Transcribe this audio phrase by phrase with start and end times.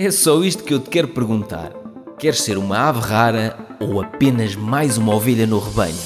[0.00, 1.72] É só isto que eu te quero perguntar.
[2.20, 5.98] Queres ser uma ave rara ou apenas mais uma ovelha no rebanho?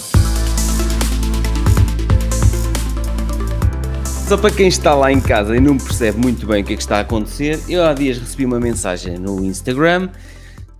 [4.26, 6.76] Só para quem está lá em casa e não percebe muito bem o que é
[6.76, 10.08] que está a acontecer, eu há dias recebi uma mensagem no Instagram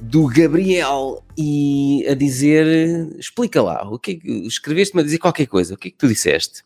[0.00, 2.66] do Gabriel e a dizer,
[3.18, 5.98] explica lá, o que, é que escreveste-me a dizer qualquer coisa, o que é que
[5.98, 6.64] tu disseste?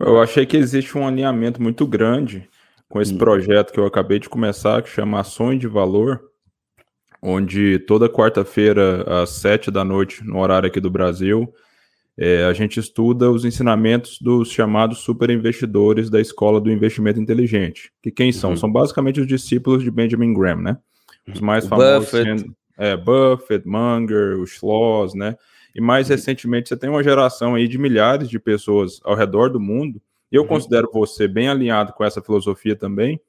[0.00, 2.48] Eu achei que existe um alinhamento muito grande
[2.88, 3.18] com esse hum.
[3.18, 6.20] projeto que eu acabei de começar, que chama Ações de Valor,
[7.20, 11.52] onde toda quarta-feira, às sete da noite, no horário aqui do Brasil,
[12.16, 17.92] é, a gente estuda os ensinamentos dos chamados super investidores da Escola do Investimento Inteligente.
[18.02, 18.50] Que quem são?
[18.50, 18.56] Uhum.
[18.56, 20.78] São basicamente os discípulos de Benjamin Graham, né?
[21.32, 22.40] Os mais o famosos Buffett.
[22.40, 25.36] Sendo, é, Buffett, Munger, os Schloss, né?
[25.74, 26.16] E mais uhum.
[26.16, 30.02] recentemente você tem uma geração aí de milhares de pessoas ao redor do mundo.
[30.30, 30.48] Eu uhum.
[30.48, 33.20] considero você bem alinhado com essa filosofia também.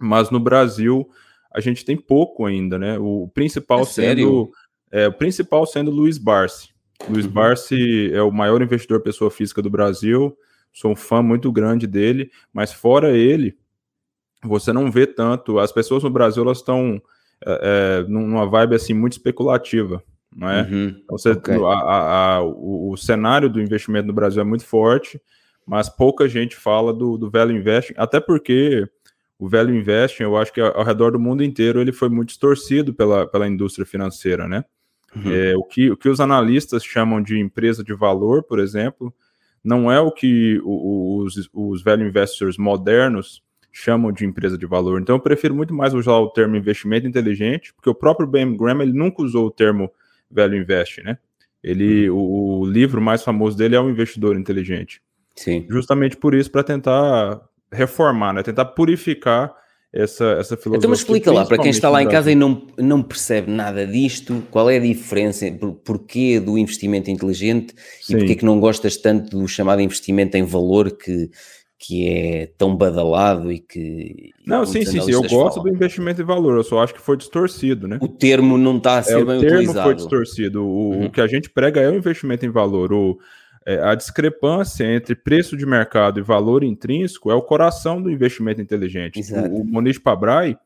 [0.00, 1.08] Mas no Brasil
[1.52, 2.98] a gente tem pouco ainda, né?
[2.98, 4.50] O principal é sendo
[4.90, 6.70] é, o principal sendo Luiz Barsi.
[7.08, 7.32] Luiz uhum.
[7.32, 10.36] Barsi é o maior investidor pessoa física do Brasil.
[10.72, 13.56] Sou um fã muito grande dele, mas fora ele,
[14.42, 15.58] você não vê tanto.
[15.58, 17.00] As pessoas no Brasil elas estão
[17.44, 20.02] é, é, numa vibe assim muito especulativa,
[20.34, 20.62] não é?
[20.62, 21.56] Uhum, então, você, okay.
[21.56, 25.20] a, a, a, o, o, cenário do investimento no Brasil é muito forte,
[25.68, 28.88] mas pouca gente fala do, do velho investing, até porque
[29.38, 32.94] o velho investing, eu acho que ao redor do mundo inteiro ele foi muito distorcido
[32.94, 34.64] pela, pela indústria financeira, né?
[35.14, 35.32] Uhum.
[35.32, 39.14] É, o, que, o que os analistas chamam de empresa de valor, por exemplo,
[39.62, 45.00] não é o que os, os velho investors modernos chamam de empresa de valor.
[45.00, 48.82] Então eu prefiro muito mais usar o termo investimento inteligente, porque o próprio Ben Graham
[48.82, 49.90] ele nunca usou o termo
[50.30, 51.18] velho invest, né?
[51.62, 52.18] Ele, uhum.
[52.18, 55.02] o, o, livro mais famoso dele é o Investidor Inteligente.
[55.38, 55.66] Sim.
[55.68, 57.40] Justamente por isso, para tentar
[57.72, 58.42] reformar, né?
[58.42, 59.54] Tentar purificar
[59.92, 60.78] essa, essa filosofia.
[60.78, 63.86] Então, mas explica lá, para quem está lá em casa e não, não percebe nada
[63.86, 68.14] disto, qual é a diferença, por, porquê do investimento inteligente Sim.
[68.14, 71.30] e porquê que não gostas tanto do chamado investimento em valor que,
[71.78, 74.32] que é tão badalado e que.
[74.44, 75.12] Não, sim, sim, sim.
[75.12, 75.62] Eu gosto falam.
[75.62, 77.98] do investimento em valor, eu só acho que foi distorcido, né?
[78.02, 79.70] O termo não está a ser é, bem utilizado.
[79.70, 80.66] O termo foi distorcido.
[80.66, 81.06] O, uhum.
[81.06, 82.92] o, que a gente prega é o investimento em valor.
[82.92, 83.18] O,
[83.68, 88.62] é, a discrepância entre preço de mercado e valor intrínseco é o coração do investimento
[88.62, 89.20] inteligente.
[89.20, 89.48] Exato.
[89.48, 90.56] O, o Moniz Pabrai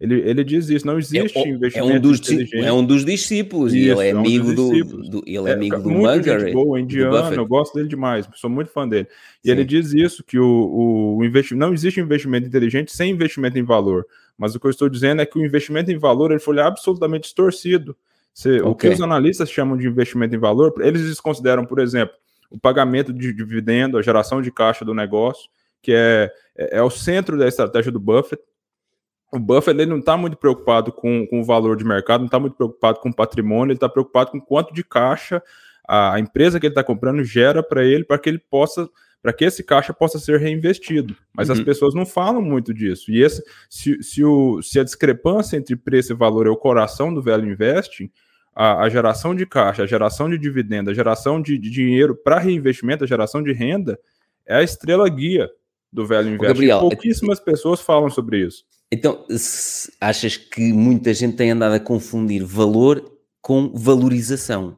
[0.00, 2.64] ele, ele diz isso, não existe é, investimento é um dos, inteligente.
[2.64, 5.50] É um dos discípulos, isso, e ele é, é um amigo do, do, ele é,
[5.50, 6.52] é amigo do Munger.
[6.54, 9.06] Boa, indiano, eu gosto dele demais, sou muito fã dele.
[9.44, 9.52] E Sim.
[9.52, 14.06] ele diz isso, que o, o investimento, não existe investimento inteligente sem investimento em valor.
[14.38, 17.24] Mas o que eu estou dizendo é que o investimento em valor ele foi absolutamente
[17.24, 17.94] distorcido.
[18.32, 18.70] Você, okay.
[18.70, 22.14] O que os analistas chamam de investimento em valor, eles desconsideram, por exemplo,
[22.50, 25.48] o pagamento de dividendo, a geração de caixa do negócio,
[25.80, 28.42] que é, é, é o centro da estratégia do Buffett
[29.32, 32.38] o Buffett ele não está muito preocupado com, com o valor de mercado, não está
[32.38, 35.42] muito preocupado com o patrimônio, ele está preocupado com quanto de caixa
[35.88, 38.88] a empresa que ele está comprando gera para ele, para que ele possa,
[39.20, 41.16] para que esse caixa possa ser reinvestido.
[41.34, 41.56] Mas uhum.
[41.56, 43.10] as pessoas não falam muito disso.
[43.10, 47.12] E esse, se, se, o, se a discrepância entre preço e valor é o coração
[47.12, 48.10] do velho investing,
[48.54, 52.38] a, a geração de caixa, a geração de dividendo, a geração de, de dinheiro para
[52.38, 53.98] reinvestimento, a geração de renda,
[54.46, 55.50] é a estrela guia
[55.92, 56.36] do velho.
[56.38, 58.64] Gabriel, Pouquíssimas pessoas falam sobre isso.
[58.92, 59.24] Então,
[60.00, 64.76] achas que muita gente tem andado a confundir valor com valorização?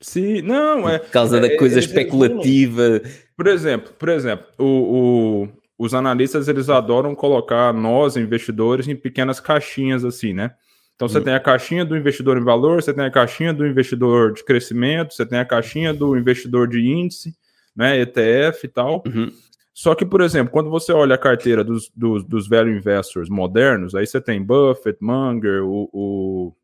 [0.00, 0.98] Sim, não, é.
[0.98, 3.02] Por causa é, da coisa é, especulativa.
[3.36, 9.40] Por exemplo, por exemplo, o, o, os analistas eles adoram colocar nós, investidores, em pequenas
[9.40, 10.52] caixinhas assim, né?
[11.00, 11.22] Então você hum.
[11.22, 15.14] tem a caixinha do investidor em valor, você tem a caixinha do investidor de crescimento,
[15.14, 17.34] você tem a caixinha do investidor de índice,
[17.74, 17.98] né?
[18.02, 19.02] ETF e tal.
[19.06, 19.32] Uhum.
[19.72, 23.94] Só que, por exemplo, quando você olha a carteira dos, dos, dos velho investors modernos,
[23.94, 26.54] aí você tem Buffett, Munger, o, o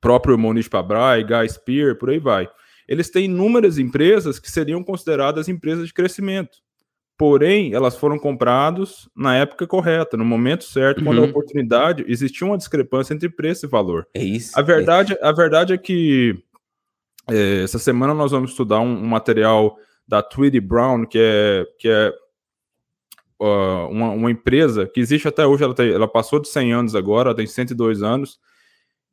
[0.00, 2.50] próprio Monish Pabrai, Guy Spear, por aí vai.
[2.88, 6.58] Eles têm inúmeras empresas que seriam consideradas empresas de crescimento.
[7.16, 11.04] Porém, elas foram compradas na época correta, no momento certo, uhum.
[11.04, 11.30] quando a uhum.
[11.30, 14.06] oportunidade existia uma discrepância entre preço e valor.
[14.12, 14.58] É isso.
[14.58, 15.26] A verdade, é.
[15.26, 16.36] A verdade é que
[17.30, 21.88] é, essa semana nós vamos estudar um, um material da Tweedy Brown, que é, que
[21.88, 22.12] é
[23.40, 26.94] uh, uma, uma, empresa que existe até hoje, ela, tem, ela passou de 100 anos
[26.94, 28.38] agora, ela tem 102 anos,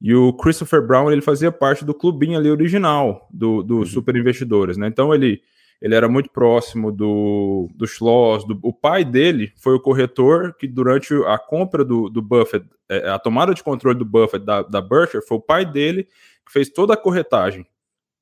[0.01, 3.85] e o Christopher Brown ele fazia parte do clubinho ali original do, do uhum.
[3.85, 4.87] Super Investidores, né?
[4.87, 5.41] Então ele,
[5.81, 10.67] ele era muito próximo do, do Schloss, do, o pai dele foi o corretor que
[10.67, 14.79] durante a compra do, do Buffett, é, a tomada de controle do Buffett da, da
[14.79, 16.07] Berkshire, foi o pai dele
[16.45, 17.65] que fez toda a corretagem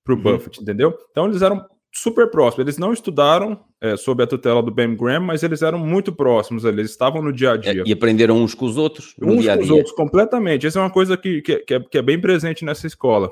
[0.03, 0.23] para o uhum.
[0.23, 0.97] Buffett, entendeu?
[1.11, 2.65] Então eles eram super próximos.
[2.65, 6.63] Eles não estudaram é, sob a tutela do Ben Graham, mas eles eram muito próximos.
[6.63, 7.83] Eles estavam no dia a dia.
[7.85, 9.65] E aprenderam uns com os outros no uns dia a dia.
[9.65, 10.65] com os outros, completamente.
[10.65, 13.31] Essa é uma coisa que, que, que, é, que é bem presente nessa escola.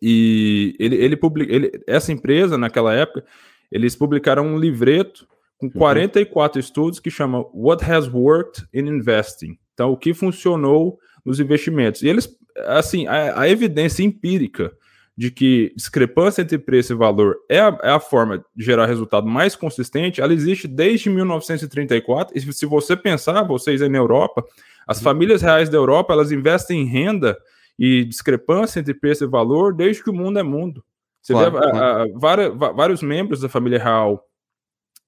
[0.00, 3.24] E ele, ele, publica, ele essa empresa, naquela época,
[3.70, 5.26] eles publicaram um livreto
[5.58, 6.60] com 44 uhum.
[6.60, 9.58] estudos que chama What Has Worked in Investing.
[9.74, 12.02] Então, o que funcionou nos investimentos.
[12.02, 12.28] E eles,
[12.66, 14.72] assim, a, a evidência empírica
[15.16, 19.26] de que discrepância entre preço e valor é a, é a, forma de gerar resultado
[19.26, 22.36] mais consistente, ela existe desde 1934.
[22.36, 24.42] E se você pensar, vocês aí na Europa,
[24.88, 25.04] as uhum.
[25.04, 27.36] famílias reais da Europa, elas investem em renda
[27.80, 30.84] e discrepância entre preço e valor desde que o mundo é mundo.
[31.22, 34.22] Você claro, vê a, a, várias, vários membros da família real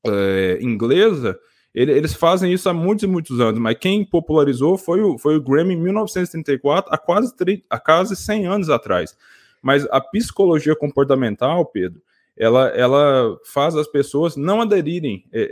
[0.06, 1.38] é, inglesa,
[1.74, 5.36] ele, eles fazem isso há muitos e muitos anos, mas quem popularizou foi o, foi
[5.36, 7.34] o Graham em 1934, há quase,
[7.68, 9.16] há quase 100 anos atrás.
[9.60, 12.00] Mas a psicologia comportamental, Pedro,
[12.38, 15.48] ela, ela faz as pessoas não aderirem a, é,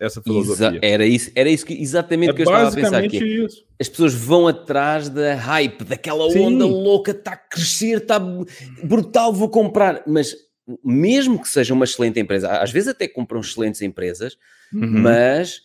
[0.00, 0.68] é, essa filosofia.
[0.68, 3.18] Exa era isso, era isso que, exatamente é que eu estava a pensar aqui.
[3.18, 3.64] Isso.
[3.80, 6.40] As pessoas vão atrás da hype, daquela Sim.
[6.40, 8.18] onda louca, está a crescer, está
[8.82, 10.02] brutal, vou comprar.
[10.06, 10.34] Mas
[10.84, 14.36] mesmo que seja uma excelente empresa, às vezes até compram excelentes empresas,
[14.72, 15.02] uhum.
[15.02, 15.58] mas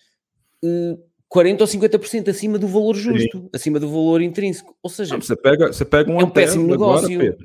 [0.63, 3.49] uh, eh, 40 ou 50% acima do valor justo, Sim.
[3.53, 4.75] acima do valor intrínseco.
[4.83, 7.19] Ou seja, Não, você pega, você pega um é um péssimo negócio.
[7.19, 7.37] Agora,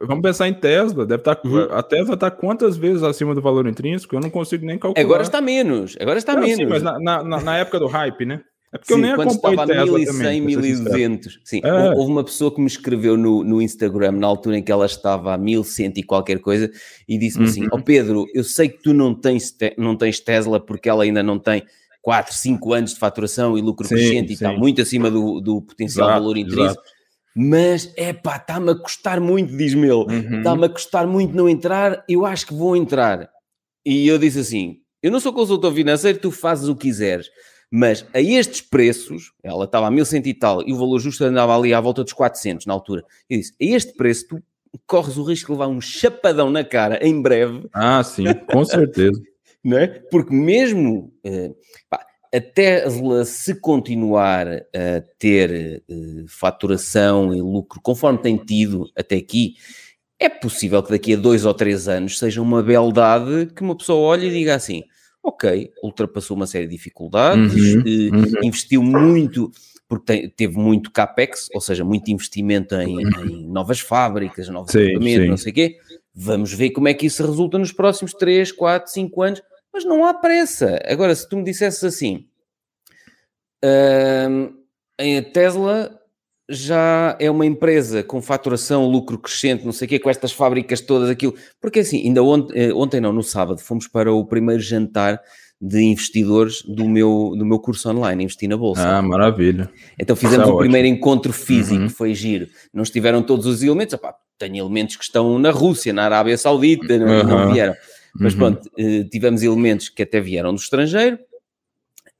[0.00, 1.68] vamos pensar em Tesla, deve estar, tá uhum.
[1.70, 4.16] a Tesla está quantas vezes acima do valor intrínseco?
[4.16, 5.04] Eu não consigo nem calcular.
[5.04, 6.56] Agora está menos, agora está menos.
[6.56, 8.40] Sim, mas na, na, na, época do hype, né?
[8.72, 11.40] É porque sim, eu nem quando estava a 1100, 1200.
[11.44, 11.90] Sim, é.
[11.90, 15.32] houve uma pessoa que me escreveu no, no Instagram na altura em que ela estava
[15.32, 16.68] a 1100 e qualquer coisa
[17.08, 17.66] e disse-me assim, uhum.
[17.66, 21.04] assim: Ó oh Pedro, eu sei que tu não tens, não tens Tesla porque ela
[21.04, 21.62] ainda não tem
[22.02, 24.32] 4, 5 anos de faturação e lucro sim, crescente sim.
[24.32, 26.82] e está muito acima do, do potencial exato, valor intrínseco.
[26.82, 26.93] Exato
[27.34, 30.38] mas é pá, está-me a custar muito, diz-me ele, uhum.
[30.38, 33.28] está-me a custar muito não entrar, eu acho que vou entrar.
[33.84, 37.28] E eu disse assim: eu não sou consultor financeiro, tu fazes o que quiseres,
[37.70, 41.56] mas a estes preços, ela estava a 1100 e tal, e o valor justo andava
[41.56, 43.04] ali à volta dos 400 na altura.
[43.28, 44.42] Eu disse: a este preço, tu
[44.86, 47.68] corres o risco de levar um chapadão na cara em breve.
[47.72, 49.20] Ah, sim, com certeza.
[49.64, 49.86] não é?
[49.86, 51.12] Porque mesmo.
[51.26, 51.56] Uh,
[51.88, 59.14] pá, a Tesla, se continuar a ter uh, faturação e lucro conforme tem tido até
[59.16, 59.54] aqui,
[60.18, 63.98] é possível que daqui a dois ou três anos seja uma beldade que uma pessoa
[64.00, 64.82] olhe e diga assim:
[65.22, 68.32] ok, ultrapassou uma série de dificuldades, uhum, uh, uhum.
[68.42, 69.52] investiu muito,
[69.86, 75.28] porque tem, teve muito capex, ou seja, muito investimento em, em novas fábricas, novos equipamentos,
[75.28, 75.76] não sei o quê.
[76.12, 79.42] Vamos ver como é que isso resulta nos próximos 3, 4, 5 anos
[79.74, 80.80] mas não há pressa.
[80.86, 82.26] Agora, se tu me dissesses assim,
[83.60, 86.00] a Tesla
[86.48, 90.80] já é uma empresa com faturação, lucro crescente, não sei o quê, com estas fábricas
[90.80, 91.34] todas, aquilo.
[91.60, 95.20] Porque assim, ainda ontem, eh, ontem não, no sábado, fomos para o primeiro jantar
[95.60, 98.86] de investidores do meu, do meu curso online, Investir na Bolsa.
[98.86, 99.70] Ah, maravilha.
[99.98, 101.88] Então fizemos é o primeiro encontro físico, uhum.
[101.88, 102.46] foi giro.
[102.72, 106.98] Não estiveram todos os elementos, opá, tenho elementos que estão na Rússia, na Arábia Saudita,
[106.98, 107.24] não, uhum.
[107.24, 107.74] não vieram.
[108.18, 108.38] Mas uhum.
[108.38, 111.18] pronto, eh, tivemos elementos que até vieram do estrangeiro,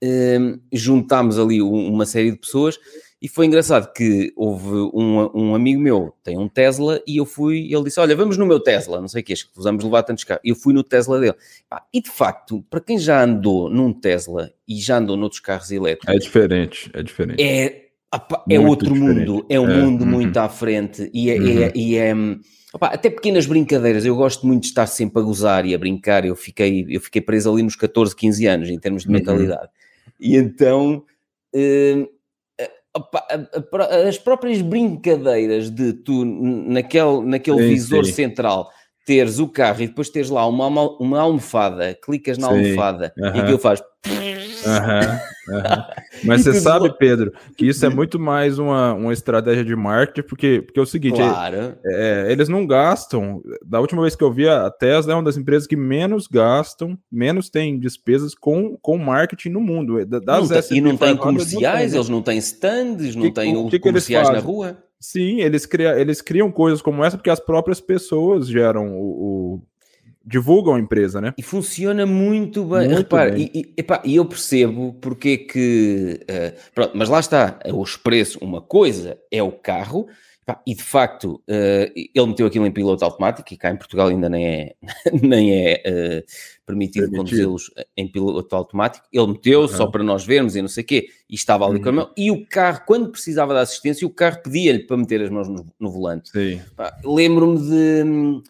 [0.01, 2.77] ehm, juntámos ali uma série de pessoas
[3.25, 7.73] e foi engraçado que houve um, um amigo meu, tem um Tesla, e eu fui,
[7.73, 10.23] ele disse: Olha, vamos no meu Tesla, não sei o que, que vamos levar tantos
[10.23, 10.43] carros.
[10.45, 11.33] Eu fui no Tesla dele.
[11.91, 16.13] E de facto, para quem já andou num Tesla e já andou noutros carros elétricos,
[16.13, 17.41] é diferente, é diferente.
[17.41, 17.85] É,
[18.49, 19.27] é outro diferente.
[19.27, 20.11] mundo, é um é, mundo uhum.
[20.11, 21.63] muito à frente e é, uhum.
[21.63, 22.13] é, e é
[22.75, 26.25] Opa, até pequenas brincadeiras, eu gosto muito de estar sempre a gozar e a brincar.
[26.25, 29.13] Eu fiquei, eu fiquei preso ali nos 14, 15 anos em termos de uhum.
[29.13, 29.69] mentalidade.
[30.19, 31.01] E então,
[31.55, 32.09] uh,
[32.93, 33.25] opa,
[34.05, 38.11] as próprias brincadeiras de tu, naquele, naquele sim, visor sim.
[38.11, 38.69] central,
[39.05, 42.55] teres o carro e depois teres lá uma, uma almofada, clicas na sim.
[42.55, 43.35] almofada uhum.
[43.35, 43.81] e aquilo faz.
[44.65, 45.83] Uhum, uhum.
[46.25, 50.61] Mas você sabe, Pedro, que isso é muito mais uma, uma estratégia de marketing, porque,
[50.61, 51.75] porque é o seguinte: claro.
[51.85, 53.41] é, eles não gastam.
[53.65, 56.97] Da última vez que eu vi, a Tesla é uma das empresas que menos gastam,
[57.11, 60.03] menos tem despesas com, com marketing no mundo.
[60.05, 64.29] Das não e não tem comerciais, não eles não têm stands, não têm que, comerciais
[64.29, 64.77] na rua.
[64.99, 69.61] Sim, eles, cria, eles criam coisas como essa porque as próprias pessoas geram o, o
[70.25, 71.33] divulgam a empresa, né?
[71.37, 72.87] E funciona muito bem.
[72.87, 73.51] Muito Repara, bem.
[73.53, 76.19] E, e, epá, e, eu percebo porque que.
[76.23, 80.07] Uh, pronto, mas lá está, o expresso, uma coisa é o carro,
[80.41, 84.07] epá, e de facto uh, ele meteu aquilo em piloto automático, e cá em Portugal
[84.07, 84.75] ainda nem é,
[85.21, 86.31] nem é uh,
[86.65, 89.05] permitido, conduzi-los em piloto automático.
[89.13, 89.67] Ele meteu uhum.
[89.67, 91.83] só para nós vermos e não sei o quê, e estava ali uhum.
[91.83, 92.11] com a mão.
[92.17, 95.67] E o carro, quando precisava da assistência, o carro pedia-lhe para meter as mãos no,
[95.79, 96.31] no volante.
[97.03, 98.43] Lembro-me de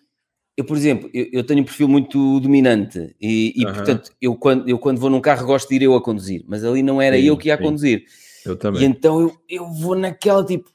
[0.58, 4.70] eu, por exemplo, eu, eu, tenho um perfil muito dominante e, e portanto, eu quando,
[4.70, 7.18] eu quando vou num carro gosto de ir eu a conduzir, mas ali não era
[7.18, 8.06] sim, eu que ia a conduzir.
[8.46, 8.84] Eu também.
[8.84, 10.70] E então eu, eu vou naquela tipo,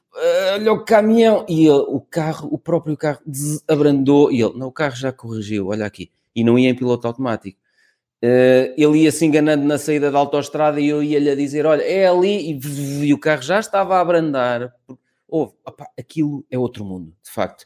[0.53, 3.21] olha o caminhão, e ele, o carro, o próprio carro
[3.67, 7.07] abrandou, e ele, não, o carro já corrigiu, olha aqui, e não ia em piloto
[7.07, 7.59] automático.
[8.23, 11.81] Uh, ele ia se enganando na saída da autoestrada e eu ia-lhe a dizer: Olha,
[11.81, 14.71] é ali, e, e, o carro já estava a abrandar.
[15.27, 17.65] Oh, opa, aquilo é outro mundo, de facto.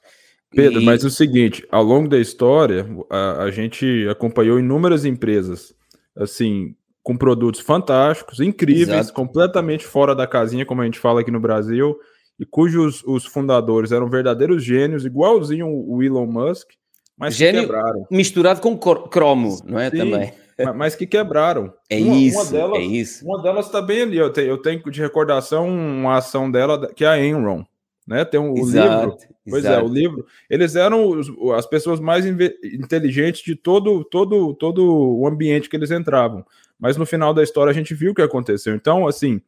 [0.51, 0.85] Pedro, e...
[0.85, 5.73] mas é o seguinte: ao longo da história, a, a gente acompanhou inúmeras empresas,
[6.15, 9.13] assim, com produtos fantásticos, incríveis, Exato.
[9.13, 11.95] completamente fora da casinha, como a gente fala aqui no Brasil,
[12.39, 16.69] e cujos os fundadores eram verdadeiros gênios, igualzinho o Elon Musk,
[17.17, 18.05] mas Gênio quebraram.
[18.11, 19.89] misturado com cromo, não é?
[19.89, 20.33] Sim, também.
[20.75, 21.73] Mas que quebraram.
[21.89, 23.25] É uma, isso, uma delas, é isso.
[23.25, 24.17] Uma delas está bem ali.
[24.17, 27.63] Eu tenho, eu tenho de recordação uma ação dela que é a Enron.
[28.07, 28.23] Né?
[28.23, 29.17] Tem um, exato, o livro.
[29.49, 29.79] Pois exato.
[29.79, 30.25] é, o livro.
[30.49, 35.91] Eles eram os, as pessoas mais inteligentes de todo, todo, todo o ambiente que eles
[35.91, 36.45] entravam.
[36.79, 38.75] Mas no final da história a gente viu o que aconteceu.
[38.75, 39.41] Então, assim,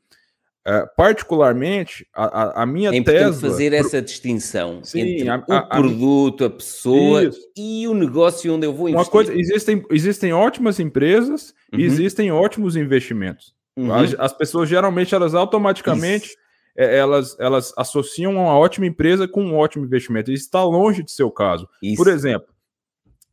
[0.66, 3.40] é, particularmente, a, a, minha é tese.
[3.40, 7.40] fazer essa distinção sim, entre a, o produto, a pessoa isso.
[7.56, 9.06] e o negócio onde eu vou investir.
[9.06, 11.80] Uma coisa, existem, existem ótimas empresas uhum.
[11.80, 13.56] e existem ótimos investimentos.
[13.78, 13.94] Uhum.
[13.94, 16.36] As, as, pessoas geralmente elas automaticamente
[16.78, 20.32] é, elas, elas associam uma ótima empresa com um ótimo investimento.
[20.32, 21.68] Isso está longe de ser o caso.
[21.82, 21.98] Isso.
[21.98, 22.48] Por exemplo,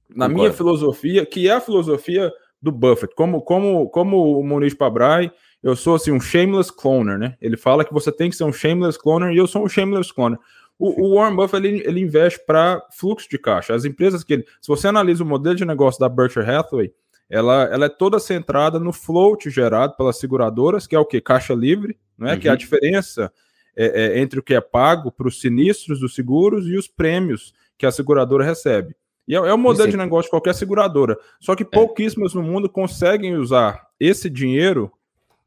[0.09, 0.35] na Concordo.
[0.35, 5.31] minha filosofia, que é a filosofia do Buffett, como, como, como o Muniz Pabrai
[5.65, 7.39] eu sou assim um shameless cloner, né?
[7.41, 10.13] Ele fala que você tem que ser um shameless cloner e eu sou um shameless
[10.13, 10.39] cloner.
[10.79, 13.75] O, o Warren Buffett ele, ele investe para fluxo de caixa.
[13.75, 16.93] As empresas que ele, se você analisa o modelo de negócio da Berkshire Hathaway,
[17.31, 21.55] ela, ela é toda centrada no float gerado pelas seguradoras, que é o que caixa
[21.55, 22.35] livre, não é?
[22.35, 22.41] Uhum.
[22.41, 23.33] Que é a diferença
[23.77, 27.53] é, é, entre o que é pago para os sinistros dos seguros e os prêmios
[27.77, 28.95] que a seguradora recebe.
[29.27, 31.17] E é, é o modelo de negócio de qualquer seguradora.
[31.41, 31.67] Só que é.
[31.67, 34.93] pouquíssimas no mundo conseguem usar esse dinheiro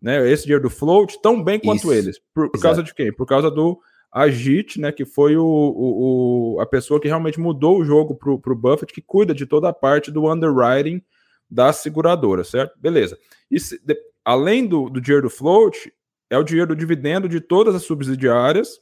[0.02, 1.94] né, esse dinheiro do float tão bem quanto Isso.
[1.94, 2.20] eles.
[2.34, 3.12] Por, por causa de quem?
[3.12, 3.80] Por causa do
[4.12, 8.32] Agit, né, que foi o, o, o, a pessoa que realmente mudou o jogo para
[8.32, 11.02] o Buffett, que cuida de toda a parte do underwriting
[11.50, 12.78] da seguradora, certo?
[12.80, 13.18] Beleza.
[13.50, 15.92] E se, de, além do, do dinheiro do float,
[16.30, 18.80] é o dinheiro do dividendo de todas as subsidiárias,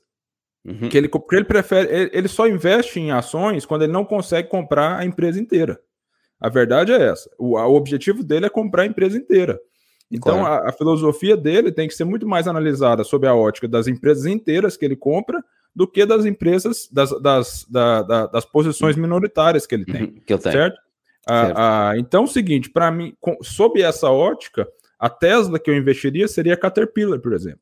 [0.66, 0.90] uhum.
[0.90, 4.98] que ele, ele prefere, ele, ele só investe em ações quando ele não consegue comprar
[4.98, 5.80] a empresa inteira.
[6.40, 7.30] A verdade é essa.
[7.38, 9.60] O, o objetivo dele é comprar a empresa inteira.
[10.12, 10.66] Então, claro.
[10.66, 14.26] a, a, filosofia dele tem que ser muito mais analisada sob a ótica das empresas
[14.26, 15.44] inteiras que ele compra
[15.76, 20.04] do que das empresas, das, das, da, da, das posições minoritárias que ele tem.
[20.04, 20.54] Uhum, que eu tenho.
[20.54, 20.76] Certo?
[20.76, 20.86] certo.
[21.28, 24.68] Ah, ah, então, é o seguinte, para mim, com, sob essa ótica,
[25.00, 27.62] a Tesla que eu investiria seria a Caterpillar, por exemplo.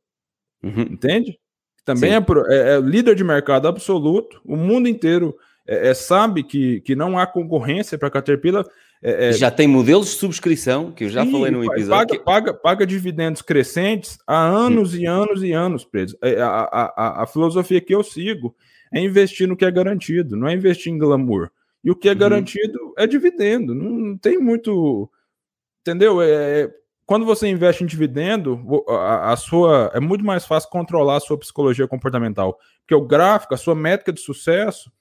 [0.63, 0.81] Uhum.
[0.81, 1.39] Entende?
[1.85, 5.35] Também é, é, é, líder de mercado absoluto, o mundo inteiro
[5.67, 8.65] é, é sabe que, que não há concorrência para a Caterpillar.
[9.01, 11.89] É, é, já tem modelos de subscrição, que eu já sim, falei no episódio.
[11.89, 12.19] Paga, que...
[12.19, 16.17] paga, paga dividendos crescentes há anos e anos e anos, preso.
[16.21, 18.55] A, a, a, filosofia que eu sigo
[18.93, 21.49] é investir no que é garantido, não é investir em glamour.
[21.83, 22.17] E o que é uhum.
[22.17, 23.75] garantido é dividendo.
[23.75, 25.11] Não, não tem muito.
[25.81, 26.21] Entendeu?
[26.21, 26.71] É
[27.05, 31.37] quando você investe em dividendo, a, a, sua é muito mais fácil controlar a sua
[31.37, 32.57] psicologia comportamental.
[32.81, 34.91] Porque o gráfico, a sua métrica de sucesso,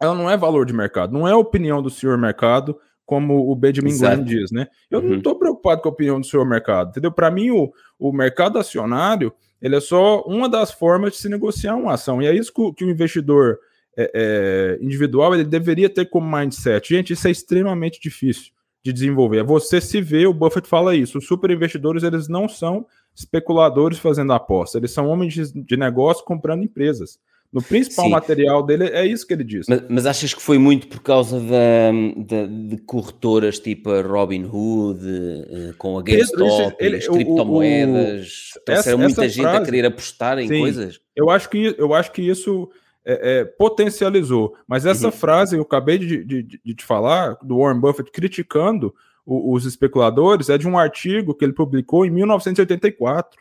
[0.00, 3.98] ela não é valor de mercado, não é opinião do senhor mercado como o Benjamin
[3.98, 4.66] Graham diz, né?
[4.90, 5.10] Eu uhum.
[5.10, 7.12] não estou preocupado com a opinião do seu mercado, entendeu?
[7.12, 11.76] Para mim, o, o mercado acionário ele é só uma das formas de se negociar
[11.76, 12.20] uma ação.
[12.20, 13.58] E é isso que, que o investidor
[13.96, 16.88] é, é, individual ele deveria ter como mindset.
[16.88, 18.52] Gente, isso é extremamente difícil
[18.84, 19.38] de desenvolver.
[19.38, 21.18] É você se vê, o Buffett fala isso.
[21.18, 26.24] Os super investidores eles não são especuladores fazendo aposta, eles são homens de, de negócio
[26.24, 27.18] comprando empresas.
[27.52, 28.12] No principal Sim.
[28.12, 29.66] material dele, é isso que ele diz.
[29.68, 34.44] Mas, mas, achas que foi muito por causa da, da, de corretoras tipo a Robin
[34.50, 38.52] Hood, uh, com a GameStop, ele, as criptomoedas?
[38.56, 40.98] O, o, essa, muita gente frase, a querer apostar em sim, coisas?
[41.14, 42.70] Eu acho que, eu acho que isso
[43.04, 44.54] é, é, potencializou.
[44.66, 45.12] Mas essa uhum.
[45.12, 48.94] frase, eu acabei de, de, de, te falar, do Warren Buffett criticando
[49.24, 53.40] o, os especuladores, é de um artigo que ele publicou em 1984.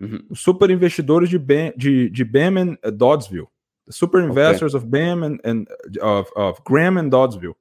[0.00, 0.20] Uhum.
[0.30, 3.48] Os super investidores de, ben, de, de Beman Doddsville.
[3.86, 4.84] The super investors okay.
[4.84, 5.64] of Beman and
[6.00, 7.56] of, of Graham and Doddsville.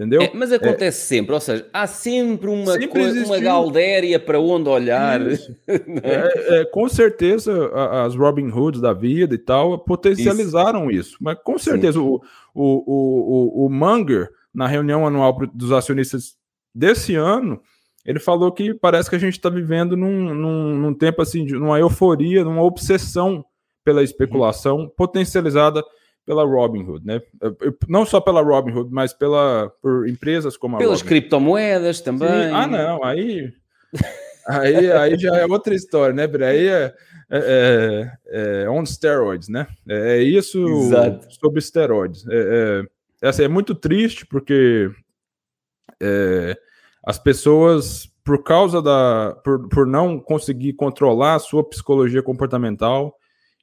[0.00, 0.22] Entendeu?
[0.22, 4.66] É, mas acontece é, sempre, ou seja, há sempre uma, sempre uma galdéria para onde
[4.66, 5.20] olhar.
[5.28, 7.70] é, é, com certeza
[8.02, 11.10] as Robin Hoods da vida e tal potencializaram isso.
[11.10, 11.18] isso.
[11.20, 12.22] Mas com certeza o, o,
[12.54, 16.34] o, o, o Munger, na reunião anual dos acionistas
[16.74, 17.60] desse ano,
[18.02, 21.52] ele falou que parece que a gente está vivendo num, num, num, tempo assim, de
[21.52, 23.44] numa euforia, numa obsessão
[23.84, 24.88] pela especulação, uhum.
[24.96, 25.84] potencializada
[26.30, 27.20] pela Robinhood, né?
[27.88, 32.28] Não só pela Robinhood, mas pela por empresas como a Pelas criptomoedas também.
[32.28, 32.54] Sim.
[32.54, 33.52] Ah, não, aí
[34.46, 36.94] aí, aí já é outra história, né, Aí é,
[37.28, 39.66] é, é, é on steroids, né?
[39.88, 41.26] É, é isso Exato.
[41.34, 42.24] sobre esteroides.
[42.28, 42.84] É,
[43.22, 44.88] é, assim, é muito triste porque
[46.00, 46.56] é,
[47.04, 49.36] as pessoas, por causa da.
[49.42, 53.16] Por, por não conseguir controlar a sua psicologia comportamental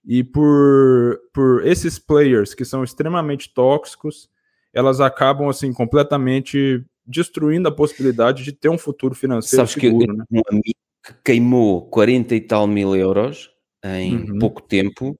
[0.07, 4.29] e por, por esses players que são extremamente tóxicos,
[4.73, 10.17] elas acabam assim completamente destruindo a possibilidade de ter um futuro financeiro Sabes seguro, que
[10.17, 10.23] né?
[10.31, 13.51] um amigo que queimou 40 e tal mil euros
[13.83, 14.39] em uhum.
[14.39, 15.17] pouco tempo,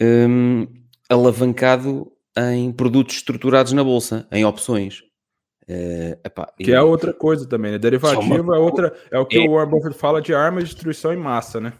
[0.00, 0.66] um,
[1.08, 5.02] alavancado em produtos estruturados na bolsa, em opções.
[5.68, 7.78] Uh, epá, que é outra coisa também, né?
[7.78, 8.56] Derivativo uma...
[8.56, 9.40] é outra, é o que é...
[9.48, 11.72] o Warren Buffett fala de arma de destruição em massa, né?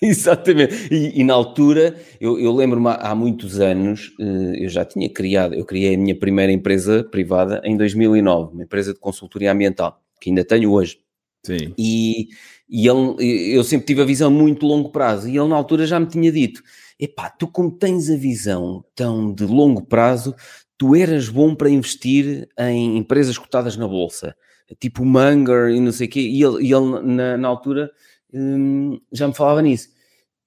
[0.02, 0.88] Exatamente.
[0.92, 5.54] E, e, na altura, eu, eu lembro-me há muitos anos, eh, eu já tinha criado,
[5.54, 10.30] eu criei a minha primeira empresa privada em 2009, uma empresa de consultoria ambiental, que
[10.30, 10.98] ainda tenho hoje.
[11.44, 11.74] Sim.
[11.76, 12.28] E,
[12.68, 16.00] e ele, eu sempre tive a visão muito longo prazo, e ele na altura já
[16.00, 16.62] me tinha dito:
[16.98, 20.34] epá, tu como tens a visão tão de longo prazo,
[20.78, 24.34] tu eras bom para investir em empresas cotadas na bolsa,
[24.78, 27.90] tipo Munger e não sei o quê, e ele, e ele na, na altura
[28.34, 29.88] hum, já me falava nisso.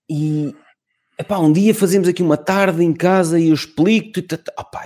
[0.09, 0.53] E
[1.17, 4.39] epá, um dia fazemos aqui uma tarde em casa e eu explico-te,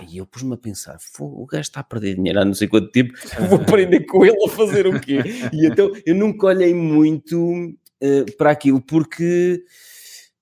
[0.10, 2.92] e eu pus-me a pensar: o gajo está a perder dinheiro há não sei quanto
[2.92, 3.14] tempo,
[3.50, 5.22] vou aprender com ele a fazer o quê?
[5.54, 9.64] E então eu nunca olhei muito uh, para aquilo, porque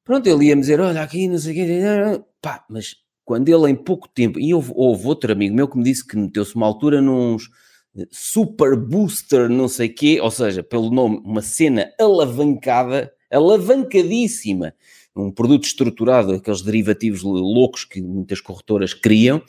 [0.03, 3.75] pronto, ele ia-me dizer: olha, aqui não sei o quê, pá, mas quando ele em
[3.75, 7.01] pouco tempo, e houve, houve outro amigo meu que me disse que meteu-se uma altura
[7.01, 7.49] nos
[8.11, 14.73] super booster, não sei quê, ou seja, pelo nome, uma cena alavancada, alavancadíssima,
[15.15, 19.41] um produto estruturado, aqueles derivativos loucos que muitas corretoras criam,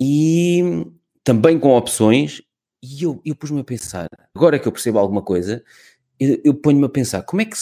[0.00, 0.86] e
[1.22, 2.42] também com opções,
[2.82, 5.62] e eu, eu pus-me a pensar, agora que eu percebo alguma coisa,
[6.18, 7.56] eu, eu ponho-me a pensar, como é, que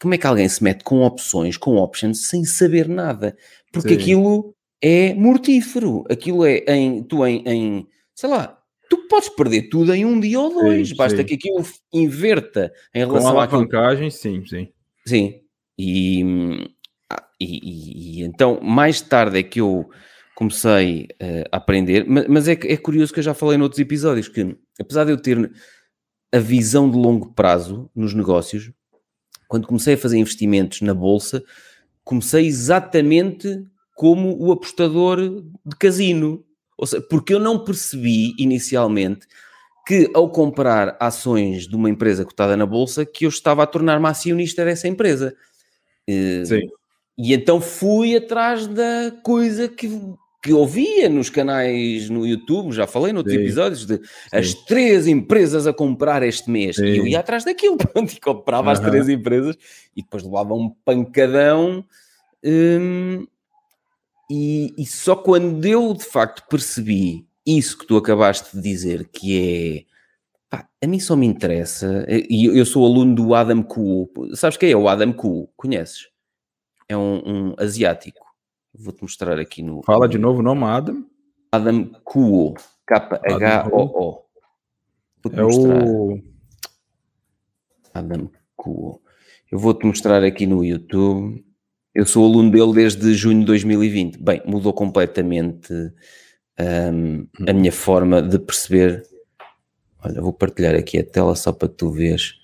[0.00, 3.36] como é que alguém se mete com opções, com options, sem saber nada?
[3.70, 3.94] Porque Sim.
[3.96, 6.04] aquilo é mortífero.
[6.10, 8.57] Aquilo é em, tu em, em, sei lá,
[8.88, 11.24] tu podes perder tudo em um dia ou dois, sim, basta sim.
[11.24, 14.68] que aquilo inverta em relação Com a alavancagem, sim, sim.
[15.06, 15.40] Sim,
[15.78, 16.22] e,
[17.10, 19.88] ah, e, e, e, então mais tarde é que eu
[20.34, 24.28] comecei uh, a aprender, mas, mas é, é curioso que eu já falei noutros episódios
[24.28, 25.50] que apesar de eu ter
[26.32, 28.70] a visão de longo prazo nos negócios,
[29.48, 31.42] quando comecei a fazer investimentos na bolsa,
[32.04, 33.64] comecei exatamente
[33.96, 36.44] como o apostador de casino.
[36.78, 39.26] Ou seja, porque eu não percebi inicialmente
[39.84, 44.06] que ao comprar ações de uma empresa cotada na bolsa, que eu estava a tornar-me
[44.06, 45.34] acionista dessa empresa.
[46.06, 46.68] Eh, Sim.
[47.16, 49.90] E então fui atrás da coisa que,
[50.42, 53.42] que ouvia nos canais no YouTube, já falei noutros Sim.
[53.42, 54.02] episódios, de Sim.
[54.30, 56.76] as três empresas a comprar este mês.
[56.76, 56.84] Sim.
[56.84, 59.56] E eu ia atrás daquilo, pronto, e comprava as três empresas
[59.96, 61.84] e depois levava um pancadão.
[62.44, 63.26] Hum,
[64.30, 69.86] e, e, só quando eu de facto percebi isso que tu acabaste de dizer, que
[70.50, 74.10] é pá, a mim só me interessa, e eu sou aluno do Adam Kuo.
[74.34, 75.48] Sabes quem é o Adam Kuo?
[75.56, 76.08] Conheces?
[76.88, 78.26] É um, um asiático.
[78.74, 79.82] Vou-te mostrar aqui no.
[79.82, 81.04] Fala de novo o nome Adam.
[81.50, 82.54] Adam Kuo.
[82.86, 84.24] K-H-O-O.
[85.32, 86.22] É o.
[87.92, 89.02] Adam Kuo.
[89.50, 91.44] Eu vou-te mostrar aqui no YouTube.
[91.94, 94.18] Eu sou aluno dele desde junho de 2020.
[94.18, 95.72] Bem, mudou completamente
[96.60, 99.02] um, a minha forma de perceber.
[100.04, 102.34] Olha, vou partilhar aqui a tela só para tu veres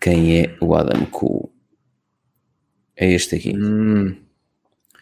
[0.00, 1.52] quem é o Adam Cool.
[2.96, 3.56] É este aqui.
[3.56, 4.16] Hum.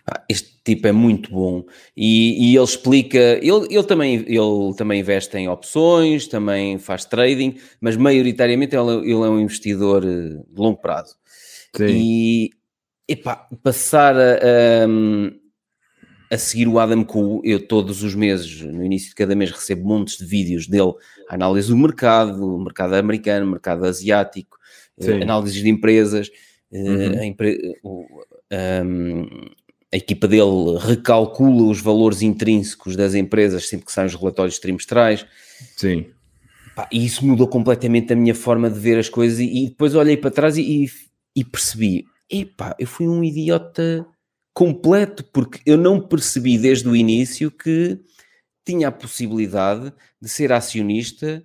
[0.07, 1.65] Ah, este tipo é muito bom
[1.97, 3.19] e, e ele explica.
[3.19, 9.13] Ele, ele, também, ele também investe em opções, também faz trading, mas maioritariamente ele, ele
[9.13, 11.17] é um investidor eh, de longo prazo.
[11.77, 11.87] Sim.
[11.87, 12.51] E
[13.09, 14.87] epá, passar a, a,
[16.35, 19.89] a, seguir o Adam Cool, eu todos os meses, no início de cada mês, recebo
[19.89, 20.93] montes de vídeos dele,
[21.29, 24.59] análise do mercado, mercado americano, mercado asiático,
[24.99, 26.29] uh, análises de empresas,
[26.71, 27.19] uh, uhum.
[27.19, 27.59] a, empre
[29.93, 35.27] a equipa dele recalcula os valores intrínsecos das empresas sempre que saem os relatórios trimestrais.
[35.77, 36.07] Sim.
[36.93, 40.17] e isso mudou completamente a minha forma de ver as coisas e, e depois olhei
[40.17, 40.91] para trás e, e,
[41.35, 44.07] e percebi, epá, eu fui um idiota
[44.55, 47.99] completo, porque eu não percebi desde o início que
[48.67, 51.43] tinha a possibilidade de ser acionista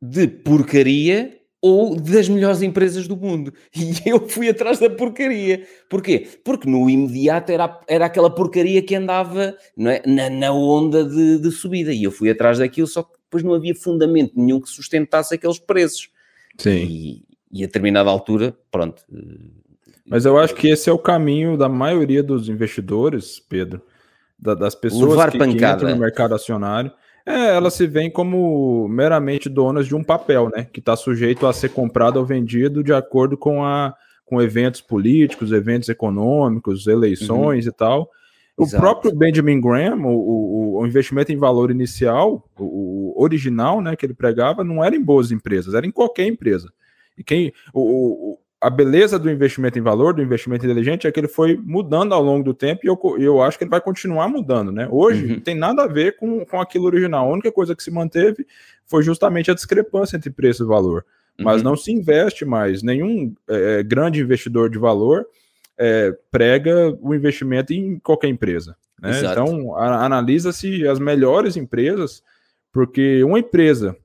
[0.00, 3.52] de porcaria ou das melhores empresas do mundo.
[3.74, 5.66] E eu fui atrás da porcaria.
[5.88, 6.26] Porquê?
[6.44, 10.02] Porque no imediato era, era aquela porcaria que andava é?
[10.06, 11.92] na, na, onda de, de, subida.
[11.92, 15.60] E eu fui atrás daquilo, só que depois não havia fundamento nenhum que sustentasse aqueles
[15.60, 16.10] preços.
[16.58, 16.84] Sim.
[16.84, 19.02] E, e a determinada altura, pronto.
[20.06, 23.82] Mas eu acho que esse é o caminho da maioria dos investidores, Pedro,
[24.38, 26.92] da, das pessoas Levar que, que entram no mercado acionário
[27.24, 30.66] é, elas se veem como meramente donas de um papel, né?
[30.72, 35.52] Que está sujeito a ser comprado ou vendido de acordo com, a, com eventos políticos,
[35.52, 37.70] eventos econômicos, eleições uhum.
[37.70, 38.10] e tal.
[38.56, 38.82] O Exato.
[38.82, 44.04] próprio Benjamin Graham, o, o, o, investimento em valor inicial, o, o, original, né, que
[44.04, 46.70] ele pregava, não era em boas empresas, era em qualquer empresa.
[47.16, 51.26] E quem o, a beleza do investimento em valor, do investimento inteligente, é que ele
[51.26, 54.70] foi mudando ao longo do tempo e eu, eu acho que ele vai continuar mudando,
[54.70, 54.86] né?
[54.88, 55.32] Hoje uhum.
[55.32, 57.28] não tem nada a ver com, com aquilo original.
[57.28, 58.46] A única coisa que se manteve
[58.86, 61.04] foi justamente a discrepância entre preço e valor.
[61.40, 61.70] Mas uhum.
[61.70, 62.84] não se investe mais.
[62.84, 65.26] Nenhum é, é, grande investidor de valor
[65.76, 68.76] é, prega o investimento em qualquer empresa.
[69.00, 69.10] Né?
[69.18, 72.22] Então, analisa-se as melhores empresas,
[72.72, 73.96] porque uma empresa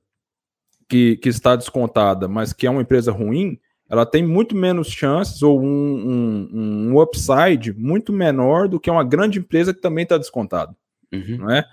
[0.88, 5.42] que, que está descontada, mas que é uma empresa ruim, ela tem muito menos chances
[5.42, 5.66] ou um,
[6.52, 10.74] um, um upside muito menor do que uma grande empresa que também está descontado.
[11.12, 11.38] Uhum.
[11.38, 11.64] Não é?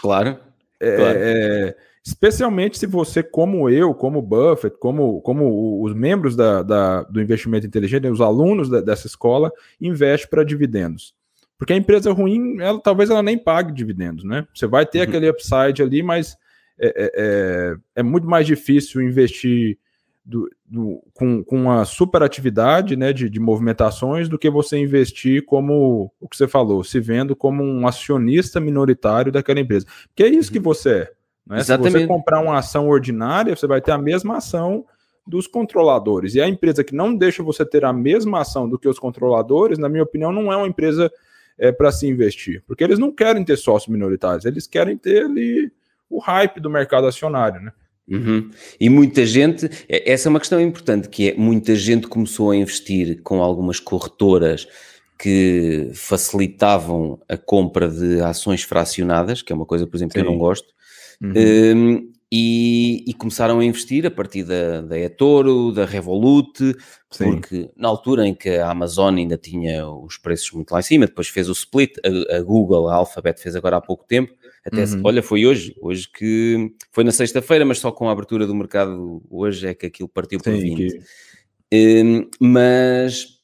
[0.00, 0.38] Claro.
[0.80, 1.18] É, claro.
[1.20, 7.20] É, especialmente se você, como eu, como Buffett, como, como os membros da, da do
[7.20, 11.14] investimento inteligente, os alunos da, dessa escola, investe para dividendos.
[11.58, 14.46] Porque a empresa ruim, ela, talvez ela nem pague dividendos, né?
[14.54, 15.04] Você vai ter uhum.
[15.04, 16.36] aquele upside ali, mas
[16.78, 19.78] é, é, é, é muito mais difícil investir
[20.24, 26.12] do, do, com, com uma superatividade né, de, de movimentações do que você investir como
[26.20, 29.86] o que você falou, se vendo como um acionista minoritário daquela empresa.
[30.14, 30.64] Que é isso que uhum.
[30.64, 31.12] você é.
[31.46, 31.64] Né?
[31.64, 34.84] Se você comprar uma ação ordinária, você vai ter a mesma ação
[35.26, 36.34] dos controladores.
[36.34, 39.78] E a empresa que não deixa você ter a mesma ação do que os controladores,
[39.78, 41.10] na minha opinião, não é uma empresa
[41.58, 42.62] é, para se investir.
[42.66, 45.72] Porque eles não querem ter sócios minoritários, eles querem ter ali
[46.08, 47.72] o hype do mercado acionário, né?
[48.10, 48.50] Uhum.
[48.80, 52.56] E muita gente, é, essa é uma questão importante, que é muita gente começou a
[52.56, 54.66] investir com algumas corretoras
[55.18, 60.20] que facilitavam a compra de ações fracionadas, que é uma coisa, por exemplo, Sim.
[60.20, 60.72] que eu não gosto,
[61.20, 61.32] uhum.
[61.36, 66.76] um, e, e, começaram a investir a partir da, da eToro, da Revolut,
[67.10, 67.32] Sim.
[67.32, 71.06] porque na altura em que a Amazon ainda tinha os preços muito lá em cima,
[71.06, 74.34] depois fez o split, a, a Google, a Alphabet fez agora há pouco tempo,
[74.68, 75.00] até uhum.
[75.04, 79.22] olha, foi hoje, hoje que foi na sexta-feira, mas só com a abertura do mercado
[79.30, 80.76] hoje é que aquilo partiu por 20.
[80.76, 82.04] Que...
[82.04, 83.38] Um, mas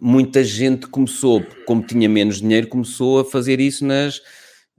[0.00, 4.20] muita gente começou, como tinha menos dinheiro, começou a fazer isso nas,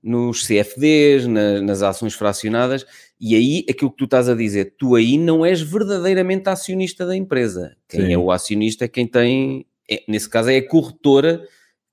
[0.01, 2.85] nos CFDs, na, nas ações fracionadas,
[3.19, 7.15] e aí aquilo que tu estás a dizer, tu aí não és verdadeiramente acionista da
[7.15, 7.75] empresa.
[7.87, 8.13] Quem Sim.
[8.13, 11.41] é o acionista é quem tem, é, nesse caso é a corretora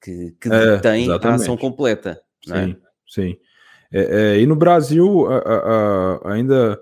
[0.02, 2.20] que, que é, tem a ação completa.
[2.44, 2.76] Sim, é?
[3.06, 3.36] sim.
[3.92, 5.56] É, é, e no Brasil a, a,
[6.24, 6.80] a, ainda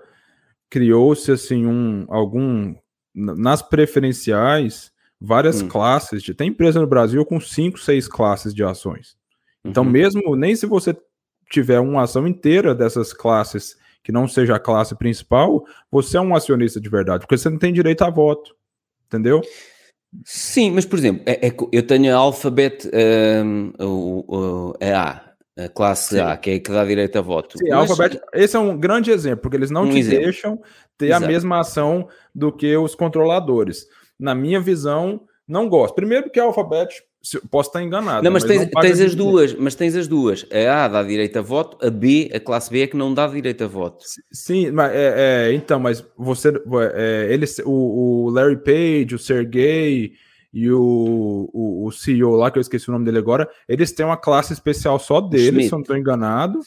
[0.69, 2.75] criou-se assim um algum
[3.13, 5.67] nas preferenciais várias hum.
[5.67, 9.17] classes de tem empresa no Brasil com cinco, seis classes de ações.
[9.65, 9.89] Então uhum.
[9.89, 10.95] mesmo nem se você
[11.49, 16.35] tiver uma ação inteira dessas classes que não seja a classe principal, você é um
[16.35, 18.55] acionista de verdade, porque você não tem direito a voto,
[19.07, 19.41] entendeu?
[20.23, 22.89] Sim, mas por exemplo, é, é, eu tenho a Alphabet
[23.43, 26.21] um, o, o, a a classe Sim.
[26.21, 27.57] A, que é que dá direito a voto.
[27.57, 27.71] Sim.
[27.71, 30.23] Alphabet, esse é um grande exemplo, porque eles não um te exemplo.
[30.23, 30.61] deixam
[30.97, 31.25] ter Exato.
[31.25, 33.85] a mesma ação do que os controladores.
[34.19, 35.95] Na minha visão, não gosto.
[35.95, 37.03] Primeiro que a Alphabet,
[37.51, 38.23] posso estar enganado.
[38.23, 40.45] Não, mas, mas tens, não tens as duas, mas tens as duas.
[40.51, 43.27] A A dá direito a voto, a B, a classe B é que não dá
[43.27, 44.03] direito a voto.
[44.31, 46.49] Sim, mas é, é então, mas você,
[46.93, 50.13] é, eles, o, o Larry Page, o Sergey
[50.53, 54.05] e o, o, o, CEO lá, que eu esqueci o nome dele agora, eles têm
[54.05, 56.59] uma classe especial só deles, se eu não estou enganado,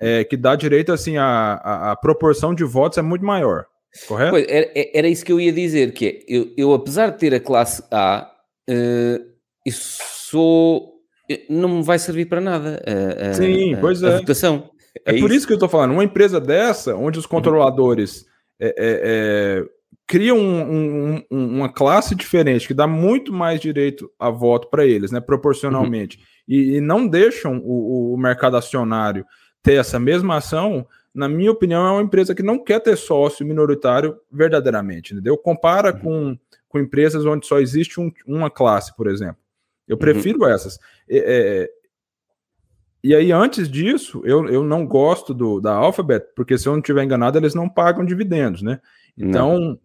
[0.00, 3.66] é, que dá direito, assim, a, a, a, proporção de votos é muito maior,
[4.06, 4.30] correto?
[4.30, 7.34] Pois, era, era, isso que eu ia dizer, que é, eu, eu apesar de ter
[7.34, 8.30] a classe A,
[8.70, 9.24] uh,
[9.66, 10.94] isso sou,
[11.50, 14.18] não me vai servir para nada a, a Sim, pois é.
[14.18, 14.70] votação.
[15.04, 15.38] É, é por isso.
[15.38, 17.30] isso que eu estou falando, uma empresa dessa, onde os uhum.
[17.30, 18.22] controladores...
[18.22, 18.28] Uhum.
[18.60, 19.77] É, é,
[20.08, 25.12] cria um, um, uma classe diferente que dá muito mais direito a voto para eles,
[25.12, 26.24] né, proporcionalmente, uhum.
[26.48, 29.24] e, e, não deixam o, o, mercado acionário
[29.62, 33.46] ter essa mesma ação, na minha opinião, é uma empresa que não quer ter sócio
[33.46, 35.36] minoritário verdadeiramente, entendeu?
[35.36, 36.00] Compara uhum.
[36.00, 36.38] com,
[36.70, 39.36] com empresas onde só existe um, uma classe, por exemplo.
[39.86, 40.00] Eu uhum.
[40.00, 40.48] prefiro uhum.
[40.48, 40.78] essas.
[41.06, 41.70] É, é,
[43.04, 46.80] e aí, antes disso, eu, eu não gosto do, da Alphabet, porque se eu não
[46.80, 48.80] estiver enganado, eles não pagam dividendos, né?
[49.16, 49.78] Então, não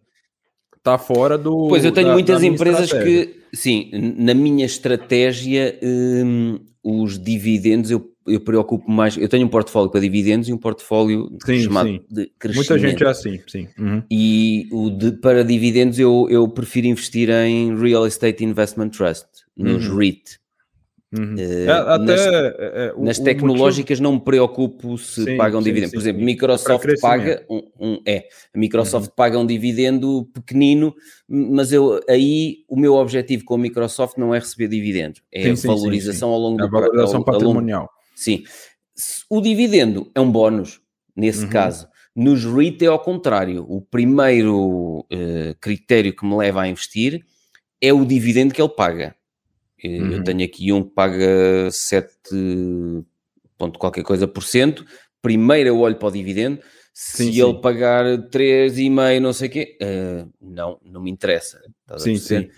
[0.83, 1.67] tá fora do.
[1.69, 3.25] Pois eu tenho da, muitas da empresas estratégia.
[3.25, 9.17] que, sim, na minha estratégia, hum, os dividendos eu, eu preocupo mais.
[9.17, 12.01] Eu tenho um portfólio para dividendos e um portfólio sim, chamado sim.
[12.11, 12.69] de crescimento.
[12.69, 13.67] Muita gente é assim, sim.
[13.79, 14.03] Uhum.
[14.11, 19.87] E o de, para dividendos eu, eu prefiro investir em Real Estate Investment Trust, nos
[19.87, 19.97] uhum.
[19.97, 20.42] REIT.
[21.15, 21.35] Uhum.
[21.35, 24.03] Uh, até, nas, é, é, o, nas tecnológicas motivo...
[24.03, 25.91] não me preocupo se sim, pagam sim, dividendo.
[25.91, 29.13] Sim, Por exemplo, Microsoft paga um, um, é, a Microsoft uhum.
[29.15, 30.95] paga um dividendo pequenino,
[31.29, 35.53] mas eu aí o meu objetivo com a Microsoft não é receber dividendo, é a
[35.53, 37.81] valorização ao longo é do valorização ao, patrimonial.
[37.81, 38.43] Ao longo, sim.
[39.29, 40.81] O dividendo é um bónus
[41.15, 41.49] nesse uhum.
[41.49, 41.87] caso.
[42.15, 43.65] Nos REIT é ao contrário.
[43.67, 47.25] O primeiro uh, critério que me leva a investir
[47.81, 49.15] é o dividendo que ele paga.
[49.87, 50.13] Uhum.
[50.13, 52.09] Eu tenho aqui um que paga 7
[53.57, 54.85] ponto qualquer coisa por cento.
[55.21, 56.59] Primeiro eu olho para o dividendo.
[56.93, 57.61] Se sim, ele sim.
[57.61, 61.59] pagar 3,5, não sei o quê, uh, não, não me interessa.
[61.97, 62.49] Sim, sim.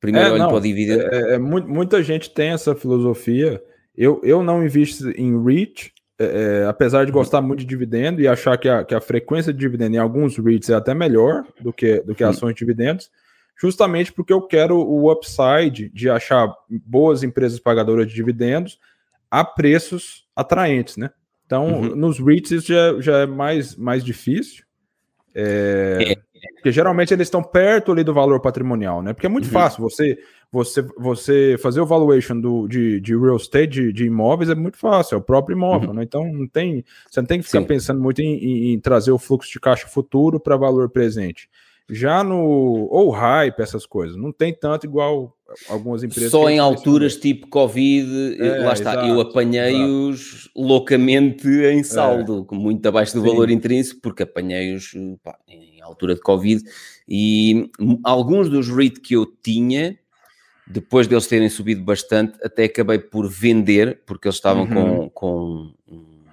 [0.00, 1.02] Primeiro é, olho não, para o dividendo.
[1.02, 3.60] É, é, é muita gente tem essa filosofia.
[3.96, 6.24] Eu, eu não invisto em REIT, é,
[6.62, 7.18] é, apesar de uhum.
[7.18, 10.36] gostar muito de dividendo e achar que a, que a frequência de dividendo em alguns
[10.38, 13.10] REITs é até melhor do que, do que ações de dividendos,
[13.62, 18.76] justamente porque eu quero o upside de achar boas empresas pagadoras de dividendos
[19.30, 21.10] a preços atraentes, né?
[21.46, 21.94] Então, uhum.
[21.94, 24.64] nos REITs isso já, já é mais, mais difícil,
[25.32, 26.16] é, é.
[26.54, 29.12] porque geralmente eles estão perto ali do valor patrimonial, né?
[29.12, 29.52] Porque é muito uhum.
[29.52, 30.18] fácil você,
[30.50, 34.76] você, você fazer o valuation do, de, de real estate, de, de imóveis, é muito
[34.76, 35.94] fácil, é o próprio imóvel, uhum.
[35.94, 36.02] né?
[36.02, 37.66] Então, não tem, você não tem que ficar Sim.
[37.66, 41.48] pensando muito em, em, em trazer o fluxo de caixa futuro para valor presente.
[41.90, 45.36] Já no ou hype, essas coisas, não tem tanto igual
[45.68, 46.30] algumas empresas.
[46.30, 52.54] Só em alturas tipo Covid, é, lá está, exato, eu apanhei-os loucamente em saldo, é.
[52.54, 53.26] muito abaixo do Sim.
[53.26, 56.62] valor intrínseco, porque apanhei-os em altura de Covid
[57.08, 57.70] e
[58.04, 59.98] alguns dos REIT que eu tinha,
[60.66, 65.10] depois deles terem subido bastante, até acabei por vender, porque eles estavam uhum.
[65.10, 66.24] com, com um,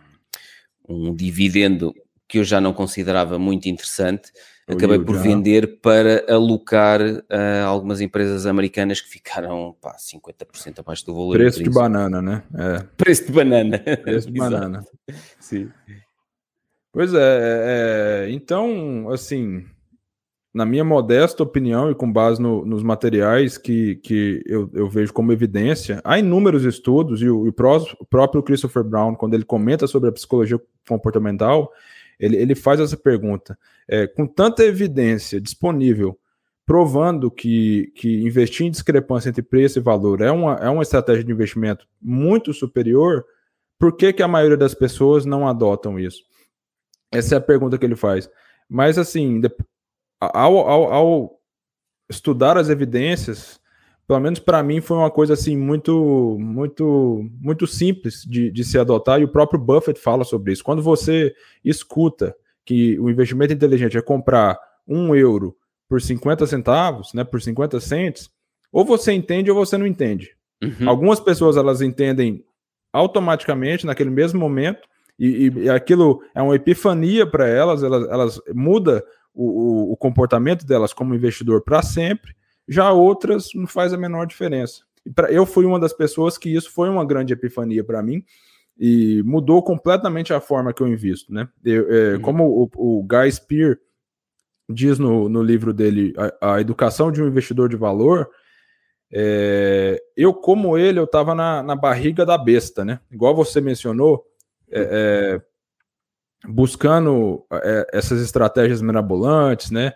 [0.88, 1.94] um dividendo
[2.28, 4.32] que eu já não considerava muito interessante
[4.70, 11.14] acabei por vender para alocar a algumas empresas americanas que ficaram pá, 50% abaixo do
[11.14, 11.34] valor.
[11.34, 12.44] Preço de banana, né?
[12.54, 12.84] É.
[12.96, 13.80] Preço de banana.
[14.04, 14.86] Preço de banana.
[15.40, 15.70] Sim.
[16.92, 19.64] Pois é, é, é, então, assim,
[20.54, 25.14] na minha modesta opinião e com base no, nos materiais que, que eu, eu, vejo
[25.14, 29.86] como evidência, há inúmeros estudos, e o, e o próprio Christopher Brown, quando ele comenta
[29.86, 31.72] sobre a psicologia comportamental,
[32.20, 33.58] ele, ele faz essa pergunta.
[33.88, 36.20] É, com tanta evidência disponível
[36.66, 41.24] provando que, que investir em discrepância entre preço e valor é uma, é uma estratégia
[41.24, 43.26] de investimento muito superior,
[43.80, 46.22] por que, que a maioria das pessoas não adotam isso?
[47.12, 48.30] Essa é a pergunta que ele faz.
[48.70, 49.42] Mas, assim,
[50.20, 51.42] ao, ao, ao
[52.08, 53.60] estudar as evidências,
[54.10, 58.80] pelo menos para mim foi uma coisa assim muito muito muito simples de, de se
[58.80, 60.64] adotar e o próprio Buffett fala sobre isso.
[60.64, 61.32] Quando você
[61.64, 65.56] escuta que o investimento inteligente é comprar um euro
[65.88, 68.32] por 50 centavos, né, por 50 cents,
[68.72, 70.36] ou você entende ou você não entende.
[70.64, 70.90] Uhum.
[70.90, 72.44] Algumas pessoas elas entendem
[72.92, 74.88] automaticamente naquele mesmo momento
[75.20, 80.66] e, e aquilo é uma epifania para elas, elas, elas muda o, o, o comportamento
[80.66, 82.39] delas como investidor para sempre
[82.70, 84.84] já outras não faz a menor diferença.
[85.30, 88.24] Eu fui uma das pessoas que isso foi uma grande epifania para mim
[88.78, 91.50] e mudou completamente a forma que eu invisto, né?
[91.66, 92.22] Eu, é, uhum.
[92.22, 93.78] Como o, o, Guy Spear
[94.70, 98.30] diz no, no livro dele, a, a, Educação de um Investidor de Valor,
[99.12, 103.00] é, eu, como ele, eu estava na, na, barriga da besta, né?
[103.12, 104.24] Igual você mencionou,
[104.72, 105.50] é, é
[106.48, 109.94] buscando é, essas estratégias mirabolantes, né?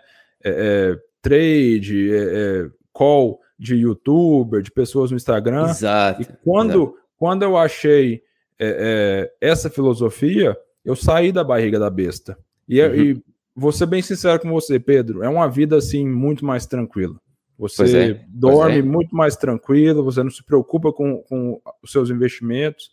[1.24, 5.68] É, trade, é, é, call de youtuber, de pessoas no Instagram.
[5.70, 6.22] Exato.
[6.22, 6.94] E quando, exato.
[7.16, 8.22] quando eu achei
[8.58, 12.38] é, é, essa filosofia, eu saí da barriga da besta.
[12.68, 12.94] E, uhum.
[12.94, 13.22] e
[13.54, 17.16] vou ser bem sincero com você, Pedro, é uma vida assim muito mais tranquila.
[17.58, 18.82] Você é, dorme é.
[18.82, 22.90] muito mais tranquilo, você não se preocupa com, com os seus investimentos,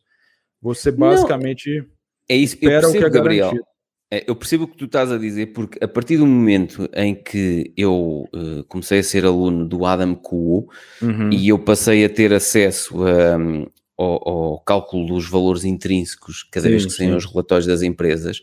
[0.62, 1.86] você basicamente não,
[2.30, 3.48] é isso, espera o que é Gabriel.
[3.48, 3.71] garantido.
[4.14, 7.16] É, eu percebo o que tu estás a dizer, porque a partir do momento em
[7.16, 10.68] que eu uh, comecei a ser aluno do Adam Kuo
[11.02, 11.32] uhum.
[11.32, 13.66] e eu passei a ter acesso a, um,
[13.98, 18.42] ao, ao, cálculo dos valores intrínsecos cada sim, vez que saem os relatórios das empresas,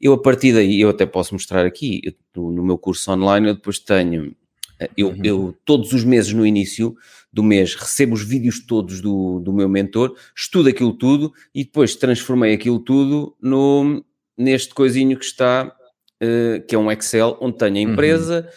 [0.00, 3.54] eu a partir daí, eu até posso mostrar aqui, eu, no meu curso online, eu
[3.54, 4.34] depois tenho,
[4.80, 5.20] eh, eu, uhum.
[5.22, 6.96] eu todos os meses no início
[7.30, 11.94] do mês recebo os vídeos todos do, do meu mentor, estudo aquilo tudo e depois
[11.94, 14.02] transformei aquilo tudo no
[14.40, 15.74] neste coisinho que está,
[16.22, 17.92] uh, que é um Excel, onde tenho a uhum.
[17.92, 18.48] empresa,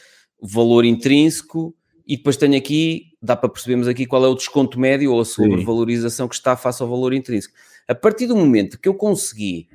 [0.42, 1.76] valor intrínseco
[2.08, 5.26] e depois tenho aqui, dá para percebermos aqui qual é o desconto médio ou a
[5.26, 7.54] sobrevalorização que está face ao valor intrínseco.
[7.88, 9.68] A partir do momento que eu consegui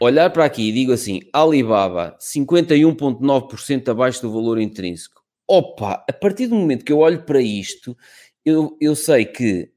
[0.00, 5.20] olhar para aqui e digo assim, Alibaba 51,9% abaixo do valor intrínseco.
[5.46, 7.96] Opa, a partir do momento que eu olho para isto,
[8.44, 9.68] eu, eu sei que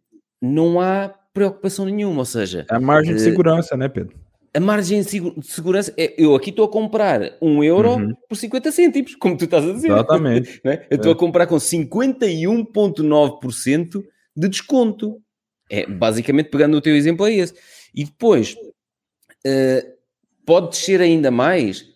[0.41, 2.65] não há preocupação nenhuma, ou seja...
[2.69, 4.22] A margem de uh, segurança, né, Pedro?
[4.55, 8.13] A margem de segurança, é, eu aqui estou a comprar um euro uhum.
[8.29, 9.91] por 50 cêntimos, como tu estás a dizer.
[9.91, 10.61] Exatamente.
[10.63, 10.85] é?
[10.91, 11.15] Eu estou é.
[11.15, 14.03] a comprar com 51,9%
[14.35, 15.19] de desconto.
[15.71, 17.55] É, basicamente, pegando o teu exemplo, é esse.
[17.95, 19.81] E depois, uh,
[20.45, 21.91] pode descer ainda mais?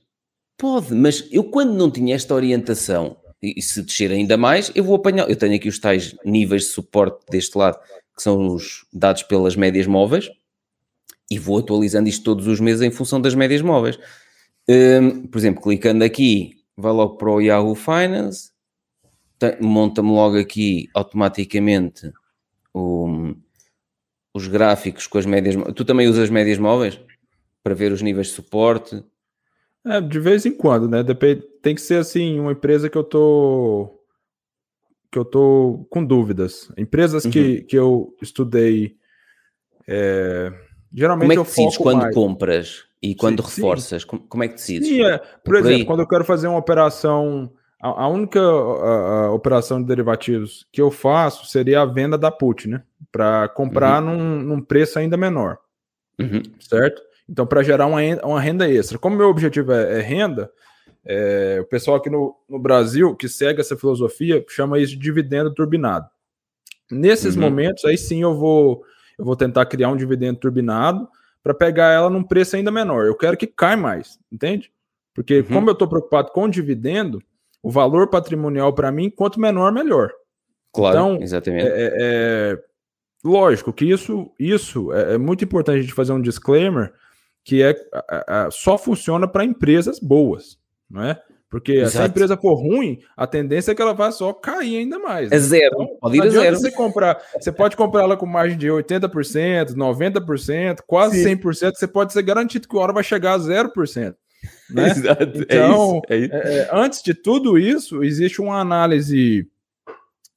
[0.57, 4.95] Pode, mas eu quando não tinha esta orientação, e se descer ainda mais, eu vou
[4.95, 5.29] apanhar.
[5.29, 7.77] Eu tenho aqui os tais níveis de suporte deste lado,
[8.15, 10.27] que são os dados pelas médias móveis
[11.29, 13.99] e vou atualizando isto todos os meses em função das médias móveis.
[14.69, 18.51] Um, por exemplo, clicando aqui, vai logo para o Yahoo Finance,
[19.61, 22.11] monta-me logo aqui automaticamente
[22.73, 23.33] o,
[24.33, 25.55] os gráficos com as médias.
[25.75, 26.99] Tu também usas médias móveis
[27.63, 29.03] para ver os níveis de suporte?
[29.85, 31.03] É, de vez em quando, né?
[31.03, 33.93] Depende, tem que ser assim, uma empresa que eu tô
[35.09, 36.69] que eu tô com dúvidas.
[36.77, 37.31] Empresas uhum.
[37.31, 38.97] que, que eu estudei
[39.87, 40.51] é,
[40.93, 42.15] Geralmente como é que decides quando mais.
[42.15, 44.03] compras e quando sim, reforças?
[44.03, 44.17] Sim.
[44.29, 44.87] Como é que decides?
[44.87, 45.17] Sim, é.
[45.17, 45.85] Por, por exemplo, aí?
[45.85, 50.81] quando eu quero fazer uma operação, a, a única a, a operação de derivativos que
[50.81, 52.83] eu faço seria a venda da put, né?
[53.11, 54.15] Para comprar uhum.
[54.15, 55.57] num, num, preço ainda menor,
[56.19, 56.41] uhum.
[56.59, 57.01] certo?
[57.29, 58.97] Então, para gerar uma, uma renda extra.
[58.97, 60.49] Como meu objetivo é, é renda,
[61.05, 65.53] é, o pessoal aqui no, no Brasil que segue essa filosofia chama isso de dividendo
[65.53, 66.07] turbinado.
[66.89, 67.41] Nesses uhum.
[67.41, 68.83] momentos, aí sim eu vou
[69.17, 71.07] eu vou tentar criar um dividendo turbinado
[71.43, 73.05] para pegar ela num preço ainda menor.
[73.05, 74.71] Eu quero que caia mais, entende?
[75.13, 75.45] Porque uhum.
[75.45, 77.21] como eu estou preocupado com o dividendo,
[77.63, 80.11] o valor patrimonial para mim, quanto menor, melhor.
[80.71, 81.67] Claro, então, exatamente.
[81.67, 82.63] É, é, é,
[83.23, 86.93] lógico que isso, isso é, é, muito importante a gente fazer um disclaimer
[87.43, 87.75] que é,
[88.51, 91.21] só funciona para empresas boas, não é?
[91.49, 91.91] Porque Exato.
[91.91, 95.29] se a empresa for ruim, a tendência é que ela vai só cair ainda mais.
[95.29, 95.37] Né?
[95.37, 95.75] É zero.
[95.75, 96.59] Então, pode ir a zero.
[96.59, 101.37] Você, comprar, você pode comprar ela com margem de 80%, 90%, quase Sim.
[101.37, 101.75] 100%.
[101.75, 104.15] Você pode ser garantido que o hora vai chegar a 0%.
[104.69, 104.89] Né?
[104.91, 105.23] Exato.
[105.23, 106.47] É então, é isso, é isso.
[106.49, 109.47] É, antes de tudo isso, existe uma análise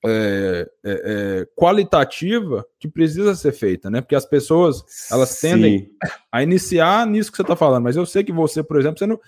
[0.04, 4.00] é, qualitativa que precisa ser feita, né?
[4.00, 5.90] Porque as pessoas elas tendem Sim.
[6.32, 9.06] a iniciar nisso que você está falando, mas eu sei que você, por exemplo, você,
[9.06, 9.20] não,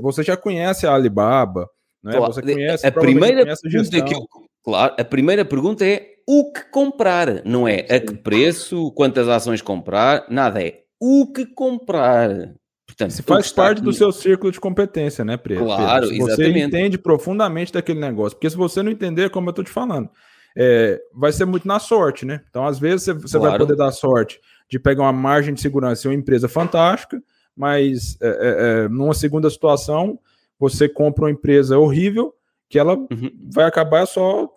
[0.00, 1.68] você já conhece a Alibaba,
[2.02, 2.12] né?
[2.12, 2.32] Claro.
[2.32, 4.26] Você conhece a primeira conhece a que eu,
[4.62, 9.60] claro, a primeira pergunta é o que comprar, não é a que preço, quantas ações
[9.60, 12.54] comprar, nada é o que comprar.
[12.86, 13.84] Portanto, se faz parte aqui...
[13.86, 15.64] do seu círculo de competência, né, Pedro?
[15.64, 16.60] Claro, se você exatamente.
[16.60, 18.36] entende profundamente daquele negócio.
[18.36, 20.08] Porque se você não entender, como eu estou te falando,
[20.56, 22.42] é, vai ser muito na sorte, né?
[22.48, 23.50] Então, às vezes, você, você claro.
[23.50, 24.38] vai poder dar sorte
[24.70, 27.20] de pegar uma margem de segurança em uma empresa fantástica,
[27.56, 30.18] mas é, é, é, numa segunda situação,
[30.58, 32.34] você compra uma empresa horrível
[32.68, 33.30] que ela uhum.
[33.52, 34.50] vai acabar só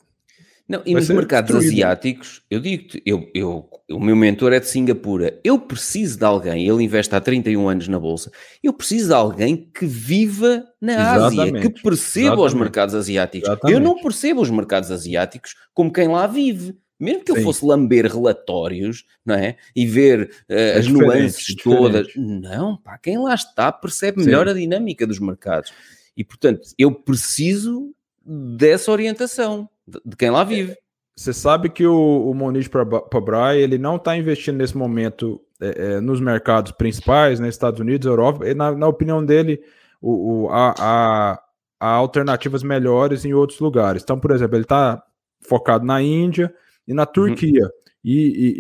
[0.67, 1.71] não, e nos mercados destruído.
[1.75, 6.67] asiáticos, eu digo-te, eu, eu, o meu mentor é de Singapura, eu preciso de alguém,
[6.67, 8.29] ele investe há 31 anos na Bolsa,
[8.61, 11.57] eu preciso de alguém que viva na Exatamente.
[11.57, 12.47] Ásia, que perceba Exatamente.
[12.47, 13.47] os mercados asiáticos.
[13.47, 13.73] Exatamente.
[13.73, 16.75] Eu não percebo os mercados asiáticos como quem lá vive.
[16.99, 17.39] Mesmo que Sim.
[17.39, 19.57] eu fosse lamber relatórios, não é?
[19.75, 22.07] E ver uh, é as nuances é todas.
[22.15, 24.51] Não, pá, quem lá está percebe melhor Sim.
[24.51, 25.71] a dinâmica dos mercados.
[26.15, 27.93] E, portanto, eu preciso
[28.25, 29.69] dessa orientação
[30.03, 30.75] de quem lá vive.
[31.15, 36.01] Você sabe que o, o Moniz Pabrai, ele não está investindo nesse momento é, é,
[36.01, 38.53] nos mercados principais, nos né, Estados Unidos, Europa.
[38.53, 39.61] Na, na opinião dele,
[39.99, 41.41] o, o há, há,
[41.79, 44.03] há, alternativas melhores em outros lugares.
[44.03, 45.01] Então, por exemplo, ele está
[45.41, 46.53] focado na Índia
[46.87, 47.11] e na uhum.
[47.11, 47.63] Turquia.
[47.63, 47.69] Uhum.
[48.03, 48.55] E, e,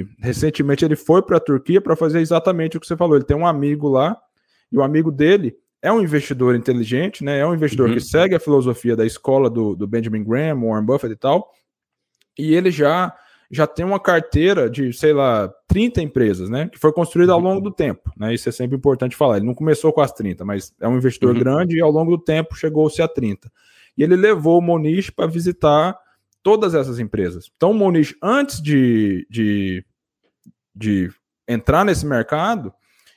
[0.00, 3.16] e, recentemente ele foi para a Turquia para fazer exatamente o que você falou.
[3.16, 4.16] Ele tem um amigo lá,
[4.70, 7.38] e o amigo dele é um investidor inteligente, né?
[7.38, 7.94] É um investidor uhum.
[7.94, 11.50] que segue a filosofia da escola do, do Benjamin Graham, Warren Buffett e tal.
[12.38, 13.14] E ele já
[13.54, 16.70] já tem uma carteira de, sei lá, 30 empresas, né?
[16.72, 17.44] Que foi construída ao uhum.
[17.44, 18.32] longo do tempo, né?
[18.32, 19.36] Isso é sempre importante falar.
[19.36, 21.40] Ele não começou com as 30, mas é um investidor uhum.
[21.40, 23.52] grande e ao longo do tempo chegou-se a 30.
[23.98, 25.98] E ele levou o Moniz para visitar
[26.42, 27.50] todas essas empresas.
[27.56, 29.84] Então, o Moniz, antes de, de,
[30.74, 31.10] de
[31.46, 32.72] entrar nesse mercado,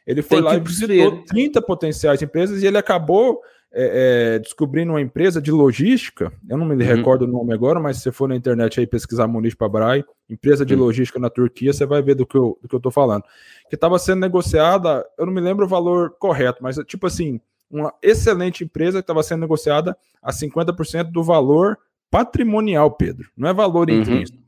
[0.06, 3.42] ele foi lá e visitou 30 potenciais empresas e ele acabou
[3.78, 6.96] é, é, descobrindo uma empresa de logística, eu não me uhum.
[6.96, 10.66] recordo o nome agora, mas se você for na internet aí pesquisar Muniz Pabrai, empresa
[10.66, 10.82] de uhum.
[10.82, 13.24] logística na Turquia, você vai ver do que eu, do que eu tô falando.
[13.68, 17.94] Que estava sendo negociada, eu não me lembro o valor correto, mas tipo assim, uma
[18.02, 21.78] excelente empresa que estava sendo negociada a 50% do valor
[22.10, 23.30] patrimonial, Pedro.
[23.36, 24.02] Não é valor uhum.
[24.02, 24.40] intrínseco.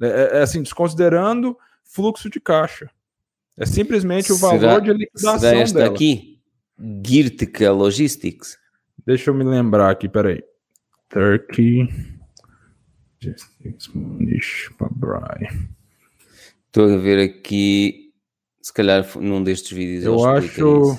[0.00, 2.90] É, é, é, assim, desconsiderando fluxo de caixa.
[3.56, 5.94] É simplesmente o valor será, de liquidação será esta dela.
[5.94, 6.40] aqui?
[7.04, 8.56] Girtica Logistics.
[9.04, 10.44] Deixa eu me lembrar aqui, peraí.
[11.08, 11.88] Turkey
[13.20, 15.48] Logistics Munish Pabrai.
[16.66, 18.12] Estou a ver aqui,
[18.62, 20.04] se calhar num destes vídeos.
[20.04, 20.98] Eu acho.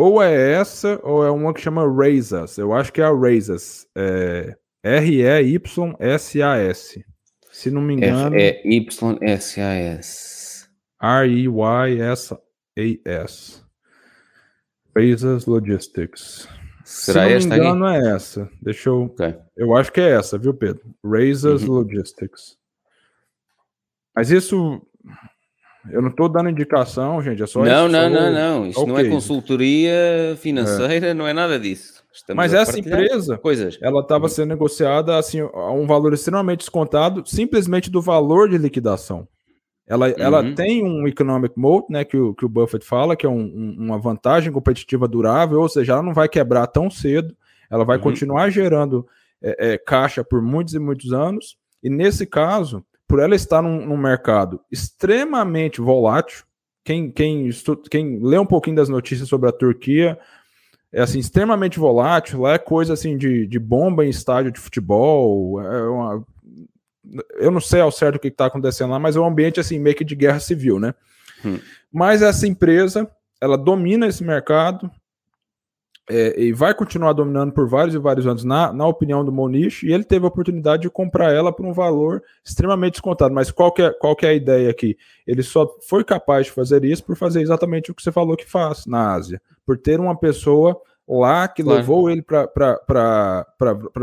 [0.00, 2.56] Ou é essa, ou é uma que chama Razas.
[2.56, 3.86] Eu acho que é a Razas.
[3.94, 7.04] É R-E-Y-S-A-S.
[7.52, 8.34] Se não me engano.
[8.34, 10.66] É Y-S-A-S.
[11.02, 12.40] R-E-Y-S-A-S.
[14.96, 16.48] Razas Logistics.
[16.82, 17.98] Será Se não me engano, aqui?
[17.98, 18.48] é essa.
[18.62, 19.02] Deixa eu.
[19.02, 19.36] Okay.
[19.54, 20.82] Eu acho que é essa, viu, Pedro?
[21.04, 21.74] Razas uhum.
[21.74, 22.56] Logistics.
[24.16, 24.80] Mas isso
[25.88, 27.42] eu não estou dando indicação, gente.
[27.42, 28.66] É só não, isso, não, não, não.
[28.66, 28.92] Isso okay.
[28.92, 31.14] não é consultoria financeira, é.
[31.14, 32.00] não é nada disso.
[32.12, 33.78] Estamos Mas essa empresa, coisas.
[33.80, 39.28] ela estava sendo negociada assim a um valor extremamente descontado, simplesmente do valor de liquidação.
[39.86, 40.14] Ela, uhum.
[40.18, 43.40] ela tem um economic mode, né, que o, que o Buffett fala, que é um,
[43.40, 47.34] um, uma vantagem competitiva durável, ou seja, ela não vai quebrar tão cedo,
[47.68, 48.02] ela vai uhum.
[48.02, 49.06] continuar gerando
[49.42, 51.56] é, é, caixa por muitos e muitos anos.
[51.82, 56.44] E nesse caso, por ela estar num, num mercado extremamente volátil,
[56.84, 57.50] quem, quem,
[57.90, 60.16] quem lê um pouquinho das notícias sobre a Turquia
[60.92, 65.60] é assim extremamente volátil, lá é coisa assim de, de bomba em estádio de futebol,
[65.60, 66.24] é uma,
[67.40, 69.80] eu não sei ao certo o que está acontecendo lá, mas é um ambiente assim
[69.80, 70.94] meio que de guerra civil, né?
[71.44, 71.58] Hum.
[71.92, 74.88] Mas essa empresa, ela domina esse mercado,
[76.08, 79.82] é, e vai continuar dominando por vários e vários anos, na, na opinião do Monish,
[79.82, 83.34] e ele teve a oportunidade de comprar ela por um valor extremamente descontado.
[83.34, 84.96] Mas qual que, é, qual que é a ideia aqui?
[85.26, 88.48] Ele só foi capaz de fazer isso por fazer exatamente o que você falou que
[88.48, 90.80] faz na Ásia, por ter uma pessoa
[91.18, 91.78] lá que claro.
[91.80, 93.46] levou ele para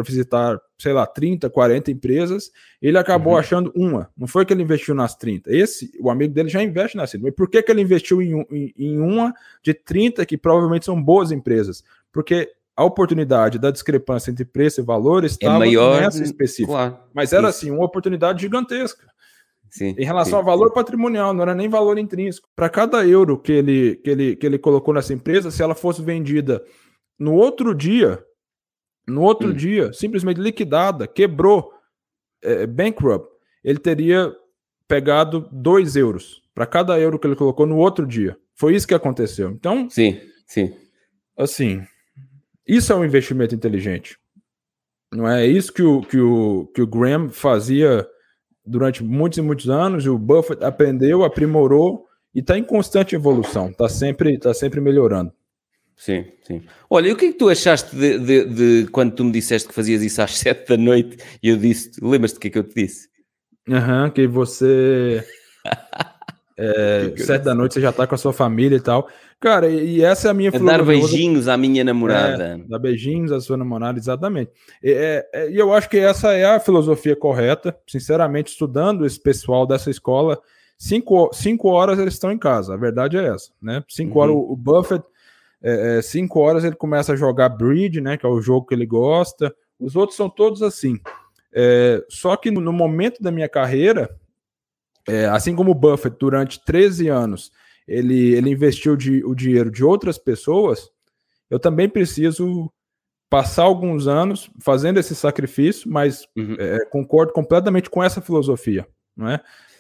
[0.04, 2.52] visitar, sei lá, 30, 40 empresas,
[2.82, 3.40] ele acabou uhum.
[3.40, 4.10] achando uma.
[4.18, 5.50] Não foi que ele investiu nas 30.
[5.56, 7.28] Esse, o amigo dele já investe nas 30.
[7.28, 9.34] Mas por que, que ele investiu em, em, em uma
[9.64, 11.84] de 30 que provavelmente são boas empresas?
[12.12, 16.74] Porque a oportunidade da discrepância entre preço e valor é estava é maior, nessa específica.
[16.74, 17.58] Claro, Mas era isso.
[17.58, 19.08] assim, uma oportunidade gigantesca.
[19.70, 20.74] Sim, em relação sim, ao valor sim.
[20.74, 22.48] patrimonial, não era nem valor intrínseco.
[22.56, 26.02] Para cada euro que ele, que, ele, que ele colocou nessa empresa, se ela fosse
[26.02, 26.64] vendida
[27.20, 28.24] no outro dia,
[29.08, 29.54] no outro hum.
[29.54, 31.72] dia, simplesmente liquidada, quebrou,
[32.42, 33.30] é, bankrupt,
[33.64, 34.34] ele teria
[34.88, 38.38] pegado 2 euros para cada euro que ele colocou no outro dia.
[38.56, 39.52] Foi isso que aconteceu.
[39.52, 40.74] Então, sim, sim.
[41.38, 41.84] Assim,
[42.68, 44.18] isso é um investimento inteligente.
[45.14, 48.08] Não é, isso que o, que o, que o Graham fazia
[48.66, 52.06] durante muitos e muitos anos, e o Buffett aprendeu, aprimorou
[52.36, 55.32] e está em constante evolução, está sempre, tá sempre melhorando.
[55.98, 56.62] Sim, sim.
[56.88, 59.68] Olha, e o que é que tu achaste de, de, de, quando tu me disseste
[59.68, 62.60] que fazias isso às sete da noite e eu disse, lembras-te do que é que
[62.60, 63.10] eu te disse?
[63.68, 65.26] Aham, uhum, que você.
[66.56, 69.10] é, que sete da noite você já tá com a sua família e tal.
[69.40, 70.78] Cara, e essa é a minha filosofia.
[70.78, 72.44] Dar beijinhos à minha namorada.
[72.44, 74.52] É, dar beijinhos à sua namorada, exatamente.
[74.82, 77.76] E é, é, eu acho que essa é a filosofia correta.
[77.88, 80.40] Sinceramente, estudando esse pessoal dessa escola,
[80.78, 82.76] cinco, cinco horas eles estão em casa.
[82.76, 83.84] A verdade é essa, né?
[83.88, 84.22] Cinco uhum.
[84.22, 85.04] horas o Buffett
[85.62, 88.18] é, é, cinco horas ele começa a jogar Bridge, né?
[88.18, 89.54] Que é o jogo que ele gosta.
[89.80, 91.00] Os outros são todos assim.
[91.54, 94.16] É, só que no, momento da minha carreira,
[95.08, 97.52] é, assim como o Buffett, durante 13 anos,
[97.88, 100.90] ele, ele investiu de, o dinheiro de outras pessoas,
[101.50, 102.72] eu também preciso
[103.30, 106.56] passar alguns anos fazendo esse sacrifício, mas uhum.
[106.60, 108.88] é, concordo completamente com essa filosofia.
[109.16, 109.30] Não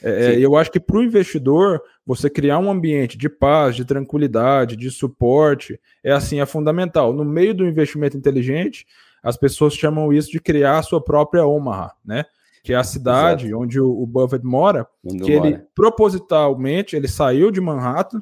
[0.01, 0.33] é?
[0.33, 4.75] É, eu acho que para o investidor, você criar um ambiente de paz, de tranquilidade,
[4.75, 7.13] de suporte, é assim, é fundamental.
[7.13, 8.85] No meio do investimento inteligente,
[9.23, 12.25] as pessoas chamam isso de criar a sua própria Omaha, né?
[12.63, 13.61] Que é a cidade Exato.
[13.61, 18.21] onde o, Buffett mora, onde que ele propositalmente ele saiu de Manhattan,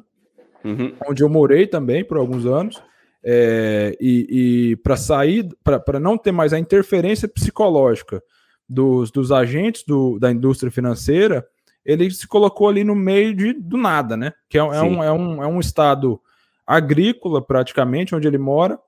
[0.64, 0.94] uhum.
[1.08, 2.80] onde eu morei também por alguns anos,
[3.24, 8.22] é, e, e para sair, para não ter mais a interferência psicológica
[8.68, 11.44] dos, dos agentes do, da indústria financeira,
[11.86, 14.32] ele se colocou ali no meio de, do nada, né?
[14.48, 16.20] Que é, é um, é, um, é um estado
[16.66, 18.78] agrícola, praticamente, onde ele mora.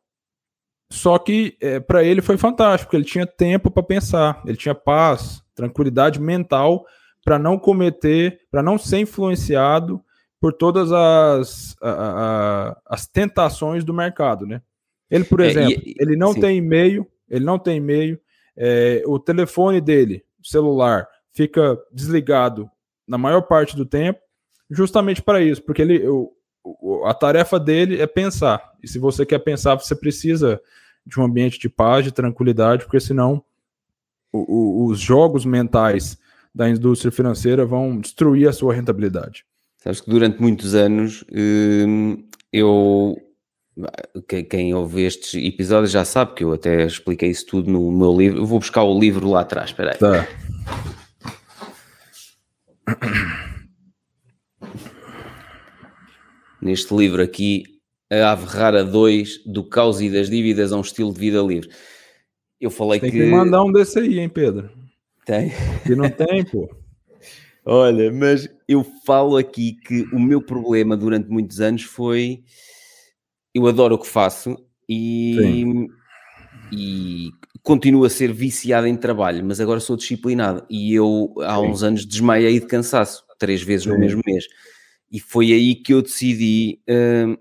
[0.90, 5.42] Só que é, para ele foi fantástico, ele tinha tempo para pensar, ele tinha paz,
[5.54, 6.84] tranquilidade mental
[7.24, 10.02] para não cometer, para não ser influenciado
[10.40, 14.62] por todas as, a, a, as tentações do mercado, né?
[15.10, 16.40] Ele, por exemplo, é, e, ele não sim.
[16.40, 18.18] tem e-mail, ele não tem e-mail,
[18.56, 22.70] é, o telefone dele, celular, fica desligado
[23.08, 24.20] na maior parte do tempo,
[24.70, 28.72] justamente para isso, porque ele, o, a tarefa dele é pensar.
[28.82, 30.60] E se você quer pensar, você precisa
[31.06, 33.42] de um ambiente de paz, de tranquilidade, porque senão
[34.32, 36.18] o, o, os jogos mentais
[36.54, 39.44] da indústria financeira vão destruir a sua rentabilidade.
[39.78, 43.16] Sabes que durante muitos anos hum, eu.
[44.50, 48.40] Quem ouve estes episódios já sabe que eu até expliquei isso tudo no meu livro.
[48.40, 49.98] Eu vou buscar o livro lá atrás, espera aí.
[49.98, 50.26] Tá.
[56.60, 57.62] Neste livro aqui,
[58.10, 61.70] a Ave Rara 2, do caos e das dívidas a um estilo de vida livre.
[62.60, 63.18] Eu falei tem que.
[63.18, 64.70] Tem que mandar um desse aí, hein, Pedro?
[65.24, 65.52] Tem.
[65.86, 66.68] Que não tem, pô.
[67.64, 72.42] Olha, mas eu falo aqui que o meu problema durante muitos anos foi.
[73.54, 74.56] Eu adoro o que faço
[74.88, 75.88] e,
[76.72, 77.30] e
[77.62, 81.66] continuo a ser viciado em trabalho, mas agora sou disciplinado e eu há Sim.
[81.66, 83.90] uns anos desmaiei de cansaço, três vezes Sim.
[83.90, 84.44] no mesmo mês.
[85.10, 87.38] E foi aí que eu decidi uh,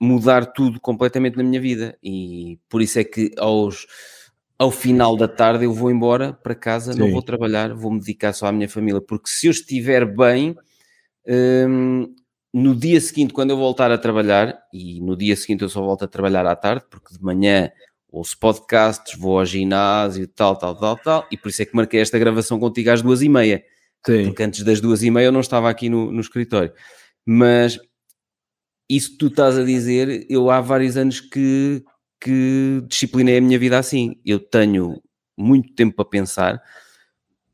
[0.00, 1.96] mudar tudo completamente na minha vida.
[2.02, 3.86] E por isso é que aos
[4.58, 6.98] ao final da tarde eu vou embora para casa, Sim.
[6.98, 10.56] não vou trabalhar, vou me dedicar só à minha família, porque se eu estiver bem,
[11.68, 12.14] hum,
[12.54, 16.06] no dia seguinte, quando eu voltar a trabalhar, e no dia seguinte eu só volto
[16.06, 17.70] a trabalhar à tarde, porque de manhã
[18.16, 22.00] ouço podcasts, vou ao ginásio, tal, tal, tal, tal, e por isso é que marquei
[22.00, 23.62] esta gravação contigo às duas e meia,
[24.04, 24.24] Sim.
[24.24, 26.72] porque antes das duas e meia eu não estava aqui no, no escritório.
[27.26, 27.78] Mas
[28.88, 31.84] isso que tu estás a dizer, eu há vários anos que,
[32.18, 34.16] que disciplinei a minha vida assim.
[34.24, 35.02] Eu tenho
[35.36, 36.62] muito tempo para pensar,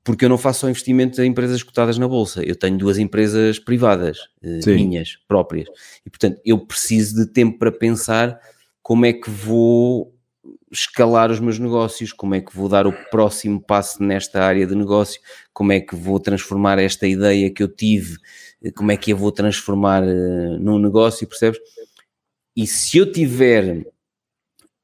[0.04, 2.44] porque eu não faço só investimentos em empresas cotadas na bolsa.
[2.44, 4.74] Eu tenho duas empresas privadas, eh, Sim.
[4.74, 5.68] minhas próprias.
[6.06, 8.38] E portanto, eu preciso de tempo para pensar
[8.80, 10.14] como é que vou
[10.72, 14.74] escalar os meus negócios, como é que vou dar o próximo passo nesta área de
[14.74, 15.20] negócio,
[15.52, 18.16] como é que vou transformar esta ideia que eu tive,
[18.64, 21.60] eh, como é que eu vou transformar uh, num negócio, percebes?
[22.56, 23.86] E se eu tiver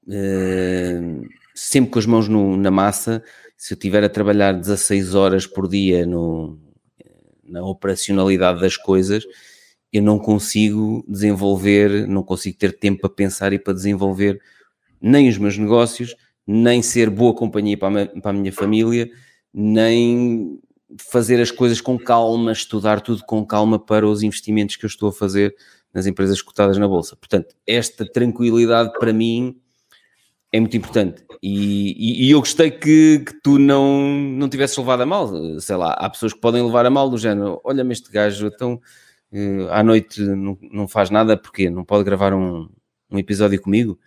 [0.06, 3.24] uh, sempre com as mãos no, na massa,
[3.56, 6.58] se eu estiver a trabalhar 16 horas por dia no,
[7.42, 9.24] na operacionalidade das coisas,
[9.90, 14.38] eu não consigo desenvolver, não consigo ter tempo para pensar e para desenvolver
[15.00, 16.14] nem os meus negócios,
[16.46, 19.10] nem ser boa companhia para a, para a minha família,
[19.52, 20.58] nem
[21.10, 25.10] fazer as coisas com calma, estudar tudo com calma para os investimentos que eu estou
[25.10, 25.54] a fazer
[25.92, 27.16] nas empresas cotadas na bolsa.
[27.16, 29.56] Portanto, esta tranquilidade para mim
[30.52, 31.24] é muito importante.
[31.42, 35.60] E, e, e eu gostei que, que, tu não, não tivesses levado a mal.
[35.60, 38.80] Sei lá, há pessoas que podem levar a mal do género: olha-me este gajo, então
[39.32, 42.68] uh, à noite não, não faz nada, porque não pode gravar um,
[43.10, 43.98] um episódio comigo.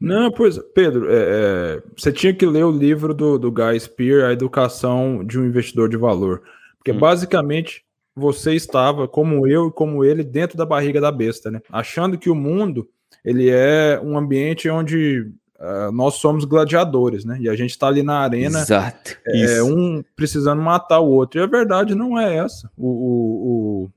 [0.00, 4.28] Não, pois, Pedro, é, é, você tinha que ler o livro do, do Guy Spear,
[4.28, 6.42] A Educação de um Investidor de Valor.
[6.78, 6.98] Porque hum.
[6.98, 11.60] basicamente você estava, como eu e como ele, dentro da barriga da besta, né?
[11.70, 12.88] Achando que o mundo
[13.24, 17.38] ele é um ambiente onde Uh, nós somos gladiadores, né?
[17.40, 21.38] E a gente está ali na arena, Exato, é, um precisando matar o outro.
[21.38, 22.68] E a verdade não é essa.
[22.76, 23.88] O, o,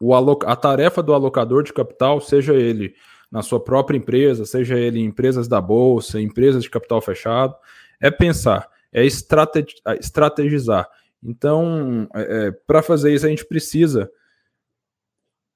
[0.00, 2.94] o, o a tarefa do alocador de capital, seja ele
[3.32, 7.56] na sua própria empresa, seja ele em empresas da bolsa, empresas de capital fechado,
[7.98, 10.86] é pensar, é estrategizar.
[11.24, 14.10] Então, é, é, para fazer isso, a gente precisa.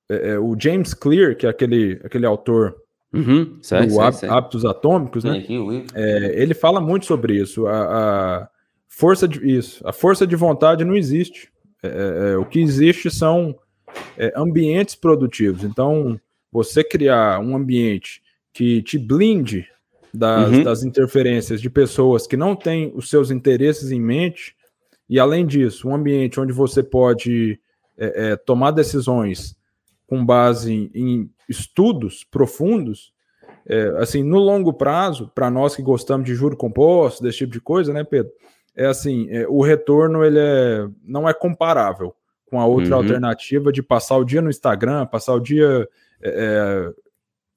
[0.09, 2.77] É, é, o James Clear, que é aquele, aquele autor
[3.13, 4.29] Uhum, sei, do sei, sei.
[4.29, 5.39] Hábitos Atômicos, né?
[5.95, 7.67] É, ele fala muito sobre isso.
[7.67, 8.49] A, a,
[8.89, 11.51] força de isso, a força de vontade não existe.
[11.83, 13.57] É, é, é o que existe são
[14.19, 15.65] é, ambientes produtivos.
[15.65, 16.21] Então,
[16.57, 19.69] você criar um ambiente que te blinde
[20.13, 20.63] das, uhum.
[20.63, 24.57] das interferências de pessoas que não têm os seus interesses em mente,
[25.07, 27.61] e além disso, um ambiente onde você pode
[27.99, 29.55] é, tomar decisões
[30.07, 33.13] com base em, em estudos profundos,
[33.69, 37.61] é, assim, no longo prazo, para nós que gostamos de juro composto, desse tipo de
[37.61, 38.33] coisa, né, Pedro?
[38.75, 43.03] É assim, é, o retorno ele é, não é comparável com a outra uhum.
[43.03, 45.87] alternativa de passar o dia no Instagram, passar o dia
[46.27, 46.93] é, é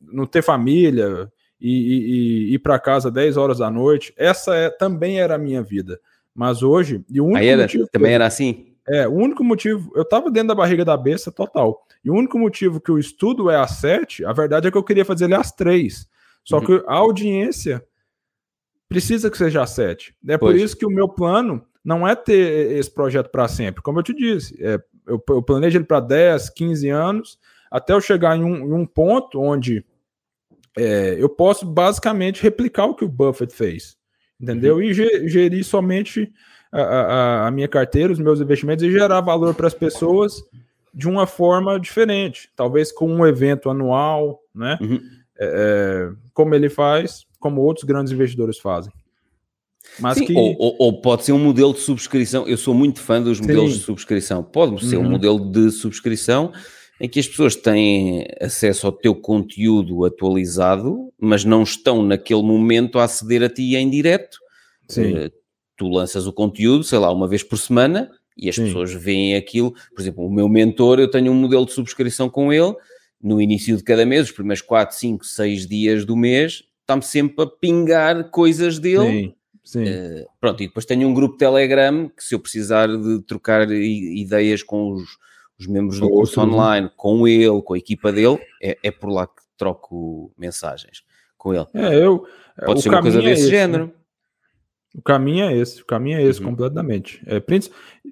[0.02, 4.14] não ter família e, e, e ir para casa 10 horas da noite.
[4.18, 6.00] Essa é, também era a minha vida.
[6.34, 8.74] Mas hoje, e o único era, motivo, também era assim?
[8.88, 11.86] É, o único motivo, eu tava dentro da barriga da besta total.
[12.04, 14.84] E o único motivo que o estudo é às sete, a verdade é que eu
[14.84, 16.08] queria fazer ele às três.
[16.44, 16.66] Só uhum.
[16.66, 17.84] que a audiência
[18.88, 20.16] precisa que seja às sete.
[20.28, 20.56] É pois.
[20.56, 23.82] por isso que o meu plano não é ter esse projeto para sempre.
[23.82, 27.40] Como eu te disse, é, eu, eu planejo ele para 10, 15 anos,
[27.72, 29.86] até eu chegar em um, em um ponto onde
[30.78, 33.98] é, eu posso basicamente replicar o que o Buffett fez.
[34.40, 34.76] Entendeu?
[34.76, 34.82] Uhum.
[34.82, 36.32] E gerir somente
[36.72, 40.42] a, a, a, minha carteira, os meus investimentos e gerar valor para as pessoas
[40.94, 44.78] de uma forma diferente, talvez com um evento anual, né?
[44.82, 45.00] Uhum.
[45.38, 48.92] É, é como ele faz, como outros grandes investidores fazem.
[50.00, 50.34] Mas Sim, que...
[50.34, 52.48] ou, ou, ou, pode ser um modelo de subscrição.
[52.48, 53.78] Eu sou muito fã dos modelos Sim.
[53.80, 54.44] de subscrição.
[54.44, 55.06] Pode ser uhum.
[55.06, 56.54] um modelo de subscrição
[57.00, 63.00] em que as pessoas têm acesso ao teu conteúdo atualizado, mas não estão naquele momento
[63.00, 64.38] a aceder a ti em direto.
[64.88, 65.14] Sim.
[65.14, 65.32] Uh,
[65.78, 68.66] tu lanças o conteúdo, sei lá, uma vez por semana e as Sim.
[68.66, 69.74] pessoas veem aquilo.
[69.96, 72.74] Por exemplo, o meu mentor, eu tenho um modelo de subscrição com ele.
[73.22, 77.44] No início de cada mês, os primeiros 4, 5, 6 dias do mês, está-me sempre
[77.44, 79.08] a pingar coisas dele.
[79.08, 79.34] Sim
[79.70, 79.84] Sim.
[79.84, 84.64] Uh, pronto, e depois tenho um grupo Telegram que se eu precisar de trocar ideias
[84.64, 85.04] com os,
[85.60, 89.28] os membros do curso online, com ele, com a equipa dele, é, é por lá
[89.28, 91.04] que troco mensagens
[91.38, 91.68] com ele.
[91.74, 92.26] É, eu,
[92.66, 93.88] Pode ser uma coisa desse é esse, género.
[93.88, 93.94] Né?
[94.96, 96.50] O caminho é esse, o caminho é esse uhum.
[96.50, 97.22] completamente.
[97.28, 97.42] É,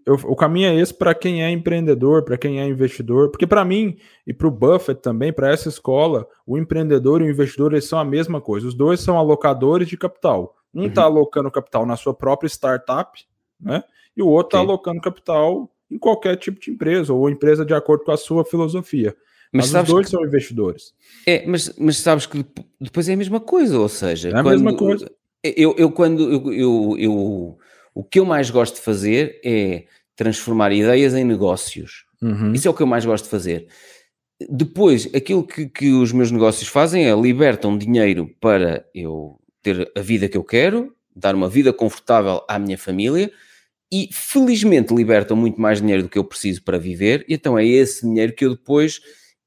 [0.05, 3.65] eu, o caminho é esse para quem é empreendedor, para quem é investidor, porque para
[3.65, 7.85] mim e para o Buffett também, para essa escola, o empreendedor e o investidor eles
[7.85, 8.67] são a mesma coisa.
[8.67, 10.55] Os dois são alocadores de capital.
[10.73, 11.15] Um está uhum.
[11.15, 13.19] alocando capital na sua própria startup,
[13.59, 13.83] né?
[14.15, 18.03] E o outro está alocando capital em qualquer tipo de empresa, ou empresa de acordo
[18.03, 19.15] com a sua filosofia.
[19.51, 20.11] Mas, mas os dois que...
[20.11, 20.93] são investidores.
[21.25, 22.45] É, mas, mas sabes que
[22.79, 24.49] depois é a mesma coisa, ou seja, é a quando...
[24.49, 25.11] mesma coisa.
[25.43, 27.57] Eu, eu quando eu, eu, eu,
[27.93, 29.85] o que eu mais gosto de fazer é
[30.15, 32.05] transformar ideias em negócios.
[32.21, 32.51] Uhum.
[32.53, 33.67] Isso é o que eu mais gosto de fazer.
[34.49, 40.01] Depois, aquilo que, que os meus negócios fazem é libertam dinheiro para eu ter a
[40.01, 43.31] vida que eu quero, dar uma vida confortável à minha família
[43.91, 47.65] e felizmente libertam muito mais dinheiro do que eu preciso para viver, e então é
[47.65, 48.99] esse dinheiro que eu depois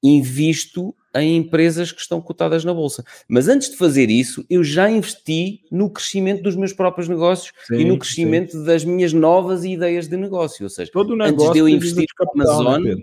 [0.03, 3.05] invisto em empresas que estão cotadas na bolsa.
[3.29, 7.81] Mas antes de fazer isso, eu já investi no crescimento dos meus próprios negócios sim,
[7.81, 8.65] e no crescimento sim.
[8.65, 10.65] das minhas novas ideias de negócio.
[10.65, 12.97] Ou seja, Todo antes de eu investir na né, Amazon, né,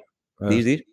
[0.49, 0.83] diz, diz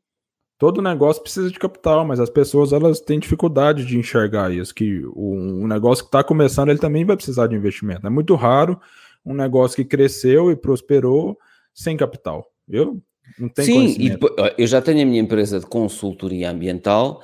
[0.58, 5.04] todo negócio precisa de capital, mas as pessoas elas têm dificuldade de enxergar isso, que
[5.14, 8.06] o, negócio que está começando ele também vai precisar de investimento.
[8.06, 8.80] É muito raro
[9.24, 11.38] um negócio que cresceu e prosperou
[11.72, 12.46] sem capital.
[12.68, 13.00] Eu
[13.38, 14.18] não tenho Sim, e
[14.58, 17.22] eu já tenho a minha empresa de consultoria ambiental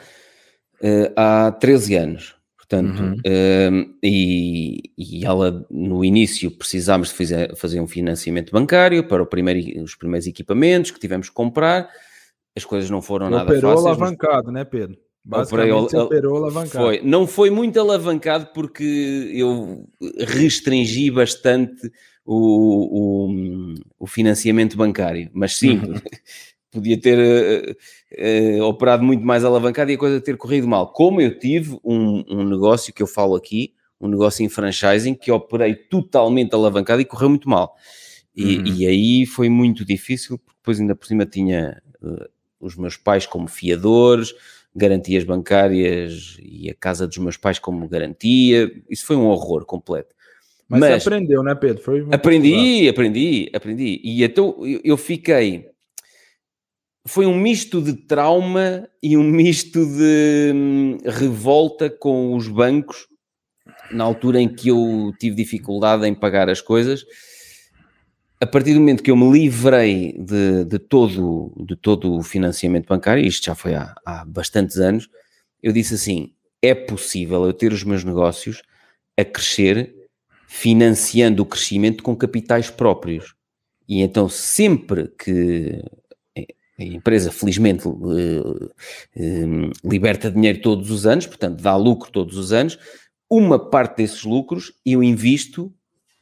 [0.83, 2.37] uh, há 13 anos.
[2.57, 3.15] Portanto, uhum.
[3.15, 9.83] uh, e, e ela no início precisámos de fazer, fazer um financiamento bancário para primeiro,
[9.83, 11.91] os primeiros equipamentos que tivemos que comprar
[12.57, 13.65] as coisas não foram nada fáceis.
[13.65, 14.55] Operou alavancado, mas...
[14.55, 14.99] né, Pedro?
[15.25, 16.85] Basicamente operou alavancado.
[16.85, 17.01] Foi.
[17.03, 19.87] Não foi muito alavancado porque eu
[20.19, 21.91] restringi bastante
[22.25, 25.95] o, o, o financiamento bancário, mas sim, uhum.
[26.71, 30.93] podia ter uh, uh, operado muito mais alavancado e a coisa ter corrido mal.
[30.93, 35.31] Como eu tive um, um negócio que eu falo aqui, um negócio em franchising que
[35.31, 37.77] operei totalmente alavancado e correu muito mal.
[38.35, 38.67] E, uhum.
[38.67, 42.29] e aí foi muito difícil, porque depois ainda por cima tinha uh,
[42.61, 44.33] os meus pais como fiadores,
[44.75, 48.71] garantias bancárias e a casa dos meus pais como garantia.
[48.89, 50.15] Isso foi um horror completo.
[50.69, 51.83] Mas, Mas aprendeu, né, Pedro?
[51.83, 54.01] Foi aprendi, aprendi, aprendi.
[54.05, 55.69] E então eu fiquei.
[57.07, 63.09] Foi um misto de trauma e um misto de hum, revolta com os bancos
[63.91, 67.05] na altura em que eu tive dificuldade em pagar as coisas
[68.41, 72.89] a partir do momento que eu me livrei de, de, todo, de todo o financiamento
[72.89, 75.09] bancário, isto já foi há, há bastantes anos,
[75.63, 76.33] eu disse assim:
[76.63, 78.63] é possível eu ter os meus negócios
[79.19, 79.95] a crescer
[80.47, 83.35] financiando o crescimento com capitais próprios.
[83.87, 85.83] E então, sempre que
[86.37, 88.69] a empresa, felizmente, eh,
[89.17, 92.79] eh, liberta dinheiro todos os anos, portanto, dá lucro todos os anos,
[93.29, 95.73] uma parte desses lucros eu invisto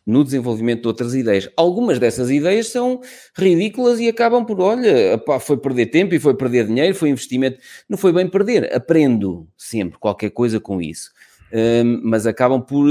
[0.09, 1.51] no desenvolvimento de outras ideias.
[1.55, 3.03] Algumas dessas ideias são
[3.37, 7.61] ridículas e acabam por, olha, foi perder tempo e foi perder dinheiro, foi investimento.
[7.87, 11.11] Não foi bem perder, aprendo sempre qualquer coisa com isso.
[11.53, 12.89] Um, mas acabam por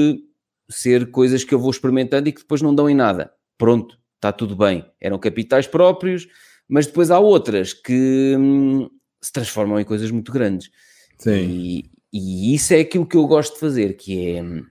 [0.70, 3.32] ser coisas que eu vou experimentando e que depois não dão em nada.
[3.58, 4.86] Pronto, está tudo bem.
[5.02, 6.28] Eram capitais próprios,
[6.70, 8.88] mas depois há outras que hum,
[9.20, 10.70] se transformam em coisas muito grandes.
[11.18, 11.32] Sim.
[11.32, 14.64] E, e isso é aquilo que eu gosto de fazer, que é, hum,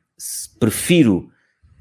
[0.61, 1.29] prefiro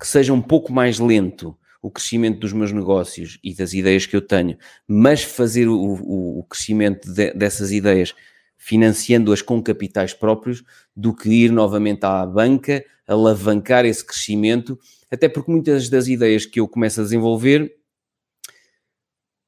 [0.05, 4.15] que seja um pouco mais lento o crescimento dos meus negócios e das ideias que
[4.15, 4.55] eu tenho,
[4.87, 8.13] mas fazer o, o, o crescimento de, dessas ideias
[8.55, 10.63] financiando-as com capitais próprios,
[10.95, 14.79] do que ir novamente à banca, alavancar esse crescimento,
[15.09, 17.75] até porque muitas das ideias que eu começo a desenvolver,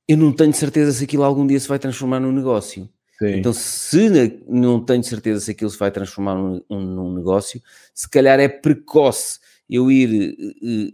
[0.07, 2.89] eu não tenho certeza se aquilo algum dia se vai transformar num negócio.
[3.19, 3.35] Sim.
[3.35, 7.61] Então, se não tenho certeza se aquilo se vai transformar num, num negócio,
[7.93, 9.39] se calhar é precoce
[9.69, 10.35] eu ir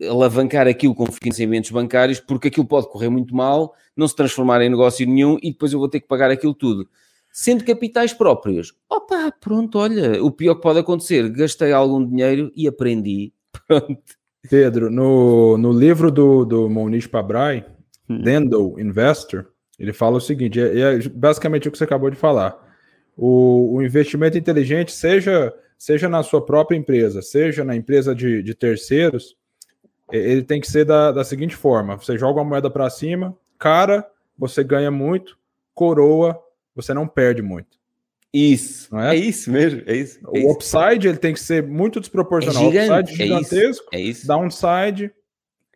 [0.01, 4.61] uh, alavancar aquilo com financiamentos bancários, porque aquilo pode correr muito mal, não se transformar
[4.61, 6.87] em negócio nenhum e depois eu vou ter que pagar aquilo tudo.
[7.31, 12.67] Sendo capitais próprios, opa, pronto, olha, o pior que pode acontecer, gastei algum dinheiro e
[12.67, 13.33] aprendi.
[13.67, 13.97] Pronto.
[14.49, 17.65] Pedro, no, no livro do, do Moniz Pabrai,
[18.09, 18.21] hum.
[18.21, 19.47] Dendo Investor,
[19.79, 22.62] ele fala o seguinte: é, é basicamente o que você acabou de falar.
[23.15, 28.55] O, o, investimento inteligente, seja, seja na sua própria empresa, seja na empresa de, de
[28.55, 29.35] terceiros,
[30.11, 34.07] ele tem que ser da, da seguinte forma: você joga uma moeda para cima, cara,
[34.37, 35.37] você ganha muito,
[35.73, 36.39] coroa,
[36.75, 37.77] você não perde muito.
[38.33, 39.15] Isso, não é?
[39.15, 40.19] é isso mesmo, é isso.
[40.33, 42.63] É o upside ele tem que ser muito desproporcional.
[42.63, 44.27] É gigante, upside gigantesco, é isso, é isso.
[44.27, 45.11] downside.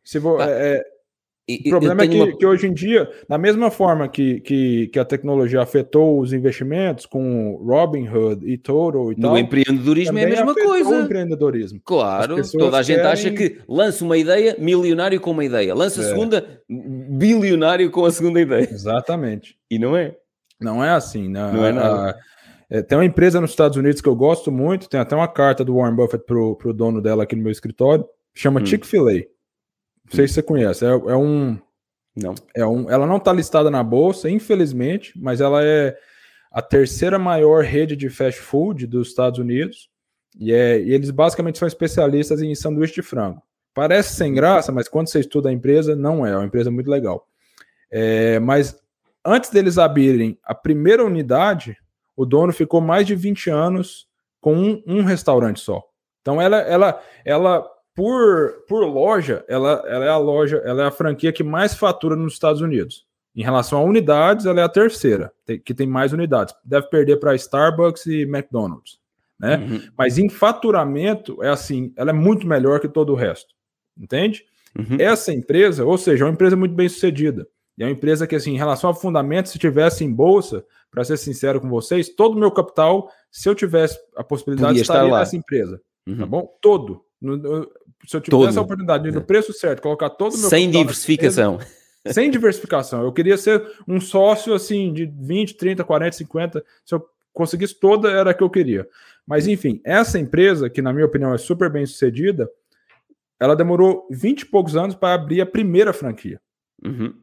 [0.04, 0.50] Se vo, tá.
[0.50, 0.84] é,
[1.50, 2.38] o problema é que, uma...
[2.38, 7.06] que, hoje em dia, da mesma forma que, que, que, a tecnologia afetou os investimentos
[7.06, 10.90] com Robinhood e Total e no tal, no empreendedorismo é a mesma coisa.
[10.90, 11.80] O empreendedorismo.
[11.86, 13.12] Claro, toda a gente querem...
[13.12, 16.08] acha que lança uma ideia, milionário com uma ideia, lança a é.
[16.10, 18.68] segunda, bilionário com a segunda ideia.
[18.70, 19.58] Exatamente.
[19.72, 20.16] E não é.
[20.60, 21.30] Não é assim.
[21.30, 21.52] Né?
[21.54, 22.18] Não é nada.
[22.70, 25.64] É, tem uma empresa nos Estados Unidos que eu gosto muito, tem até uma carta
[25.64, 28.66] do Warren Buffett pro, pro dono dela aqui no meu escritório, chama hum.
[28.66, 29.37] Chick-fil-A.
[30.10, 30.86] Não sei se você conhece.
[30.86, 31.60] É, é um.
[32.16, 32.34] Não.
[32.56, 35.96] É um, ela não está listada na bolsa, infelizmente, mas ela é
[36.52, 39.90] a terceira maior rede de fast food dos Estados Unidos.
[40.40, 43.42] E, é, e eles basicamente são especialistas em sanduíche de frango.
[43.74, 46.32] Parece sem graça, mas quando você estuda a empresa, não é.
[46.32, 47.28] É uma empresa muito legal.
[47.92, 48.80] É, mas
[49.24, 51.78] antes deles abrirem a primeira unidade,
[52.16, 54.08] o dono ficou mais de 20 anos
[54.42, 55.84] com um, um restaurante só.
[56.22, 60.92] Então ela, ela, ela por, por loja, ela, ela é a loja, ela é a
[60.92, 63.08] franquia que mais fatura nos Estados Unidos.
[63.36, 65.34] Em relação a unidades, ela é a terceira,
[65.66, 66.54] que tem mais unidades.
[66.64, 69.00] Deve perder para Starbucks e McDonald's.
[69.40, 69.58] Né?
[69.58, 69.82] Uhum.
[69.98, 73.56] Mas em faturamento, é assim, ela é muito melhor que todo o resto.
[74.00, 74.46] Entende?
[74.78, 74.98] Uhum.
[75.00, 77.48] Essa empresa, ou seja, é uma empresa muito bem sucedida.
[77.80, 81.04] E é uma empresa que, assim, em relação a fundamentos, se tivesse em bolsa, para
[81.04, 85.18] ser sincero com vocês, todo o meu capital, se eu tivesse a possibilidade, Podia estaria
[85.18, 85.78] nessa empresa.
[85.78, 86.18] Tá uhum.
[86.20, 86.58] Tá bom?
[86.62, 87.08] Todo.
[88.00, 88.58] No, no, se eu tivesse Todo.
[88.58, 89.24] a oportunidade no é.
[89.24, 91.60] preço certo, colocar todo o meu Sem diversificação.
[92.12, 93.04] sem diversificação.
[93.04, 96.66] Eu queria ser um sócio assim de 20, 30, 40, 50.
[96.86, 98.88] Se eu conseguisse toda, era a que eu queria.
[99.26, 102.50] Mas enfim, essa empresa, que na minha opinião é super bem sucedida,
[103.40, 106.40] ela demorou 20 e poucos anos para abrir a primeira franquia.
[106.84, 107.14] Uhum.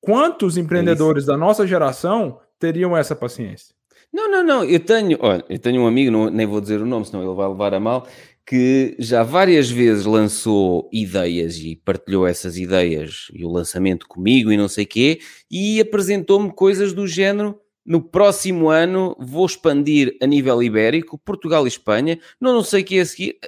[0.00, 3.74] Quantos empreendedores é da nossa geração teriam essa paciência?
[4.12, 4.64] Não, não, não.
[4.64, 7.34] Eu tenho, olha, eu tenho um amigo, não, nem vou dizer o nome, senão ele
[7.34, 8.06] vai levar a mal,
[8.46, 14.56] que já várias vezes lançou ideias e partilhou essas ideias e o lançamento comigo e
[14.56, 15.18] não sei quê,
[15.50, 17.60] e apresentou-me coisas do género.
[17.84, 22.84] No próximo ano vou expandir a nível ibérico, Portugal e Espanha, não, não sei o
[22.84, 23.38] que é a seguir.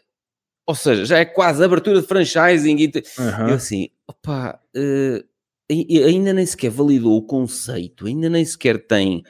[0.66, 2.76] Ou seja, já é quase abertura de franchising.
[2.76, 3.49] E uhum.
[3.49, 5.24] Eu assim, opá, uh,
[6.07, 9.22] ainda nem sequer validou o conceito, ainda nem sequer tem.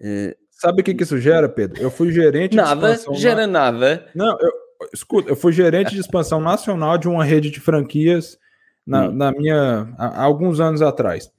[0.00, 1.80] Uh, Sabe o que, que isso gera, Pedro?
[1.80, 3.72] Eu fui gerente nada, de gera na...
[3.72, 4.08] nada.
[4.14, 4.52] Não, eu,
[4.92, 8.38] escuta, eu fui gerente de expansão nacional de uma rede de franquias
[8.86, 9.12] na, hum.
[9.12, 11.30] na minha há, alguns anos atrás.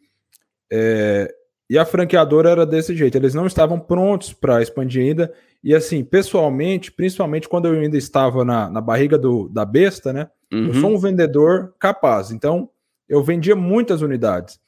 [0.72, 1.34] É,
[1.70, 5.34] e a franqueadora era desse jeito, eles não estavam prontos para expandir ainda.
[5.64, 10.30] E assim, pessoalmente, principalmente quando eu ainda estava na, na barriga do, da besta, né?
[10.52, 10.68] Uhum.
[10.68, 12.70] Eu sou um vendedor capaz, então
[13.08, 14.60] eu vendia muitas unidades.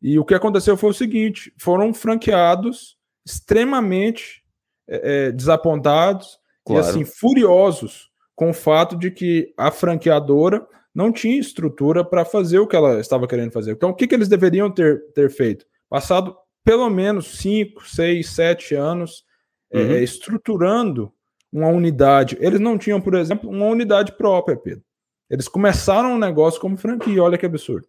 [0.00, 4.42] E o que aconteceu foi o seguinte: foram franqueados extremamente
[4.88, 6.84] é, é desapontados claro.
[6.84, 12.58] e assim furiosos com o fato de que a franqueadora não tinha estrutura para fazer
[12.58, 13.72] o que ela estava querendo fazer.
[13.72, 15.64] Então, o que, que eles deveriam ter, ter feito?
[15.88, 19.24] Passado pelo menos 5, 6, 7 anos
[19.72, 19.90] é, uhum.
[19.92, 21.12] é, estruturando
[21.52, 22.36] uma unidade.
[22.40, 24.84] Eles não tinham, por exemplo, uma unidade própria, Pedro.
[25.28, 27.86] Eles começaram um negócio como franquia, olha que absurdo.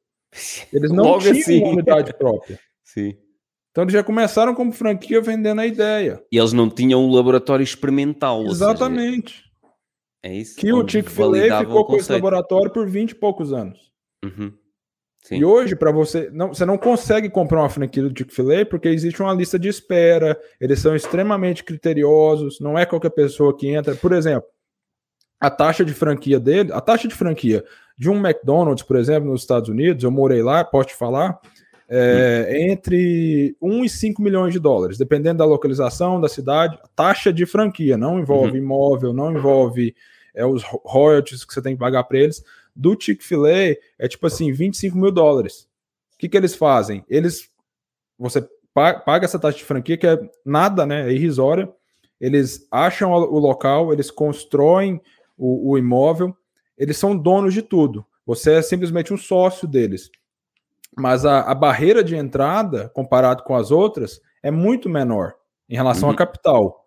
[0.71, 1.61] Eles não Logo tinham assim.
[1.61, 2.59] uma unidade própria.
[2.83, 3.15] Sim.
[3.71, 6.23] Então eles já começaram como franquia vendendo a ideia.
[6.31, 8.45] E eles não tinham um laboratório experimental.
[8.45, 9.33] Exatamente.
[9.33, 9.45] Seja,
[10.23, 10.55] é isso.
[10.55, 13.91] Que o Chick-fil-A ficou com esse laboratório por 20 e poucos anos.
[14.23, 14.53] Uhum.
[15.31, 19.21] E hoje, para você, não, você não consegue comprar uma franquia do Chick-fil-A porque existe
[19.21, 23.95] uma lista de espera, eles são extremamente criteriosos, não é qualquer pessoa que entra.
[23.95, 24.47] Por exemplo,
[25.39, 27.63] a taxa de franquia dele, a taxa de franquia
[27.97, 31.39] de um McDonald's, por exemplo, nos Estados Unidos, eu morei lá, posso te falar,
[31.87, 32.71] é, hum.
[32.71, 36.77] entre 1 e 5 milhões de dólares, dependendo da localização, da cidade.
[36.95, 38.63] Taxa de franquia, não envolve uhum.
[38.63, 39.95] imóvel, não envolve
[40.33, 42.43] é, os royalties que você tem que pagar para eles.
[42.75, 45.67] Do Chick-fil-A é tipo assim, 25 mil dólares.
[46.13, 47.03] O que, que eles fazem?
[47.07, 47.49] Eles.
[48.17, 51.07] Você paga essa taxa de franquia, que é nada, né?
[51.07, 51.71] É irrisória.
[52.19, 55.01] Eles acham o local, eles constroem
[55.37, 56.35] o, o imóvel,
[56.77, 58.05] eles são donos de tudo.
[58.25, 60.09] Você é simplesmente um sócio deles.
[60.95, 65.35] Mas a, a barreira de entrada, comparado com as outras, é muito menor
[65.67, 66.15] em relação uhum.
[66.15, 66.82] a capital.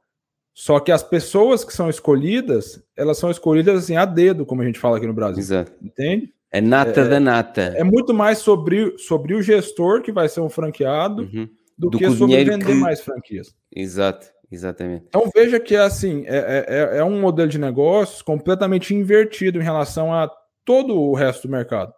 [0.58, 4.64] Só que as pessoas que são escolhidas, elas são escolhidas assim a dedo, como a
[4.64, 5.38] gente fala aqui no Brasil.
[5.38, 5.70] Exato.
[5.82, 6.32] Entende?
[6.50, 7.74] É nata é, da nata.
[7.76, 11.46] É muito mais sobre, sobre o gestor que vai ser um franqueado uhum.
[11.76, 12.72] do, do, que sobre vender que...
[12.72, 13.54] mais franquias.
[13.70, 15.04] Exato, exatamente.
[15.08, 20.10] Então veja que assim, é, é, é um modelo de negócios completamente invertido em relação
[20.10, 20.30] a
[20.64, 21.92] todo o resto do mercado.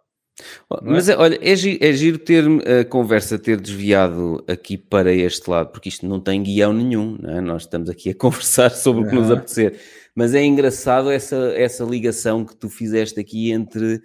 [0.71, 0.77] É?
[0.81, 1.17] Mas é?
[1.17, 5.89] olha, é giro, é giro, ter a conversa ter desviado aqui para este lado, porque
[5.89, 7.41] isto não tem guião nenhum, é?
[7.41, 9.79] nós estamos aqui a conversar sobre o que nos apetecer.
[10.15, 14.01] Mas é engraçado essa, essa ligação que tu fizeste aqui entre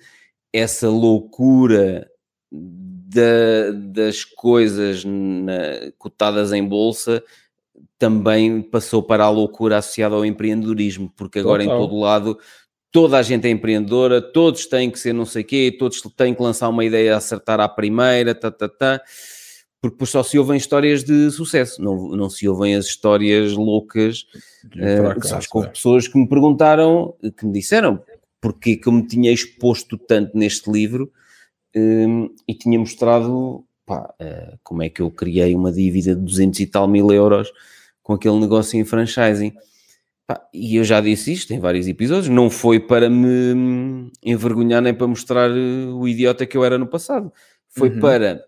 [0.52, 2.08] essa loucura
[2.52, 7.22] da, das coisas na, cotadas em bolsa
[7.98, 11.76] também passou para a loucura associada ao empreendedorismo, porque agora Total.
[11.76, 12.38] em todo lado
[12.94, 16.32] toda a gente é empreendedora, todos têm que ser não sei o quê, todos têm
[16.32, 19.02] que lançar uma ideia a acertar à primeira, tá, tá, tá,
[19.82, 24.24] porque só se ouvem histórias de sucesso, não, não se ouvem as histórias loucas.
[24.66, 25.66] Uh, sabes, com é.
[25.66, 28.00] pessoas que me perguntaram, que me disseram
[28.40, 31.10] porque que eu me tinha exposto tanto neste livro
[31.74, 36.60] um, e tinha mostrado pá, uh, como é que eu criei uma dívida de 200
[36.60, 37.50] e tal mil euros
[38.04, 39.52] com aquele negócio em franchising.
[40.52, 45.06] E eu já disse isto em vários episódios, não foi para me envergonhar nem para
[45.06, 47.30] mostrar eh, o idiota que eu era no passado.
[47.68, 48.00] Foi uhum.
[48.00, 48.42] para,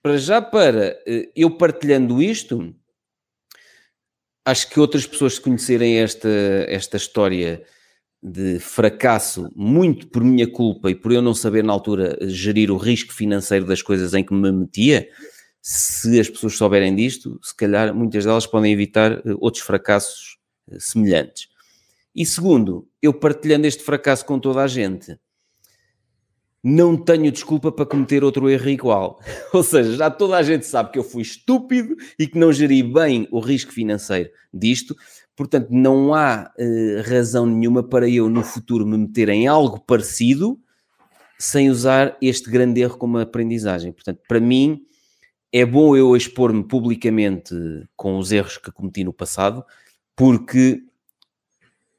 [0.00, 2.72] para já para eh, eu partilhando isto,
[4.44, 6.28] acho que outras pessoas conhecerem esta,
[6.68, 7.64] esta história
[8.22, 12.76] de fracasso, muito por minha culpa e por eu não saber na altura gerir o
[12.76, 15.08] risco financeiro das coisas em que me metia,
[15.60, 20.38] se as pessoas souberem disto, se calhar muitas delas podem evitar eh, outros fracassos
[20.70, 21.48] eh, semelhantes.
[22.14, 25.18] E segundo, eu partilhando este fracasso com toda a gente,
[26.62, 29.20] não tenho desculpa para cometer outro erro igual.
[29.52, 32.82] Ou seja, já toda a gente sabe que eu fui estúpido e que não geri
[32.82, 34.96] bem o risco financeiro disto.
[35.36, 40.58] Portanto, não há uh, razão nenhuma para eu no futuro me meter em algo parecido
[41.38, 43.92] sem usar este grande erro como aprendizagem.
[43.92, 44.84] Portanto, para mim,
[45.52, 47.54] é bom eu expor-me publicamente
[47.96, 49.64] com os erros que cometi no passado,
[50.14, 50.82] porque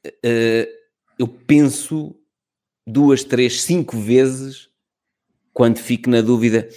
[0.06, 0.68] uh,
[1.18, 2.16] eu penso
[2.86, 4.68] duas, três, cinco vezes
[5.52, 6.68] quando fico na dúvida: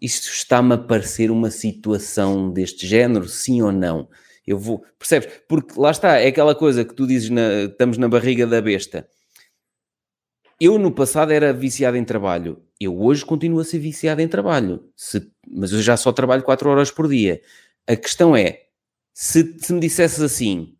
[0.00, 4.08] isto está-me a parecer uma situação deste género, sim ou não?
[4.46, 5.28] Eu vou, percebes?
[5.48, 9.08] Porque lá está, é aquela coisa que tu dizes: na, estamos na barriga da besta.
[10.60, 14.82] Eu no passado era viciado em trabalho eu hoje continuo a ser viciado em trabalho,
[14.96, 17.42] se, mas eu já só trabalho 4 horas por dia.
[17.86, 18.62] A questão é,
[19.12, 20.74] se, se me dissesses assim,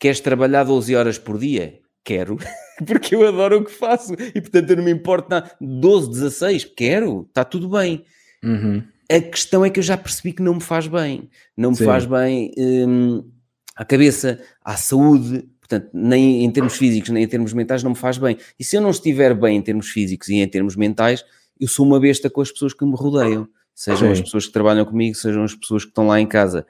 [0.00, 1.78] queres trabalhar 12 horas por dia?
[2.04, 2.36] Quero,
[2.84, 5.52] porque eu adoro o que faço e portanto eu não me importo nada.
[5.60, 8.04] 12, 16, quero, está tudo bem.
[8.42, 8.82] Uhum.
[9.08, 11.30] A questão é que eu já percebi que não me faz bem.
[11.56, 11.84] Não me Sim.
[11.84, 13.30] faz bem hum,
[13.76, 17.96] à cabeça, à saúde, Portanto, nem em termos físicos, nem em termos mentais, não me
[17.96, 18.36] faz bem.
[18.58, 21.24] E se eu não estiver bem em termos físicos e em termos mentais,
[21.58, 23.48] eu sou uma besta com as pessoas que me rodeiam.
[23.74, 24.12] Sejam Sim.
[24.12, 26.66] as pessoas que trabalham comigo, sejam as pessoas que estão lá em casa.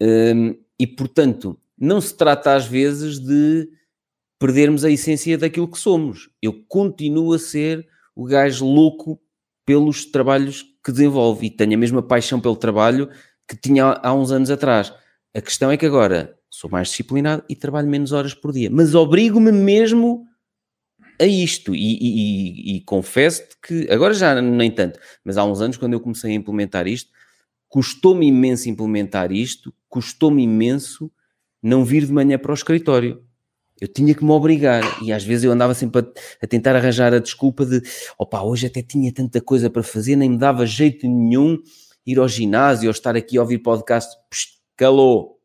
[0.00, 3.68] Um, e, portanto, não se trata às vezes de
[4.38, 6.30] perdermos a essência daquilo que somos.
[6.40, 9.20] Eu continuo a ser o gajo louco
[9.66, 13.10] pelos trabalhos que desenvolve e tenho a mesma paixão pelo trabalho
[13.48, 14.94] que tinha há uns anos atrás.
[15.34, 18.92] A questão é que agora sou mais disciplinado e trabalho menos horas por dia, mas
[18.92, 20.26] obrigo-me mesmo
[21.20, 25.76] a isto e, e, e confesso-te que agora já nem tanto, mas há uns anos
[25.76, 27.12] quando eu comecei a implementar isto,
[27.68, 31.08] custou-me imenso implementar isto, custou-me imenso
[31.62, 33.22] não vir de manhã para o escritório.
[33.80, 36.04] Eu tinha que me obrigar e às vezes eu andava sempre a,
[36.42, 37.80] a tentar arranjar a desculpa de
[38.18, 41.56] opá, hoje até tinha tanta coisa para fazer, nem me dava jeito nenhum
[42.04, 44.12] ir ao ginásio ou estar aqui a ouvir podcast.
[44.28, 45.37] Psh, calou,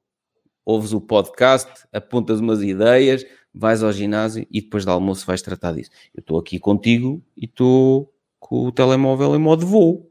[0.66, 5.74] ouves o podcast, apontas umas ideias, vais ao ginásio e depois do almoço vais tratar
[5.74, 5.91] disso.
[6.14, 10.09] Eu estou aqui contigo e estou com o telemóvel em modo voo.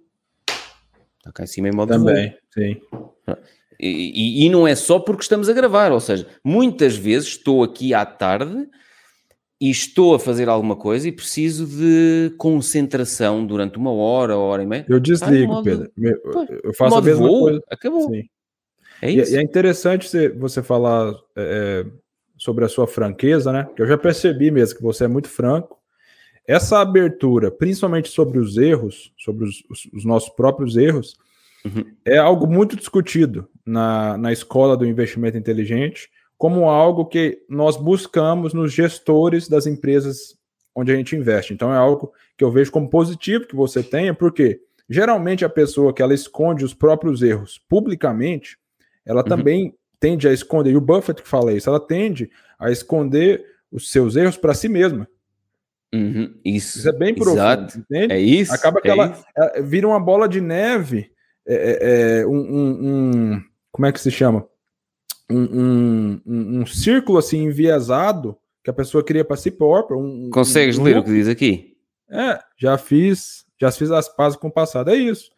[1.18, 2.38] Está cá em cima em modo Também, voo.
[2.54, 2.80] sim.
[3.80, 7.64] E, e, e, não é só porque estamos a gravar, ou seja, muitas vezes estou
[7.64, 8.68] aqui à tarde
[9.60, 14.66] e estou a fazer alguma coisa e preciso de concentração durante uma hora, hora e
[14.66, 14.86] meia.
[14.88, 15.64] Eu desligo, modo...
[15.64, 15.92] Pedro.
[16.62, 17.62] Eu faço a mesma voo, coisa.
[17.70, 18.08] Acabou.
[18.08, 18.22] Sim.
[19.02, 19.34] É isso.
[19.34, 21.86] E, é interessante você falar é, é,
[22.38, 23.68] sobre a sua franqueza, né?
[23.74, 25.76] Que eu já percebi mesmo que você é muito franco.
[26.46, 31.16] Essa abertura, principalmente sobre os erros, sobre os, os, os nossos próprios erros,
[31.64, 31.84] uhum.
[32.04, 38.54] é algo muito discutido na, na escola do investimento inteligente, como algo que nós buscamos
[38.54, 40.36] nos gestores das empresas
[40.74, 41.52] onde a gente investe.
[41.52, 45.92] Então é algo que eu vejo como positivo que você tenha, porque geralmente a pessoa
[45.92, 48.58] que ela esconde os próprios erros publicamente,
[49.04, 49.28] ela uhum.
[49.28, 53.90] também tende a esconder, e o Buffett que fala isso, ela tende a esconder os
[53.90, 55.08] seus erros para si mesma.
[55.94, 56.78] Uhum, isso.
[56.78, 56.88] isso.
[56.88, 57.78] é bem profundo, Exato.
[57.78, 58.12] entende?
[58.12, 58.52] É isso.
[58.52, 61.10] Acaba que é ela, ela, vira uma bola de neve,
[61.46, 62.88] é, é, é um, um,
[63.34, 64.46] um, como é que se chama?
[65.30, 69.96] Um, um, círculo assim enviesado que a pessoa cria para si própria.
[69.96, 71.76] Um, Consegues ler o que diz aqui?
[72.10, 74.90] É, já fiz, já fiz as pazes com o passado.
[74.90, 75.30] É isso.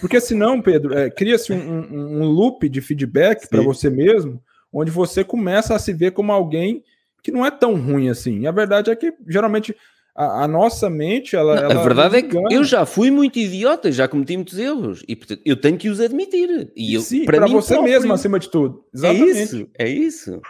[0.00, 5.22] Porque senão, Pedro, é, cria-se um, um, loop de feedback para você mesmo, onde você
[5.22, 6.82] começa a se ver como alguém
[7.22, 8.40] que não é tão ruim assim.
[8.40, 9.76] E a verdade é que geralmente
[10.14, 11.56] a, a nossa mente, ela.
[11.56, 15.04] Não, ela a verdade é que eu já fui muito idiota, já cometi muitos erros
[15.06, 16.72] e portanto, eu tenho que os admitir.
[16.74, 18.84] E eu, Sim, para você próprio, mesmo, acima de tudo.
[18.94, 19.28] É Exatamente.
[19.28, 19.68] É isso.
[19.78, 20.42] É isso.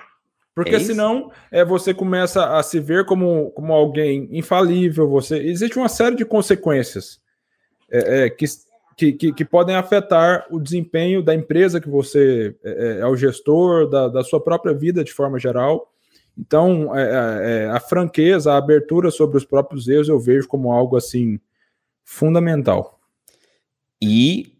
[0.55, 5.07] Porque é senão é, você começa a se ver como, como alguém infalível.
[5.11, 7.21] Você existe uma série de consequências
[7.91, 8.47] é, é, que,
[8.97, 13.17] que, que, que, podem afetar o desempenho da empresa que você é, é, é o
[13.17, 15.93] gestor, da, da sua própria vida de forma geral.
[16.39, 21.39] Então, é, a franqueza, a abertura sobre os próprios erros, eu vejo como algo assim
[22.05, 22.99] fundamental.
[24.01, 24.55] E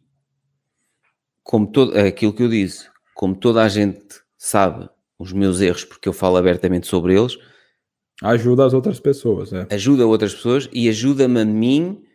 [1.43, 6.09] como todo, aquilo que eu disse, como toda a gente sabe os meus erros, porque
[6.09, 7.39] eu falo abertamente sobre eles.
[8.23, 9.67] Ajuda as outras pessoas, né?
[9.71, 12.06] Ajuda outras pessoas e ajuda-me a mim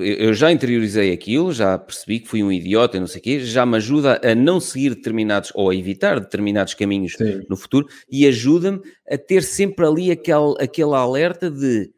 [0.00, 3.40] eu já interiorizei aquilo, já percebi que fui um idiota e não sei o quê,
[3.40, 7.42] já me ajuda a não seguir determinados ou a evitar determinados caminhos Sim.
[7.48, 11.90] no futuro e ajuda-me a ter sempre ali aquele, aquele alerta de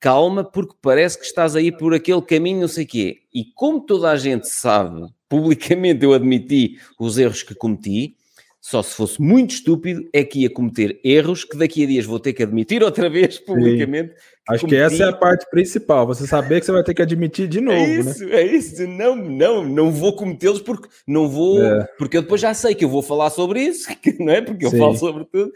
[0.00, 3.18] calma, porque parece que estás aí por aquele caminho, não sei o quê.
[3.32, 8.16] E como toda a gente sabe, publicamente eu admiti os erros que cometi,
[8.60, 12.18] só se fosse muito estúpido é que ia cometer erros que daqui a dias vou
[12.18, 14.14] ter que admitir outra vez publicamente.
[14.14, 17.02] Que Acho que essa é a parte principal, você saber que você vai ter que
[17.02, 18.36] admitir de novo, é isso, né?
[18.36, 21.84] É isso, não, não, não vou cometê-los porque não vou, é.
[21.98, 23.88] porque eu depois já sei que eu vou falar sobre isso,
[24.20, 24.40] não é?
[24.40, 24.78] Porque eu Sim.
[24.78, 25.52] falo sobre tudo.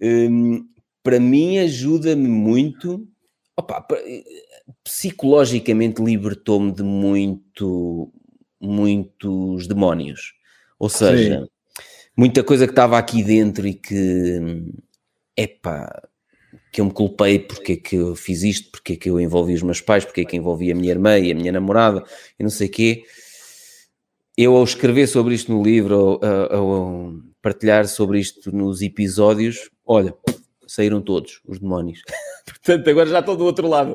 [0.00, 0.64] Hum,
[1.02, 3.06] para mim ajuda-me muito,
[3.56, 3.86] opa,
[4.84, 8.12] psicologicamente libertou-me de muito,
[8.60, 10.34] muitos demónios.
[10.78, 11.48] Ou seja, Sim
[12.16, 14.40] muita coisa que estava aqui dentro e que,
[15.36, 16.02] epá,
[16.74, 19.54] que eu me culpei porque é que eu fiz isto, porque é que eu envolvi
[19.54, 22.02] os meus pais, porque é que envolvi a minha irmã e a minha namorada
[22.36, 23.04] e não sei o quê.
[24.36, 30.12] Eu, ao escrever sobre isto no livro, ao, ao partilhar sobre isto nos episódios, olha,
[30.66, 32.02] saíram todos os demónios.
[32.44, 33.94] Portanto, agora já estou do outro lado.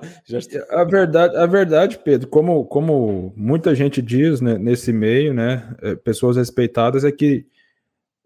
[0.70, 5.96] A verdade, a verdade, Pedro, como, como muita gente diz né, nesse meio, né, é,
[5.96, 7.46] pessoas respeitadas, é que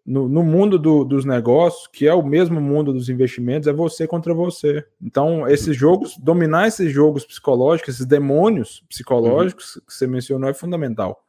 [0.06, 4.06] no, no mundo do, dos negócios, que é o mesmo mundo dos investimentos, é você
[4.06, 4.86] contra você.
[5.02, 9.82] Então, esses jogos, dominar esses jogos psicológicos, esses demônios psicológicos uhum.
[9.88, 11.26] que você mencionou, é fundamental.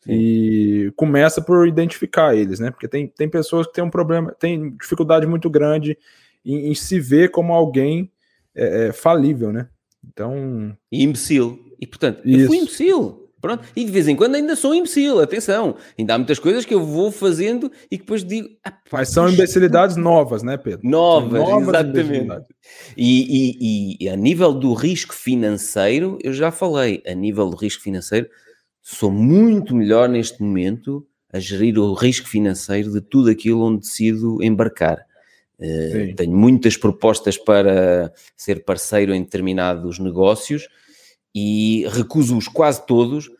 [0.00, 0.12] Sim.
[0.12, 2.70] E começa por identificar eles, né?
[2.70, 5.98] Porque tem, tem pessoas que têm um problema, têm dificuldade muito grande
[6.44, 8.12] em, em se ver como alguém
[8.54, 9.68] é, é, falível, né?
[10.06, 10.76] Então.
[10.92, 11.58] E imbecil.
[11.80, 12.42] E portanto, Isso.
[12.42, 13.23] eu fui imbecil.
[13.44, 13.62] Pronto.
[13.76, 15.76] E de vez em quando ainda sou imbecil, atenção.
[15.98, 18.48] Ainda há muitas coisas que eu vou fazendo e que depois digo.
[18.64, 20.80] Ah, Mas são imbecilidades novas, né, Pedro?
[20.82, 22.46] Novas, novas exatamente.
[22.96, 27.82] E, e, e, a nível do risco financeiro, eu já falei, a nível do risco
[27.82, 28.30] financeiro,
[28.80, 34.42] sou muito melhor neste momento a gerir o risco financeiro de tudo aquilo onde decido
[34.42, 35.04] embarcar.
[35.60, 40.66] Uh, tenho muitas propostas para ser parceiro em determinados negócios
[41.34, 43.30] e recuso-os quase todos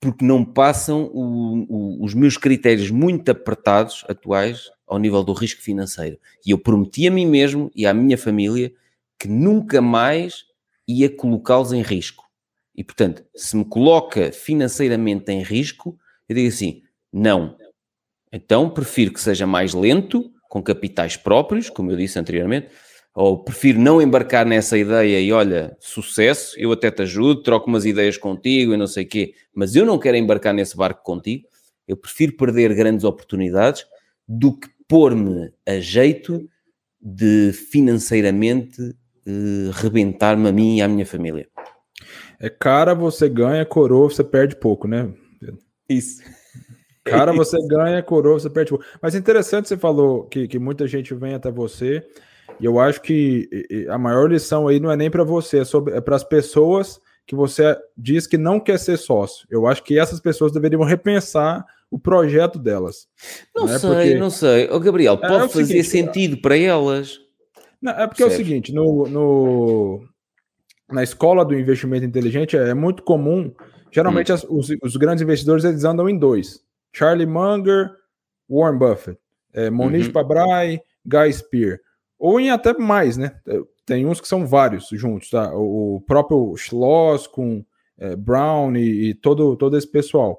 [0.00, 5.60] porque não passam o, o, os meus critérios muito apertados atuais ao nível do risco
[5.60, 6.18] financeiro.
[6.44, 8.72] E eu prometi a mim mesmo e à minha família
[9.18, 10.46] que nunca mais
[10.88, 12.24] ia colocá-los em risco.
[12.74, 15.98] E portanto, se me coloca financeiramente em risco,
[16.28, 16.82] eu digo assim:
[17.12, 17.56] não.
[18.32, 22.68] Então prefiro que seja mais lento, com capitais próprios, como eu disse anteriormente,
[23.14, 27.84] ou prefiro não embarcar nessa ideia e olha, sucesso, eu até te ajudo, troco umas
[27.84, 31.46] ideias contigo e não sei o quê, mas eu não quero embarcar nesse barco contigo,
[31.86, 33.84] eu prefiro perder grandes oportunidades
[34.26, 36.48] do que pôr-me a jeito
[37.00, 41.48] de financeiramente uh, rebentar-me a mim e à minha família.
[42.38, 45.12] É cara, você ganha, coroa, você perde pouco, né?
[45.88, 46.22] Isso.
[47.04, 48.84] Cara, você ganha, coroa, você perde pouco.
[49.02, 52.06] Mas interessante você falou que, que muita gente vem até você
[52.60, 53.48] e eu acho que
[53.88, 55.62] a maior lição aí não é nem para você, é,
[55.96, 59.46] é para as pessoas que você diz que não quer ser sócio.
[59.50, 63.08] Eu acho que essas pessoas deveriam repensar o projeto delas.
[63.54, 63.78] Não, não é?
[63.78, 64.14] sei, porque...
[64.16, 64.68] não sei.
[64.70, 67.20] O Gabriel, é, pode é fazer seguinte, sentido para elas.
[67.80, 70.04] Não, é porque é o seguinte, no, no,
[70.90, 73.52] na escola do investimento inteligente é muito comum,
[73.90, 74.34] geralmente hum.
[74.34, 76.62] as, os, os, grandes investidores eles andam em dois.
[76.92, 77.90] Charlie Munger,
[78.48, 79.18] Warren Buffett,
[79.52, 80.12] é, Monish uhum.
[80.12, 81.78] Pabrai, Guy Spear.
[82.20, 83.32] Ou em até mais, né?
[83.86, 85.50] Tem uns que são vários juntos, tá?
[85.54, 87.64] O próprio Schloss com
[87.98, 90.38] é, Brown e, e, todo, todo esse pessoal.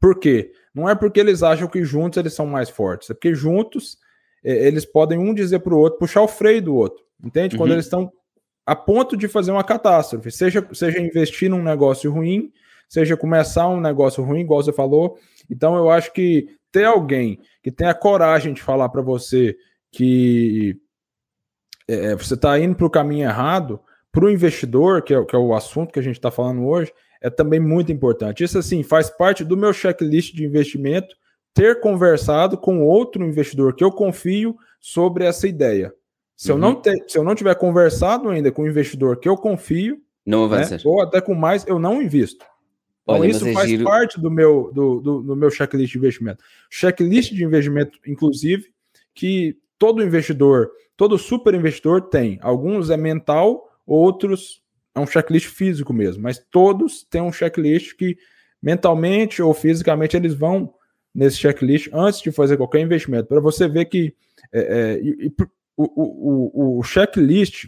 [0.00, 0.50] Por quê?
[0.74, 3.98] Não é porque eles acham que juntos eles são mais fortes, é porque juntos
[4.42, 7.54] é, eles podem um dizer para o outro, puxar o freio do outro, entende?
[7.54, 7.62] Uhum.
[7.62, 8.10] Quando eles estão
[8.64, 12.50] a ponto de fazer uma catástrofe, seja, seja investir num negócio ruim,
[12.88, 15.18] seja começar um negócio ruim, igual você falou.
[15.50, 19.54] Então eu acho que ter alguém que tenha coragem de falar para você
[19.90, 20.76] que
[21.88, 23.80] é, você está indo para o caminho errado,
[24.12, 26.92] para o investidor, que é, que é o assunto que a gente está falando hoje,
[27.20, 28.44] é também muito importante.
[28.44, 31.16] Isso, assim, faz parte do meu checklist de investimento
[31.52, 35.92] ter conversado com outro investidor que eu confio sobre essa ideia.
[36.36, 36.56] Se, uhum.
[36.56, 36.80] eu, não uhum.
[36.80, 40.62] ter, se eu não tiver conversado ainda com um investidor que eu confio, não né,
[40.84, 42.44] ou até com mais, eu não invisto.
[43.02, 43.84] Então, Olha, isso é faz giro...
[43.84, 46.44] parte do meu, do, do, do, meu checklist de investimento.
[46.70, 48.66] Checklist de investimento, inclusive,
[49.14, 52.38] que todo investidor, todo super investidor tem.
[52.42, 54.62] Alguns é mental, outros
[54.94, 58.16] é um checklist físico mesmo, mas todos têm um checklist que
[58.60, 60.74] mentalmente ou fisicamente eles vão
[61.14, 64.14] nesse checklist antes de fazer qualquer investimento, para você ver que
[64.52, 65.32] é, é, e,
[65.76, 67.66] o, o, o, checklist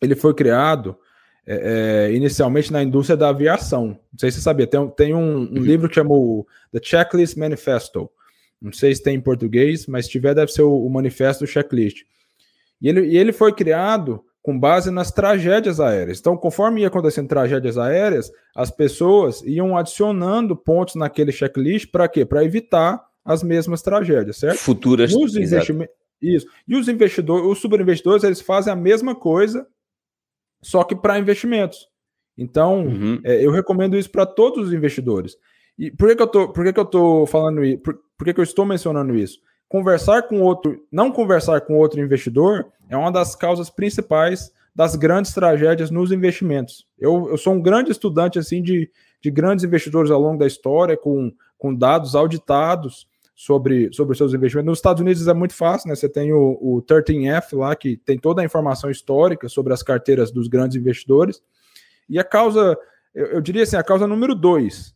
[0.00, 0.96] ele foi criado
[1.46, 3.88] é, é, inicialmente na indústria da aviação.
[3.88, 5.58] Não sei se você sabia, tem, tem um, um uhum.
[5.58, 8.10] livro que chama o The Checklist Manifesto.
[8.62, 11.50] Não sei se tem em português, mas se tiver, deve ser o, o manifesto do
[11.50, 12.04] checklist.
[12.80, 16.18] E ele, e ele foi criado com base nas tragédias aéreas.
[16.18, 22.24] Então, conforme ia acontecendo tragédias aéreas, as pessoas iam adicionando pontos naquele checklist para quê?
[22.24, 24.58] Para evitar as mesmas tragédias, certo?
[24.58, 25.14] Futuras.
[25.14, 25.94] Os investimentos.
[26.20, 26.46] Isso.
[26.66, 29.66] E os investidores, os superinvestidores, eles fazem a mesma coisa,
[30.60, 31.88] só que para investimentos.
[32.38, 33.20] Então, uhum.
[33.24, 35.36] é, eu recomendo isso para todos os investidores.
[35.78, 37.78] E por que, que eu tô, por que, que eu tô falando isso?
[37.78, 39.40] Por, por que, que eu estou mencionando isso?
[39.72, 45.32] conversar com outro, não conversar com outro investidor é uma das causas principais das grandes
[45.32, 46.86] tragédias nos investimentos.
[46.98, 50.94] Eu, eu sou um grande estudante assim de, de grandes investidores ao longo da história,
[50.94, 54.66] com, com dados auditados sobre, sobre seus investimentos.
[54.66, 55.94] Nos Estados Unidos é muito fácil, né?
[55.94, 60.30] Você tem o, o 13F lá, que tem toda a informação histórica sobre as carteiras
[60.30, 61.42] dos grandes investidores.
[62.10, 62.76] E a causa,
[63.14, 64.91] eu, eu diria assim, a causa número dois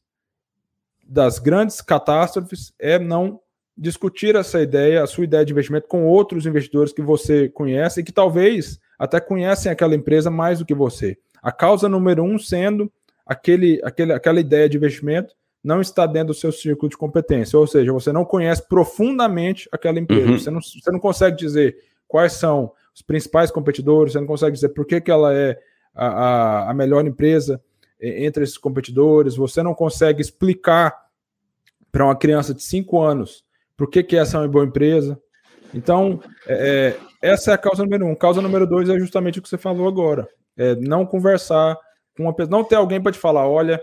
[1.08, 3.40] das grandes catástrofes é não
[3.76, 8.04] discutir essa ideia, a sua ideia de investimento com outros investidores que você conhece e
[8.04, 11.18] que talvez até conhecem aquela empresa mais do que você.
[11.42, 12.90] A causa número um sendo
[13.26, 17.66] aquele, aquele, aquela ideia de investimento não está dentro do seu círculo de competência, ou
[17.66, 20.38] seja, você não conhece profundamente aquela empresa, uhum.
[20.38, 21.76] você, não, você não consegue dizer
[22.06, 25.58] quais são os principais competidores, você não consegue dizer por que, que ela é
[25.92, 27.60] a, a, a melhor empresa
[28.00, 31.06] entre esses competidores, você não consegue explicar
[31.90, 33.44] para uma criança de 5 anos
[33.76, 35.20] por que, que essa é uma boa empresa.
[35.74, 38.14] Então, é, é, essa é a causa número um.
[38.14, 40.28] Causa número dois é justamente o que você falou agora.
[40.56, 41.76] É não conversar
[42.16, 43.82] com uma pessoa, não ter alguém para te falar, olha,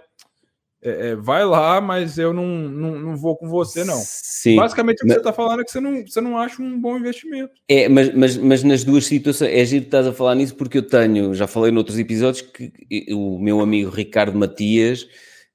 [0.83, 3.99] é, é, vai lá, mas eu não, não, não, vou com você, não.
[4.03, 4.55] Sim.
[4.55, 5.13] Basicamente, o que mas...
[5.15, 7.53] você está falando é que você não, você não acha um bom investimento.
[7.67, 10.77] É, mas, mas, mas nas duas situações, é giro que estás a falar nisso, porque
[10.77, 12.71] eu tenho, já falei noutros episódios, que
[13.11, 15.07] o meu amigo Ricardo Matias,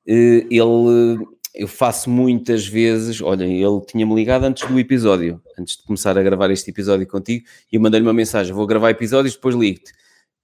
[0.07, 1.19] eh, ele
[1.59, 3.21] eu faço muitas vezes.
[3.21, 7.45] Olha, ele tinha-me ligado antes do episódio, antes de começar a gravar este episódio contigo,
[7.71, 9.93] e eu mandei-lhe uma mensagem: vou gravar episódios, depois ligo-te.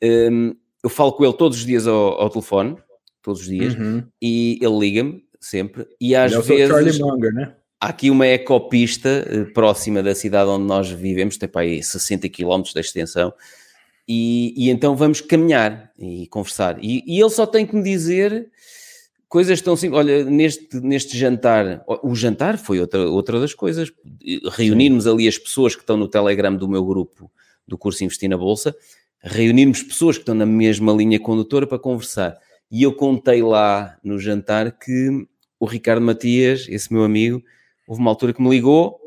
[0.03, 2.76] Um, eu falo com ele todos os dias ao, ao telefone,
[3.25, 4.05] todos os dias, uhum.
[4.20, 5.86] e ele liga-me sempre.
[6.01, 6.98] E às vezes.
[6.98, 7.55] Munger, né?
[7.81, 12.28] Há aqui uma ecopista uh, próxima da cidade onde nós vivemos, tem para aí 60
[12.28, 13.32] km de extensão,
[14.07, 16.78] e, e, então vamos caminhar e conversar.
[16.82, 18.51] E, e ele só tem que me dizer
[19.28, 19.98] coisas tão simples.
[19.98, 23.90] Olha, neste, neste jantar, o jantar foi outra, outra das coisas.
[24.53, 27.31] Reunirmos ali as pessoas que estão no Telegram do meu grupo
[27.66, 28.77] do curso Investir na Bolsa,
[29.23, 32.39] reunirmos pessoas que estão na mesma linha condutora para conversar.
[32.74, 35.28] E eu contei lá no jantar que
[35.60, 37.40] o Ricardo Matias, esse meu amigo,
[37.86, 38.98] houve uma altura que me ligou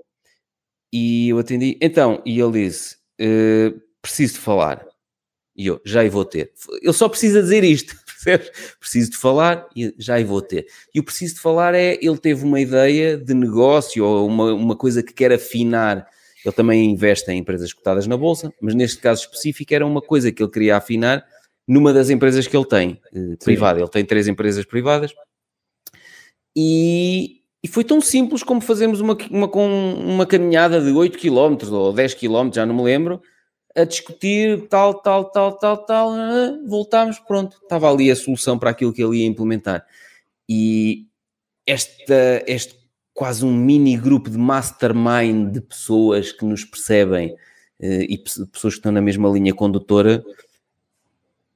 [0.90, 1.78] e eu atendi.
[1.82, 4.88] Então, e ele disse: uh, preciso de falar.
[5.54, 6.54] E eu, já vou ter.
[6.82, 7.94] Ele só precisa dizer isto?
[8.80, 10.68] Preciso de falar e já vou ter.
[10.94, 14.76] E o preciso de falar é, ele teve uma ideia de negócio ou uma, uma
[14.78, 16.08] coisa que quer afinar.
[16.46, 20.32] Ele também investe em empresas cotadas na Bolsa, mas neste caso específico era uma coisa
[20.32, 21.26] que ele queria afinar
[21.68, 23.80] numa das empresas que ele tem, eh, privada.
[23.80, 25.14] Ele tem três empresas privadas.
[26.56, 31.94] E, e foi tão simples como fazermos uma, uma, uma caminhada de 8 km ou
[31.94, 33.22] 10 km, já não me lembro,
[33.76, 38.72] a discutir tal, tal, tal, tal, tal, ah, voltámos, pronto, estava ali a solução para
[38.72, 39.86] aquilo que ele ia implementar.
[40.50, 41.06] E
[41.66, 42.76] esta, este
[43.14, 47.36] quase um mini grupo de mastermind de pessoas que nos percebem
[47.80, 50.24] eh, e pessoas que estão na mesma linha condutora,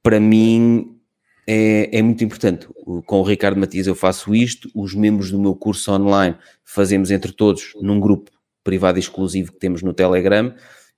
[0.02, 0.98] para mim
[1.46, 2.66] é, é, muito importante.
[3.06, 7.32] Com o Ricardo Matias eu faço isto, os membros do meu curso online fazemos entre
[7.32, 8.30] todos num grupo
[8.62, 10.54] privado exclusivo que temos no Telegram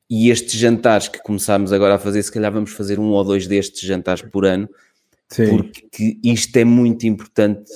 [0.09, 3.47] e estes jantares que começámos agora a fazer, se calhar vamos fazer um ou dois
[3.47, 4.69] destes jantares por ano,
[5.31, 5.49] Sim.
[5.49, 7.71] porque isto é muito importante,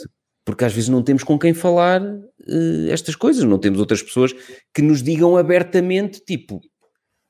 [0.45, 4.35] porque às vezes não temos com quem falar uh, estas coisas, não temos outras pessoas
[4.75, 6.61] que nos digam abertamente, tipo,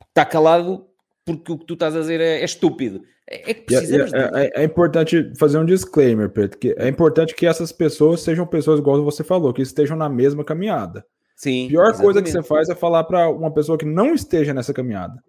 [0.09, 0.88] está calado
[1.37, 3.03] porque o que tu estás a dizer é, é estúpido.
[3.29, 7.35] É, é que precisamos é, é, é, importante fazer um disclaimer, Pedro, que é importante
[7.35, 11.05] que essas pessoas sejam pessoas, igual você falou, que estejam na mesma caminhada.
[11.37, 11.67] Sim.
[11.67, 12.05] A pior exatamente.
[12.05, 15.23] coisa que você faz é falar para uma pessoa que não esteja nessa caminhada.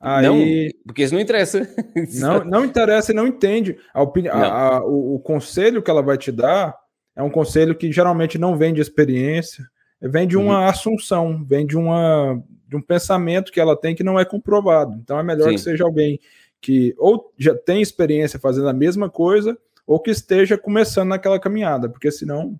[0.00, 1.66] Aí, não, porque isso não interessa.
[2.20, 3.78] não, não interessa e não entende.
[3.94, 4.28] A opini...
[4.28, 4.34] Não.
[4.34, 6.76] A, a, o, o, conselho que ela vai te dar
[7.16, 9.64] é um conselho que geralmente não vem de experiência,
[10.00, 10.66] vem de uma uhum.
[10.66, 14.94] assunção, vem de, uma, de um pensamento que ela tem que não é comprovado.
[15.02, 15.54] Então é melhor Sim.
[15.54, 16.20] que seja alguém
[16.60, 19.56] que ou já tem experiência fazendo a mesma coisa
[19.86, 22.58] ou que esteja começando naquela caminhada, porque senão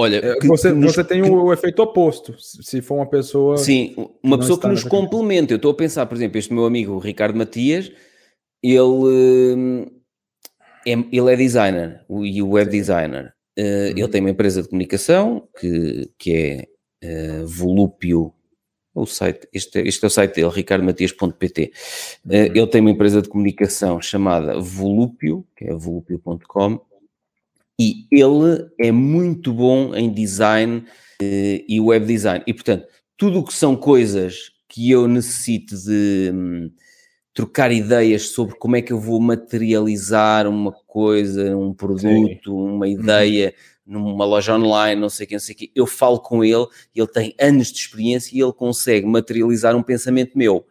[0.00, 3.58] Olha, é, que, você, nos, você tem que, o, efeito oposto, se for uma pessoa.
[3.58, 5.52] Sim, uma pessoa que nos complementa.
[5.52, 7.92] Eu estou a pensar, por exemplo, este meu amigo Ricardo Matias,
[8.62, 9.86] ele, hum,
[10.86, 13.34] é, ele é designer e o web designer.
[13.58, 13.98] Uh, uhum.
[13.98, 16.34] Ele tem uma empresa de comunicação que, que
[17.02, 18.32] é uh, Volúpio.
[18.92, 21.72] O site, este, este é o site dele, ricardomatias.pt.
[22.24, 22.42] Uh, uhum.
[22.42, 26.80] Ele tem uma empresa de comunicação chamada Volúpio, que é volúpio.com,
[27.78, 30.84] e ele é muito bom em design
[31.20, 32.42] e web design.
[32.46, 32.86] E, portanto,
[33.16, 36.70] tudo o que são coisas que eu necessito de um,
[37.40, 42.50] trocar ideias sobre como é que eu vou materializar uma coisa, um produto, Sim.
[42.50, 42.92] uma uhum.
[42.92, 43.54] ideia
[43.86, 47.34] numa loja online, não sei quem, não sei quem, eu falo com ele, ele tem
[47.40, 50.66] anos de experiência e ele consegue materializar um pensamento meu.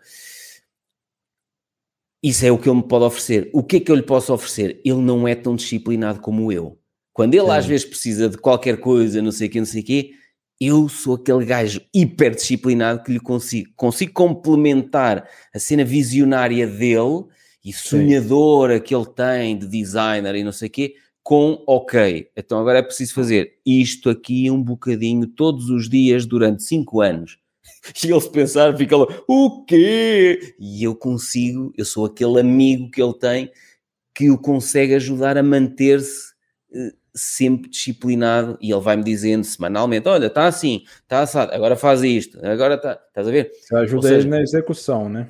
[2.21, 3.49] Isso é o que ele me pode oferecer.
[3.51, 4.79] O que é que eu lhe posso oferecer?
[4.85, 6.77] Ele não é tão disciplinado como eu.
[7.11, 9.85] Quando ele às vezes precisa de qualquer coisa, não sei o que, não sei o
[9.85, 10.11] quê,
[10.59, 17.25] eu sou aquele gajo hiper disciplinado que lhe consigo, consigo complementar a cena visionária dele
[17.63, 18.83] e sonhadora Sim.
[18.83, 22.81] que ele tem de designer e não sei o quê, com ok, então agora é
[22.81, 27.37] preciso fazer isto aqui um bocadinho todos os dias durante 5 anos.
[28.03, 30.55] E ele se pensar, fica lá, o quê?
[30.59, 33.51] E eu consigo, eu sou aquele amigo que ele tem
[34.13, 36.33] que o consegue ajudar a manter-se
[36.73, 42.01] eh, sempre disciplinado e ele vai-me dizendo semanalmente: olha, está assim, está assado, agora faz
[42.03, 43.51] isto, agora está, estás a ver?
[43.61, 45.27] Você ajuda seja, ele na execução, né?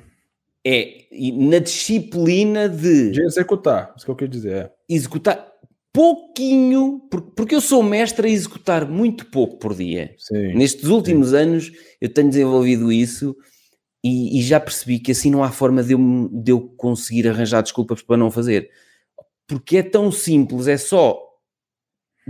[0.64, 3.10] É, e na disciplina de.
[3.10, 4.52] De executar, isso que eu quero dizer.
[4.52, 4.70] É.
[4.88, 5.50] Executar
[5.92, 7.00] pouquinho,
[7.34, 10.14] porque eu sou mestre a executar muito pouco por dia.
[10.18, 11.36] Sim, Nestes últimos sim.
[11.36, 13.36] anos eu tenho desenvolvido isso
[14.02, 17.62] e, e, já percebi que assim não há forma de eu, de eu conseguir arranjar
[17.62, 18.70] desculpas para não fazer.
[19.46, 21.20] Porque é tão simples, é só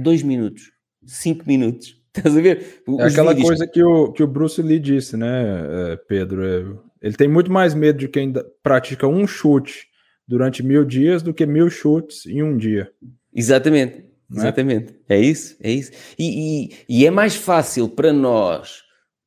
[0.00, 0.70] dois minutos,
[1.06, 2.00] cinco minutos.
[2.14, 2.82] Estás a ver?
[2.86, 3.48] Os é aquela vídeos...
[3.48, 6.44] coisa que o, que o Bruce Lee disse, né, é, Pedro?
[6.44, 6.64] É,
[7.00, 8.32] ele tem muito mais medo de quem
[8.62, 9.86] pratica um chute
[10.26, 12.90] durante mil dias do que mil chutes em um dia.
[13.34, 14.36] Exatamente, é?
[14.36, 14.94] exatamente.
[15.08, 15.18] É?
[15.18, 15.92] isso, é isso.
[16.18, 18.82] E, e, e, é mais fácil para nós,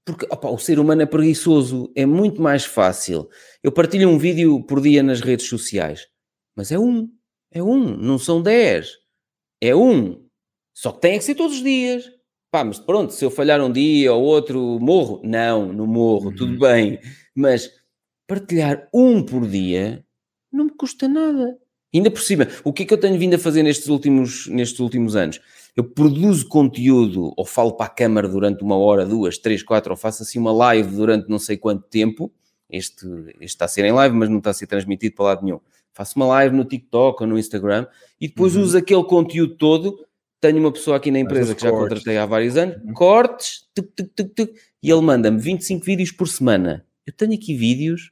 [0.05, 3.27] porque opa, o ser humano é preguiçoso, é muito mais fácil.
[3.61, 6.07] Eu partilho um vídeo por dia nas redes sociais,
[6.55, 7.09] mas é um,
[7.51, 8.91] é um, não são dez,
[9.61, 10.23] é um.
[10.73, 12.09] Só que tem que ser todos os dias.
[12.51, 15.21] Pá, mas pronto, se eu falhar um dia ou outro, morro?
[15.23, 16.35] Não, não morro, uhum.
[16.35, 16.99] tudo bem.
[17.35, 17.71] Mas
[18.27, 20.05] partilhar um por dia
[20.51, 21.57] não me custa nada.
[21.93, 24.79] Ainda por cima, o que é que eu tenho vindo a fazer nestes últimos, nestes
[24.79, 25.39] últimos anos?
[25.75, 29.97] Eu produzo conteúdo ou falo para a câmara durante uma hora, duas, três, quatro, ou
[29.97, 32.31] faço assim uma live durante não sei quanto tempo.
[32.69, 33.05] Este,
[33.39, 35.59] este está a ser em live, mas não está a ser transmitido para lado nenhum.
[35.91, 37.85] Faço uma live no TikTok ou no Instagram
[38.19, 38.63] e depois uhum.
[38.63, 40.03] uso aquele conteúdo todo
[40.43, 41.87] tenho uma pessoa aqui na empresa que já cortes.
[41.87, 42.93] contratei há vários anos, uhum.
[42.93, 44.51] cortes, tuc, tuc, tuc,
[44.83, 46.85] e ele manda-me 25 vídeos por semana.
[47.07, 48.11] Eu tenho aqui vídeos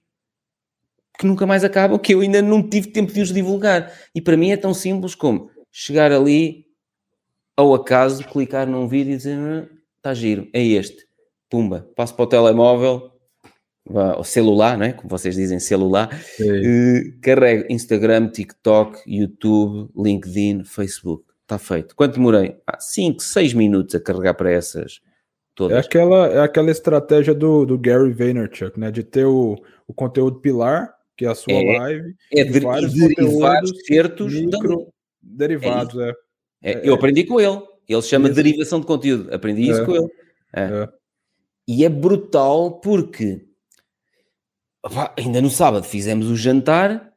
[1.20, 3.92] que nunca mais acabam, que eu ainda não tive tempo de os divulgar.
[4.16, 6.66] E para mim é tão simples como chegar ali,
[7.58, 11.06] ao acaso, clicar num vídeo e dizer está giro, é este.
[11.50, 13.12] Pumba, passo para o telemóvel,
[14.18, 14.94] o celular, né?
[14.94, 16.08] como vocês dizem, celular,
[16.40, 21.31] uh, carrego Instagram, TikTok, YouTube, LinkedIn, Facebook.
[21.52, 21.94] Está feito.
[21.98, 22.56] Quanto demorei?
[22.80, 25.02] 5, 6 minutos a carregar para essas
[25.54, 25.76] todas.
[25.76, 28.90] É aquela, é aquela estratégia do, do Gary Vaynerchuk, né?
[28.90, 32.94] De ter o, o conteúdo pilar, que é a sua é, live, é de, vários
[32.94, 36.14] derivados certos micro, derivados, é,
[36.64, 36.72] é.
[36.72, 36.82] é.
[36.88, 37.62] Eu aprendi com ele.
[37.86, 39.36] Ele chama de derivação de conteúdo.
[39.36, 39.86] Aprendi isso é.
[39.86, 40.10] com ele.
[40.56, 40.90] É.
[41.68, 43.46] E é brutal porque
[44.84, 47.11] Opa, ainda no sábado fizemos o jantar,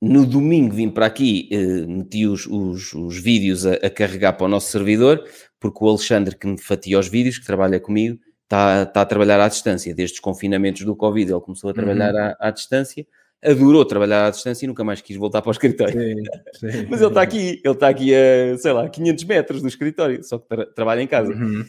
[0.00, 4.46] no domingo vim para aqui, eh, meti os, os, os vídeos a, a, carregar para
[4.46, 5.24] o nosso servidor,
[5.58, 9.40] porque o Alexandre, que me fatia os vídeos, que trabalha comigo, está, está a trabalhar
[9.40, 9.94] à distância.
[9.94, 12.20] Desde os confinamentos do Covid, ele começou a trabalhar uhum.
[12.20, 13.06] à, à, distância,
[13.42, 15.94] adorou trabalhar à distância e nunca mais quis voltar para o escritório.
[15.94, 16.86] Sim, sim.
[16.90, 20.38] Mas ele está aqui, ele está aqui a, sei lá, 500 metros do escritório, só
[20.38, 21.32] que tra trabalha em casa.
[21.32, 21.64] Uhum.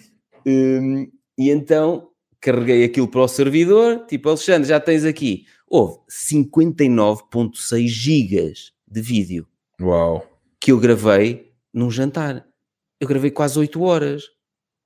[0.46, 2.10] Um, e então
[2.40, 5.46] carreguei aquilo para o servidor, tipo, Alexandre, já tens aqui.
[5.70, 9.48] Houve 59.6 gigas de vídeo.
[9.82, 10.26] Uau.
[10.60, 12.46] Que eu gravei num jantar.
[13.00, 14.24] Eu gravei quase 8 horas.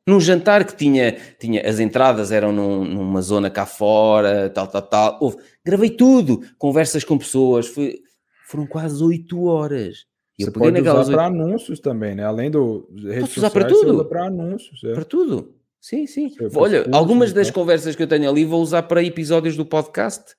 [0.07, 4.81] Num jantar que tinha, tinha as entradas eram num, numa zona cá fora, tal, tal,
[4.81, 5.17] tal.
[5.21, 7.99] Houve, gravei tudo, conversas com pessoas, foi,
[8.47, 10.05] foram quase 8 horas.
[10.39, 12.23] Você pode usar para anúncios também, né?
[12.23, 14.05] Além do redes Posso usar para tudo.
[14.05, 14.83] Para anúncios.
[14.83, 14.93] É.
[14.93, 15.53] Para tudo.
[15.79, 16.31] Sim, sim.
[16.55, 20.35] Olha, algumas das conversas que eu tenho ali vou usar para episódios do podcast.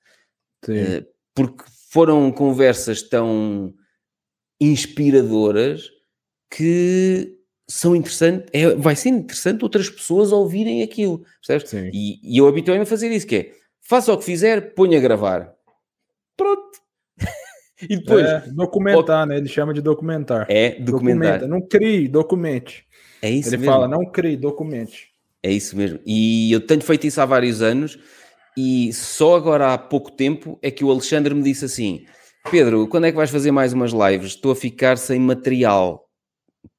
[0.71, 3.73] Uh, porque foram conversas tão
[4.59, 5.89] inspiradoras
[6.49, 7.37] que
[7.67, 11.91] são interessantes, é, vai ser interessante outras pessoas ouvirem aquilo, percebes?
[11.93, 15.01] E, e, eu habituei-me a fazer isso, que é, faça o que fizer, ponha a
[15.01, 15.53] gravar.
[16.37, 16.79] Pronto.
[17.81, 18.25] e depois...
[18.25, 19.37] É, documentar, né?
[19.37, 20.45] Ele chama de documentar.
[20.49, 21.39] É, documentar.
[21.39, 21.47] Documenta.
[21.47, 22.85] Não crie, documente.
[23.21, 23.71] É isso Ele mesmo.
[23.71, 25.13] fala, não crie, documente.
[25.41, 25.99] É isso mesmo.
[26.05, 27.97] E eu tenho feito isso há vários anos
[28.57, 32.05] e só agora há pouco tempo é que o Alexandre me disse assim:
[32.51, 34.31] Pedro, quando é que vais fazer mais umas lives?
[34.31, 36.03] Estou a ficar sem material.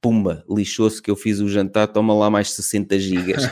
[0.01, 3.43] Pumba, lixou-se que eu fiz o jantar, toma lá mais 60 gigas.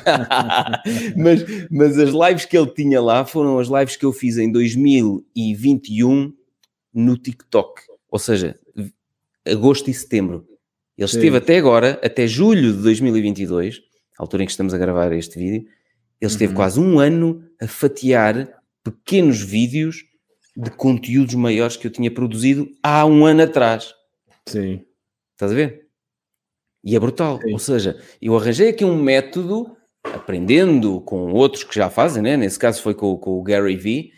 [1.16, 4.50] mas, mas as lives que ele tinha lá foram as lives que eu fiz em
[4.50, 6.32] 2021
[6.92, 7.82] no TikTok.
[8.10, 8.58] Ou seja,
[9.46, 10.46] agosto e setembro.
[10.96, 11.16] Ele Sim.
[11.16, 13.80] esteve até agora, até julho de 2022,
[14.18, 15.66] altura em que estamos a gravar este vídeo,
[16.20, 16.56] ele esteve uhum.
[16.56, 20.04] quase um ano a fatiar pequenos vídeos
[20.56, 23.94] de conteúdos maiores que eu tinha produzido há um ano atrás.
[24.46, 24.84] Sim.
[25.32, 25.86] Estás a ver?
[26.82, 27.40] E é brutal.
[27.40, 27.52] Sim.
[27.52, 32.36] Ou seja, eu arranjei aqui um método, aprendendo com outros que já fazem, né?
[32.36, 34.12] nesse caso foi com, com o Gary Vee,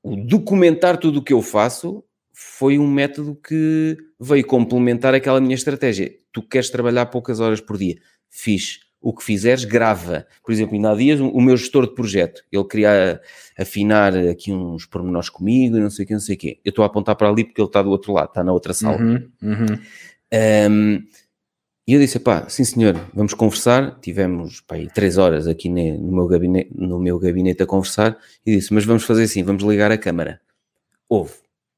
[0.00, 5.56] o documentar tudo o que eu faço foi um método que veio complementar aquela minha
[5.56, 6.16] estratégia.
[6.32, 8.00] Tu queres trabalhar poucas horas por dia?
[8.30, 10.26] Fiz o que fizeres, grava.
[10.44, 13.20] Por exemplo, ainda há dias, o meu gestor de projeto, ele queria
[13.58, 16.60] afinar aqui uns pormenores comigo e não sei o que, não sei o quê.
[16.64, 18.74] Eu estou a apontar para ali porque ele está do outro lado, está na outra
[18.74, 19.00] sala.
[19.00, 19.78] Uhum, uhum.
[20.70, 21.02] Um,
[21.88, 23.98] e eu disse, pá, sim senhor, vamos conversar.
[24.00, 28.72] Tivemos, pá, três horas aqui no meu, gabinete, no meu gabinete a conversar e disse,
[28.72, 30.40] mas vamos fazer assim, vamos ligar a câmara.
[31.08, 31.32] Houve,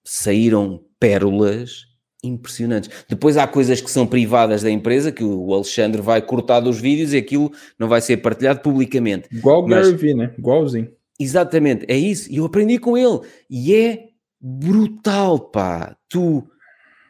[0.04, 1.91] saíram pérolas
[2.22, 2.90] impressionantes.
[3.08, 7.12] Depois há coisas que são privadas da empresa, que o Alexandre vai cortar dos vídeos
[7.12, 9.28] e aquilo não vai ser partilhado publicamente.
[9.32, 10.32] Igual o Gary Vee, né?
[10.38, 10.90] Igualzinho.
[11.18, 12.30] Exatamente, é isso.
[12.30, 13.20] E eu aprendi com ele.
[13.50, 14.08] E é
[14.40, 15.96] brutal, pá.
[16.08, 16.44] Tu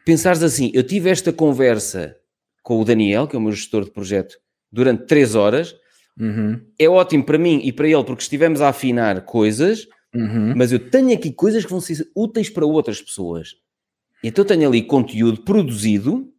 [0.05, 2.15] pensares assim, eu tive esta conversa
[2.61, 4.37] com o Daniel, que é o meu gestor de projeto,
[4.71, 5.75] durante três horas.
[6.19, 6.61] Uhum.
[6.77, 10.53] É ótimo para mim e para ele, porque estivemos a afinar coisas, uhum.
[10.55, 13.55] mas eu tenho aqui coisas que vão ser úteis para outras pessoas.
[14.23, 16.29] Então tenho ali conteúdo produzido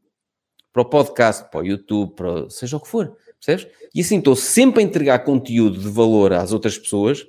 [0.73, 3.73] para o podcast, para o YouTube, para seja o que for, percebes?
[3.95, 7.27] E assim estou sempre a entregar conteúdo de valor às outras pessoas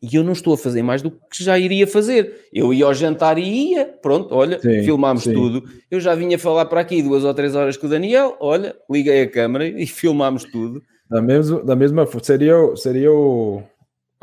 [0.00, 2.46] e eu não estou a fazer mais do que já iria fazer.
[2.52, 5.32] Eu ia ao jantar e ia, pronto, olha, sim, filmámos sim.
[5.32, 5.64] tudo.
[5.90, 9.22] Eu já vinha falar para aqui duas ou três horas com o Daniel, olha, liguei
[9.22, 10.82] a câmera e filmámos tudo.
[11.08, 13.62] Da mesma, da mesma seria, seria o,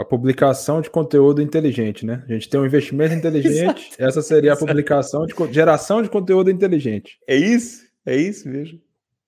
[0.02, 2.24] a publicação de conteúdo inteligente, né?
[2.28, 7.20] A gente tem um investimento inteligente, essa seria a publicação de geração de conteúdo inteligente.
[7.28, 8.80] É isso, é isso mesmo.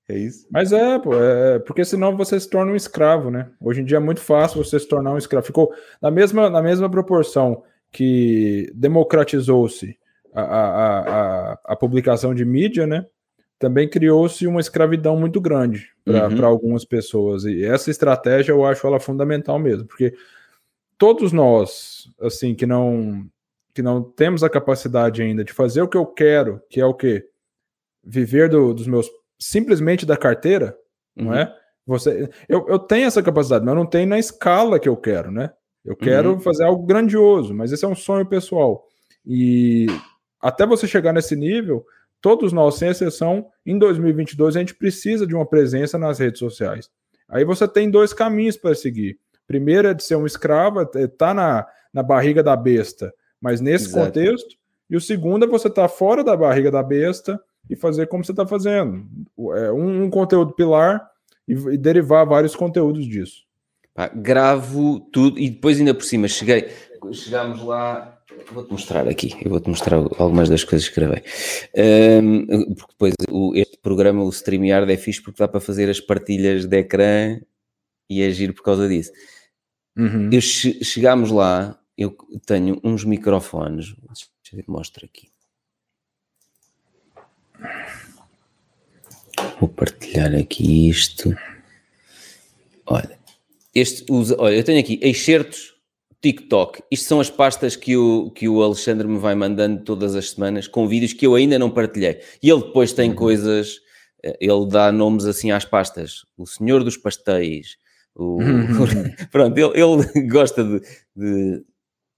[0.09, 0.45] É isso.
[0.51, 3.49] Mas é, pô, é, porque senão você se torna um escravo, né?
[3.61, 5.45] Hoje em dia é muito fácil você se tornar um escravo.
[5.45, 9.97] Ficou na mesma, na mesma proporção que democratizou-se
[10.33, 13.05] a, a, a, a, publicação de mídia, né?
[13.57, 16.45] Também criou-se uma escravidão muito grande para uhum.
[16.45, 17.45] algumas pessoas.
[17.45, 20.13] E essa estratégia eu acho ela fundamental mesmo, porque
[20.97, 23.27] todos nós, assim, que não
[23.73, 26.93] que não temos a capacidade ainda de fazer o que eu quero, que é o
[26.93, 27.27] quê?
[28.03, 29.09] Viver do, dos meus
[29.39, 30.77] simplesmente da carteira,
[31.17, 31.25] uhum.
[31.25, 31.53] não é?
[31.85, 35.31] Você, eu, eu tenho essa capacidade, mas eu não tenho na escala que eu quero,
[35.31, 35.51] né?
[35.83, 36.39] Eu quero uhum.
[36.39, 38.85] fazer algo grandioso, mas esse é um sonho pessoal.
[39.25, 39.87] E
[40.39, 41.85] até você chegar nesse nível,
[42.21, 46.89] todos nós, sem exceção, em 2022 a gente precisa de uma presença nas redes sociais.
[47.27, 49.19] Aí você tem dois caminhos para seguir.
[49.53, 53.85] Primeiro é de ser um escravo, é tá na, na barriga da besta, mas nesse
[53.85, 54.07] Exato.
[54.07, 54.55] contexto.
[54.89, 57.39] E o segundo é você estar tá fora da barriga da besta
[57.69, 59.05] e fazer como você está fazendo.
[59.55, 61.07] É um, um, conteúdo pilar
[61.47, 63.43] e, e, derivar vários conteúdos disso.
[63.93, 66.71] Pá, gravo tudo e depois ainda por cima cheguei,
[67.11, 68.17] chegámos lá
[68.51, 71.21] Vou-te mostrar aqui, eu vou-te mostrar algumas das coisas que gravei.
[72.23, 75.99] Um, porque depois o, este programa, o StreamYard, é fixe porque dá para fazer as
[75.99, 77.39] partilhas de ecrã
[78.09, 79.11] e agir por causa disso.
[79.95, 80.29] Uhum.
[80.31, 82.15] Eu che chegámos lá, eu
[82.45, 85.29] tenho uns microfones, deixa eu ver, mostro aqui.
[89.59, 91.35] Vou partilhar aqui isto.
[92.85, 93.17] Olha,
[93.73, 95.73] este usa, olha, eu tenho aqui excertos
[96.23, 96.81] TikTok.
[96.89, 100.67] Isto são as pastas que o, que o Alexandre me vai mandando todas as semanas
[100.69, 102.21] com vídeos que eu ainda não partilhei.
[102.41, 103.15] E ele depois tem uhum.
[103.15, 103.81] coisas,
[104.23, 106.25] eh, ele dá nomes assim às pastas.
[106.37, 107.77] O Senhor dos Pastéis.
[108.15, 108.39] O...
[109.31, 110.79] Pronto, ele, ele gosta de,
[111.15, 111.65] de,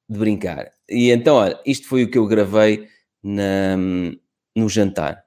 [0.10, 0.72] de, brincar.
[0.90, 2.88] E então, olha, isto foi o que eu gravei
[3.24, 3.78] na,
[4.56, 5.24] no jantar.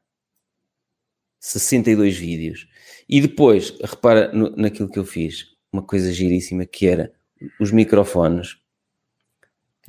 [1.40, 2.68] 62 vídeos.
[3.08, 7.12] E depois, repara no, naquilo que eu fiz, uma coisa giríssima que era
[7.60, 8.58] os microfones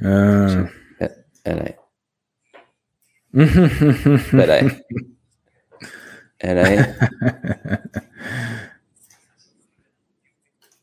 [0.01, 0.69] ah.
[1.33, 1.75] Espera aí.
[4.15, 4.65] Espera aí.
[6.37, 6.77] Espera aí.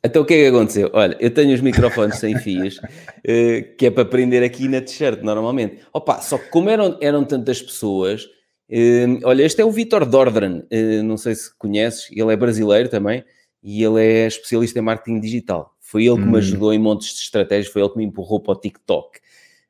[0.07, 0.91] Então o que é que aconteceu?
[0.93, 5.23] Olha, eu tenho os microfones sem fios, uh, que é para prender aqui na t-shirt
[5.23, 5.81] normalmente.
[5.93, 10.63] Opa, só que como eram, eram tantas pessoas, uh, olha, este é o Vitor Dordran,
[10.73, 13.25] uh, não sei se conheces, ele é brasileiro também
[13.63, 15.75] e ele é especialista em marketing digital.
[15.81, 16.37] Foi ele que me hum.
[16.37, 19.21] ajudou em montes de estratégias, foi ele que me empurrou para o TikTok.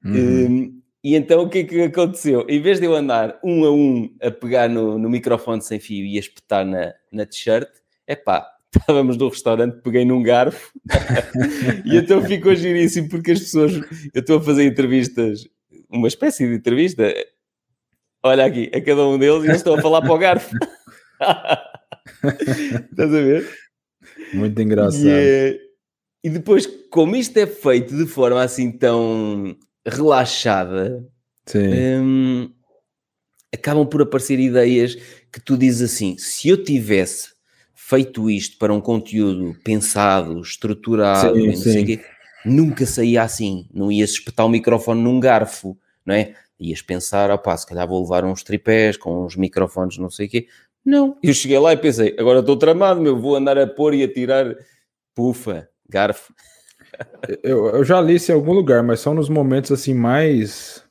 [0.04, 0.12] Uhum.
[0.12, 2.44] Um, e então o que é que aconteceu?
[2.48, 6.04] Em vez de eu andar um a um a pegar no, no microfone sem fio
[6.04, 7.68] e a espetar na, na t-shirt,
[8.06, 10.72] é pá, estávamos no restaurante, peguei num garfo
[11.84, 13.72] e então ficou giríssimo porque as pessoas,
[14.12, 15.47] eu estou a fazer entrevistas,
[15.88, 17.12] uma espécie de entrevista,
[18.22, 20.55] olha aqui, a cada um deles e eles estão a falar para o garfo.
[22.90, 23.48] Estás a ver?
[24.32, 25.06] Muito engraçado.
[25.06, 25.59] E, é,
[26.24, 29.56] e depois, como isto é feito de forma assim tão
[29.86, 31.06] relaxada,
[31.55, 32.51] hum,
[33.55, 34.97] acabam por aparecer ideias
[35.32, 37.35] que tu dizes assim: se eu tivesse
[37.88, 41.84] feito isto para um conteúdo pensado, estruturado, sim, sim.
[41.84, 42.00] Quê,
[42.44, 46.34] nunca saía assim, não ias espetar o microfone num garfo, não é?
[46.58, 50.30] Ias pensar, opá, se calhar vou levar uns tripés com uns microfones, não sei o
[50.30, 50.48] quê.
[50.84, 54.02] Não, eu cheguei lá e pensei, agora estou tramado, meu, vou andar a pôr e
[54.02, 54.56] a tirar
[55.14, 56.34] pufa, garfo.
[57.40, 60.82] Eu, eu já li isso em algum lugar, mas são nos momentos assim mais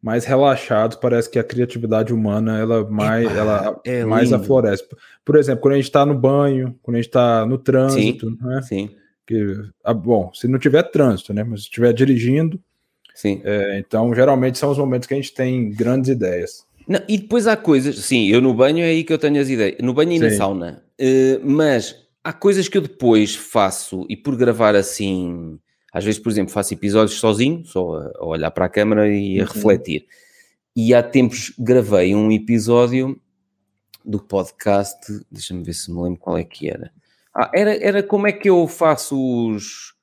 [0.00, 4.84] mais relaxados, parece que a criatividade humana ela mais, Epa, ela é mais aflorece.
[5.24, 8.38] Por exemplo, quando a gente está no banho, quando a gente está no trânsito, sim,
[8.40, 8.62] né?
[8.62, 8.90] Sim.
[9.26, 11.42] Que, ah, bom, se não tiver trânsito, né?
[11.42, 12.60] Mas se estiver dirigindo,
[13.14, 13.40] sim.
[13.44, 16.66] É, então geralmente são os momentos que a gente tem grandes ideias.
[16.86, 19.50] Não, e depois há coisas, sim, eu no banho é aí que eu tenho as
[19.50, 20.24] ideias, no banho e sim.
[20.24, 21.94] na sauna, uh, mas
[22.24, 25.58] há coisas que eu depois faço e por gravar assim,
[25.92, 29.44] às vezes, por exemplo, faço episódios sozinho, só a, olhar para a câmera e a
[29.44, 29.48] uhum.
[29.48, 30.06] refletir.
[30.76, 33.20] E há tempos gravei um episódio
[34.04, 34.98] do podcast,
[35.30, 36.92] deixa-me ver se me lembro qual é que era.
[37.34, 39.16] Ah, era, era como é que eu faço
[39.48, 39.94] os.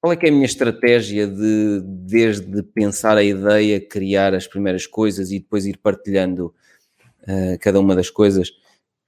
[0.00, 4.86] Qual é que é a minha estratégia de, desde pensar a ideia, criar as primeiras
[4.86, 6.54] coisas e depois ir partilhando
[7.22, 8.50] uh, cada uma das coisas?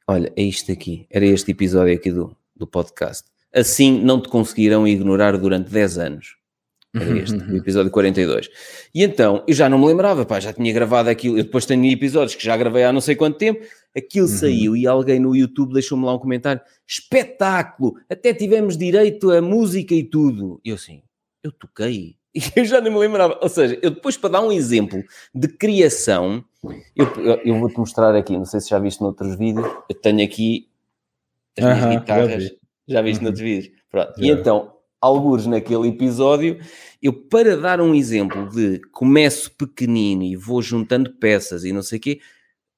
[0.07, 3.32] Olha, é isto aqui, era este episódio aqui do, do podcast.
[3.55, 6.43] Assim não te conseguirão ignorar durante 10 anos.
[6.95, 8.51] Era este, o episódio 42.
[8.95, 11.39] E então, eu já não me lembrava, pá, já tinha gravado aquilo.
[11.39, 13.65] Eu depois tenho episódios que já gravei há não sei quanto tempo.
[13.97, 14.33] Aquilo uhum.
[14.33, 17.95] saiu e alguém no YouTube deixou-me lá um comentário: espetáculo!
[18.11, 20.61] Até tivemos direito a música e tudo.
[20.63, 21.03] E eu assim,
[21.43, 22.17] eu toquei.
[22.35, 23.39] E eu já nem me lembrava.
[23.43, 25.05] Ou seja, eu depois, para dar um exemplo
[25.35, 26.43] de criação,
[26.97, 28.33] eu, eu, eu vou-te mostrar aqui.
[28.33, 29.67] Não sei se já viste noutros vídeos.
[29.87, 30.67] Eu tenho aqui
[31.59, 32.62] as minhas guitarras.
[32.89, 33.03] Já, vi.
[33.03, 33.25] já viste uh -huh.
[33.25, 33.83] noutros vídeos?
[33.91, 34.13] Pronto.
[34.19, 36.59] E então, alguns naquele episódio,
[37.03, 41.99] eu para dar um exemplo de começo pequenino e vou juntando peças e não sei
[41.99, 42.21] o quê,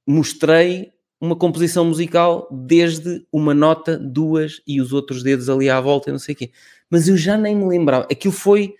[0.06, 6.10] mostrei uma composição musical desde uma nota, duas e os outros dedos ali à volta
[6.10, 6.50] e não sei o quê.
[6.90, 8.06] Mas eu já nem me lembrava.
[8.10, 8.74] Aquilo foi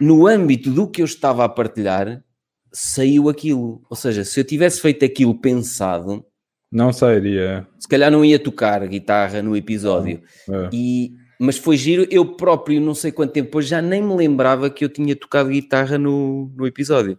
[0.00, 2.24] no âmbito do que eu estava a partilhar,
[2.72, 3.82] saiu aquilo.
[3.88, 6.24] Ou seja, se eu tivesse feito aquilo pensado,
[6.72, 7.66] não sairia.
[7.78, 10.22] Se calhar não ia tocar guitarra no episódio.
[10.48, 10.70] É.
[10.72, 12.06] E, mas foi giro.
[12.10, 15.50] Eu próprio, não sei quanto tempo depois, já nem me lembrava que eu tinha tocado
[15.50, 17.18] guitarra no, no episódio.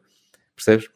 [0.55, 0.89] Percebes?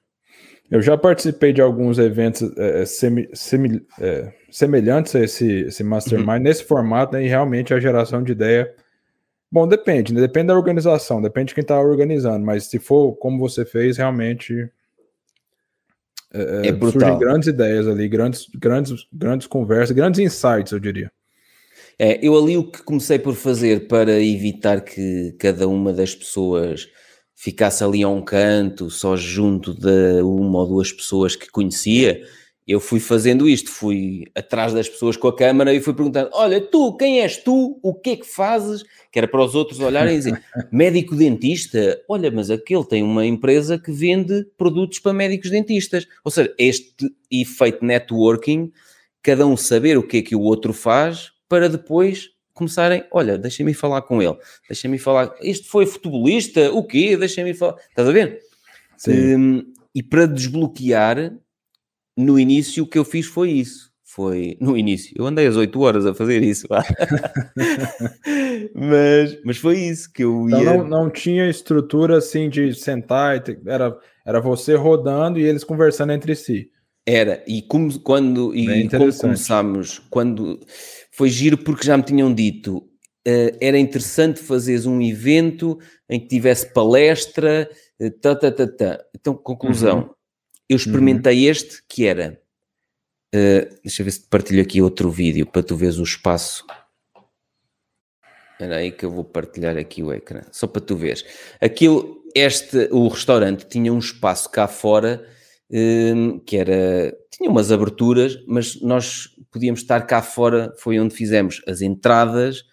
[0.71, 6.37] Eu já participei de alguns eventos é, semi, semi, é, semelhantes a esse, esse Mastermind,
[6.37, 6.39] uhum.
[6.39, 8.73] nesse formato, né, e realmente a geração de ideia.
[9.49, 10.19] Bom, depende, né?
[10.19, 14.69] depende da organização, depende de quem está organizando, mas se for como você fez, realmente
[16.33, 21.11] é, é surgem grandes ideias ali, grandes, grandes, grandes conversas, grandes insights, eu diria.
[21.99, 26.87] É, eu ali o que comecei por fazer para evitar que cada uma das pessoas
[27.35, 32.21] ficasse ali a um canto, só junto de uma ou duas pessoas que conhecia,
[32.67, 36.59] eu fui fazendo isto, fui atrás das pessoas com a câmara e fui perguntando: Olha,
[36.59, 37.79] tu, quem és tu?
[37.81, 38.83] O que é que fazes?
[39.09, 41.97] Que era para os outros olharem e dizer: Médico dentista?
[42.09, 46.05] Olha, mas aquele tem uma empresa que vende produtos para médicos dentistas.
[46.25, 48.69] Ou seja, este efeito networking,
[49.23, 53.73] cada um saber o que é que o outro faz, para depois começarem, olha, deixem-me
[53.73, 54.35] falar com ele,
[54.67, 57.15] deixem-me falar, este foi futebolista, o quê?
[57.15, 58.39] Deixem-me falar, estás a ver?
[59.07, 59.63] Um,
[59.93, 61.37] e para desbloquear,
[62.17, 65.79] no início o que eu fiz foi isso, foi, no início, eu andei às 8
[65.79, 66.67] horas a fazer isso,
[68.73, 70.57] mas, mas foi isso que eu ia...
[70.57, 76.13] Então não, não tinha estrutura assim de sentar, era, era você rodando e eles conversando
[76.13, 76.71] entre si.
[77.05, 80.59] Era, e como, quando, e como começámos, quando
[81.11, 82.83] foi giro porque já me tinham dito
[83.27, 85.77] uh, era interessante fazeres um evento
[86.09, 87.69] em que tivesse palestra,
[88.01, 88.99] uh, tá, tá, tá, tá.
[89.13, 90.09] Então, conclusão, uhum.
[90.69, 91.51] Eu experimentei uhum.
[91.51, 92.41] este que era,
[93.33, 96.65] uh, deixa eu ver se te partilho aqui outro vídeo para tu veres o espaço.
[98.53, 101.23] Espera aí que eu vou partilhar aqui o ecrã, só para tu veres.
[101.61, 105.23] Aquilo, este, o restaurante tinha um espaço cá fora
[105.69, 111.61] um, que era, tinha umas aberturas, mas nós podíamos estar cá fora, foi onde fizemos
[111.67, 112.63] as entradas,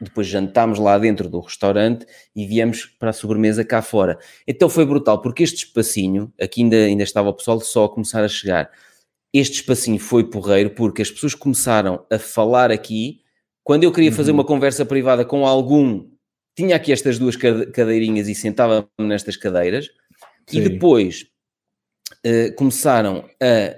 [0.00, 4.18] depois jantámos lá dentro do restaurante e viemos para a sobremesa cá fora.
[4.46, 8.22] Então foi brutal, porque este espacinho, aqui ainda, ainda estava o pessoal só a começar
[8.22, 8.70] a chegar,
[9.32, 13.20] este espacinho foi porreiro porque as pessoas começaram a falar aqui,
[13.62, 14.38] quando eu queria fazer uhum.
[14.38, 16.08] uma conversa privada com algum,
[16.56, 19.90] tinha aqui estas duas cadeirinhas e sentava-me nestas cadeiras,
[20.46, 20.58] Sim.
[20.58, 21.26] e depois
[22.24, 23.76] uh, começaram a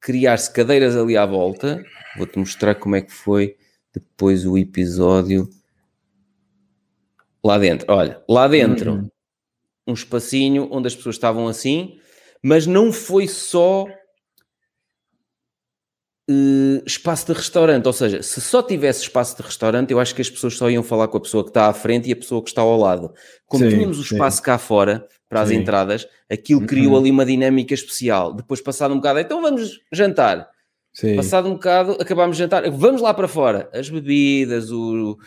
[0.00, 1.82] criar-se cadeiras ali à volta.
[2.16, 3.56] Vou-te mostrar como é que foi
[3.94, 5.48] depois o episódio
[7.44, 7.92] lá dentro.
[7.92, 9.10] Olha, lá dentro, uhum.
[9.86, 11.98] um espacinho onde as pessoas estavam assim,
[12.42, 13.86] mas não foi só
[16.28, 17.86] uh, espaço de restaurante.
[17.86, 20.82] Ou seja, se só tivesse espaço de restaurante, eu acho que as pessoas só iam
[20.82, 23.12] falar com a pessoa que está à frente e a pessoa que está ao lado.
[23.46, 24.42] Como sim, tínhamos o espaço sim.
[24.42, 25.56] cá fora para as sim.
[25.56, 26.98] entradas, aquilo criou uhum.
[27.00, 28.32] ali uma dinâmica especial.
[28.32, 30.48] Depois, passado um bocado, então vamos jantar.
[30.92, 31.16] Sim.
[31.16, 32.68] Passado um bocado, acabámos de jantar.
[32.70, 33.68] Vamos lá para fora.
[33.72, 35.18] As bebidas, o...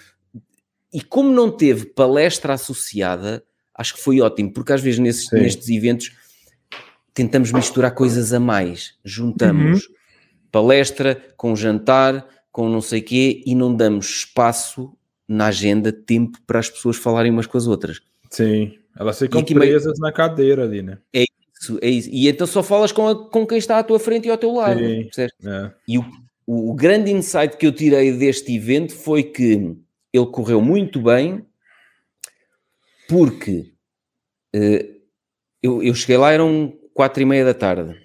[0.94, 3.44] E como não teve palestra associada,
[3.74, 6.12] acho que foi ótimo, porque às vezes nesses, nestes eventos
[7.14, 8.96] tentamos misturar coisas a mais.
[9.04, 10.02] Juntamos uhum
[10.52, 14.94] palestra, com jantar, com não sei quê, e não damos espaço
[15.28, 18.02] na agenda, tempo para as pessoas falarem umas com as outras.
[18.30, 20.02] Sim, elas ficam presas meio...
[20.02, 20.98] na cadeira ali, né?
[21.14, 22.10] É isso, é isso.
[22.12, 24.54] E então só falas com, a, com quem está à tua frente e ao teu
[24.54, 24.80] lado.
[24.80, 25.72] Sim, é.
[25.88, 26.06] E o,
[26.46, 29.74] o, o grande insight que eu tirei deste evento foi que
[30.14, 31.46] ele correu muito bem,
[33.08, 33.74] porque
[34.56, 35.02] uh,
[35.62, 37.96] eu, eu cheguei lá, eram quatro e meia da tarde,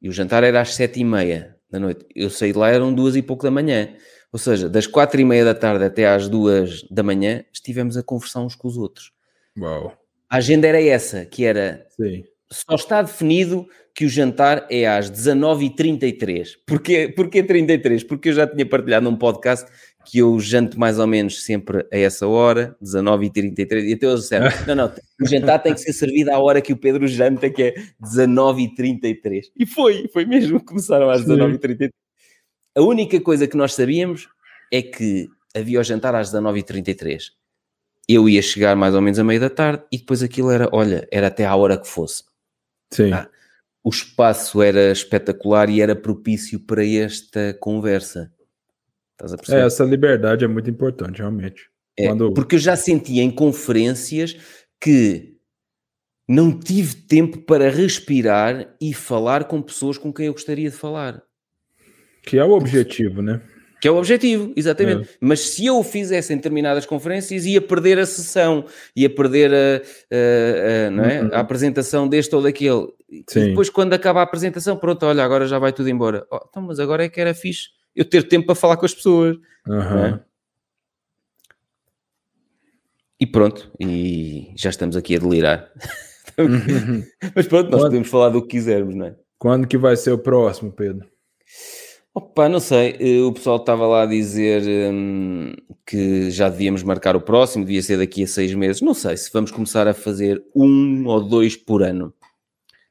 [0.00, 2.06] e o jantar era às sete e meia da noite.
[2.14, 3.94] Eu saí de lá, eram duas e pouco da manhã.
[4.32, 8.02] Ou seja, das quatro e meia da tarde até às duas da manhã, estivemos a
[8.02, 9.12] conversar uns com os outros.
[9.58, 9.96] Uau.
[10.28, 11.86] A agenda era essa, que era...
[11.90, 12.24] Sim.
[12.50, 16.48] Só está definido que o jantar é às 19h33.
[16.66, 18.02] Porquê, porquê 33?
[18.04, 19.70] Porque eu já tinha partilhado num podcast
[20.04, 24.46] que eu janto mais ou menos sempre a essa hora, 19h33, e até eles disseram,
[24.66, 27.62] não, não, o jantar tem que ser servido à hora que o Pedro janta, que
[27.62, 29.44] é 19h33.
[29.56, 31.90] E foi, foi mesmo, começaram às 19h33.
[32.76, 34.28] A única coisa que nós sabíamos
[34.72, 37.30] é que havia o jantar às 19h33.
[38.08, 41.08] Eu ia chegar mais ou menos a meio da tarde e depois aquilo era, olha,
[41.10, 42.24] era até à hora que fosse.
[42.92, 43.12] Sim.
[43.12, 43.28] Ah,
[43.82, 48.32] o espaço era espetacular e era propício para esta conversa.
[49.48, 51.68] É, essa liberdade é muito importante, realmente.
[51.96, 52.32] É, Quando...
[52.32, 54.36] Porque eu já senti em conferências
[54.80, 55.34] que
[56.28, 61.22] não tive tempo para respirar e falar com pessoas com quem eu gostaria de falar.
[62.22, 63.40] Que é o objetivo, né?
[63.80, 65.06] Que é o objetivo, exatamente.
[65.06, 65.08] É.
[65.20, 68.64] Mas se eu o fizesse em determinadas conferências, ia perder a sessão,
[68.96, 71.22] ia perder a, a, a não é?
[71.22, 71.30] Uhum.
[71.30, 72.88] a apresentação deste ou daquele.
[73.28, 73.40] Sim.
[73.40, 76.26] E depois, quando acaba a apresentação, pronto, olha, agora já vai tudo embora.
[76.32, 78.94] Oh, então, mas agora é que era fixe eu ter tempo para falar com as
[78.94, 79.36] pessoas.
[79.66, 80.20] Uhum.
[83.18, 85.72] e pronto, e já estamos aqui a delirar.
[87.34, 87.90] Mas pronto, nós Quando...
[87.90, 89.16] podemos falar do que quisermos, não é?
[89.38, 91.08] Quando que vai ser o próximo, Pedro?
[92.14, 92.96] Opa, não sei.
[93.00, 94.62] Eh, o pessoal estava lá a dizer
[94.92, 95.52] hum,
[95.84, 98.80] que já devíamos marcar o próximo, devia ser daqui a seis meses.
[98.80, 102.14] Não sei se vamos começar a fazer um ou dois por ano.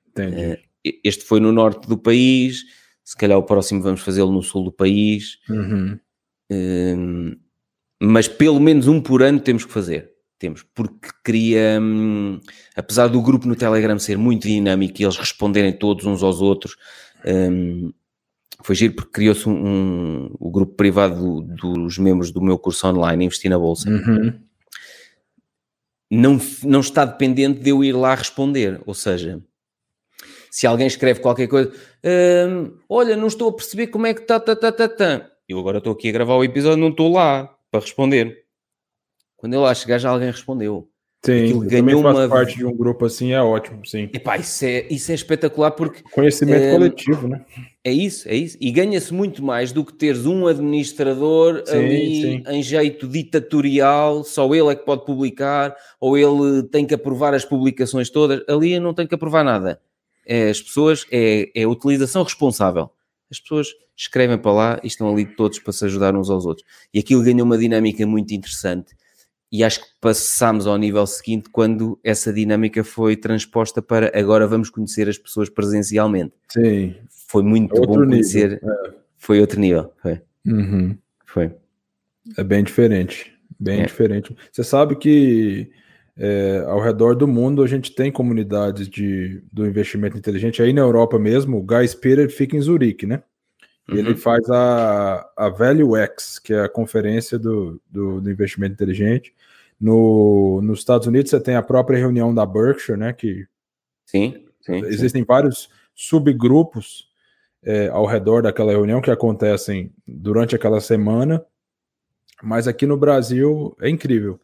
[0.09, 0.53] Entendi.
[0.53, 0.57] Uh,
[1.03, 2.65] este foi no norte do país,
[3.03, 5.39] se calhar o próximo vamos fazê-lo no sul do país.
[5.49, 5.99] Uhum.
[6.51, 7.35] Uh,
[8.01, 10.11] mas pelo menos um por ano temos que fazer.
[10.37, 12.39] Temos, porque queria, hum,
[12.75, 16.75] apesar do grupo no Telegram ser muito dinâmico e eles responderem todos uns aos outros.
[17.25, 17.93] Hum,
[18.61, 22.87] foi giro porque criou-se um, um, o grupo privado do, dos membros do meu curso
[22.87, 23.89] online, Investir na Bolsa.
[23.89, 24.33] Uhum.
[26.11, 28.81] Não, não está dependente de eu ir lá responder.
[28.85, 29.41] Ou seja,
[30.53, 31.73] se alguém escreve qualquer coisa,
[32.47, 35.31] hum, olha, não estou a perceber como é que está, tá, tá, tá, tá.
[35.49, 38.43] Eu agora estou aqui a gravar o episódio, não estou lá para responder.
[39.35, 40.87] Quando eu lá chegar, já alguém respondeu.
[41.25, 44.11] Sim, ganhou uma parte de um grupo assim é ótimo, sim.
[44.13, 47.43] Epá, isso é, isso é espetacular porque conhecimento é, coletivo, né?
[47.83, 48.55] É isso, é isso.
[48.61, 52.43] E ganha-se muito mais do que teres um administrador sim, ali sim.
[52.47, 57.43] em jeito ditatorial, só ele é que pode publicar, ou ele tem que aprovar as
[57.43, 58.43] publicações todas.
[58.47, 59.81] Ali não tem que aprovar nada.
[60.25, 62.89] É, as pessoas, é, é a utilização responsável.
[63.29, 66.65] As pessoas escrevem para lá e estão ali todos para se ajudar uns aos outros.
[66.93, 68.95] E aquilo ganha uma dinâmica muito interessante
[69.53, 74.71] e acho que passámos ao nível seguinte quando essa dinâmica foi transposta para agora vamos
[74.71, 76.33] conhecer as pessoas presencialmente.
[76.49, 76.95] Sim.
[77.27, 78.59] Foi muito outro bom conhecer.
[78.63, 78.93] É.
[79.15, 79.93] Foi outro nível.
[80.01, 80.19] Foi.
[80.47, 80.97] Uhum.
[81.23, 81.51] foi.
[82.35, 83.31] É bem diferente.
[83.59, 83.85] Bem é.
[83.85, 84.35] diferente.
[84.51, 85.69] Você sabe que
[86.17, 90.61] é, ao redor do mundo a gente tem comunidades de, do investimento inteligente.
[90.61, 93.23] Aí na Europa mesmo, o Guy Spirit fica em Zurique, né?
[93.89, 93.97] Uhum.
[93.97, 99.33] Ele faz a, a Value X, que é a conferência do, do, do, investimento inteligente.
[99.79, 103.11] No, nos Estados Unidos você tem a própria reunião da Berkshire, né?
[103.11, 103.45] Que
[104.05, 105.25] sim, sim existem sim.
[105.27, 107.09] vários subgrupos
[107.63, 111.43] é, ao redor daquela reunião que acontecem durante aquela semana.
[112.41, 114.39] Mas aqui no Brasil é incrível.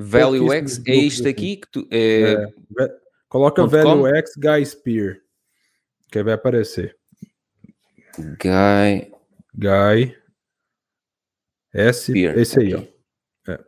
[0.00, 1.88] Value X é isto aqui que tu.
[1.90, 2.34] É...
[2.34, 2.94] É,
[3.28, 5.16] coloca Value X Guy Spear,
[6.08, 6.96] que vai aparecer.
[8.16, 9.12] Guy.
[9.52, 10.16] Guy.
[11.74, 12.12] S.
[12.12, 12.38] Spear.
[12.38, 12.92] Esse aí, okay.
[13.48, 13.52] ó.
[13.52, 13.60] É.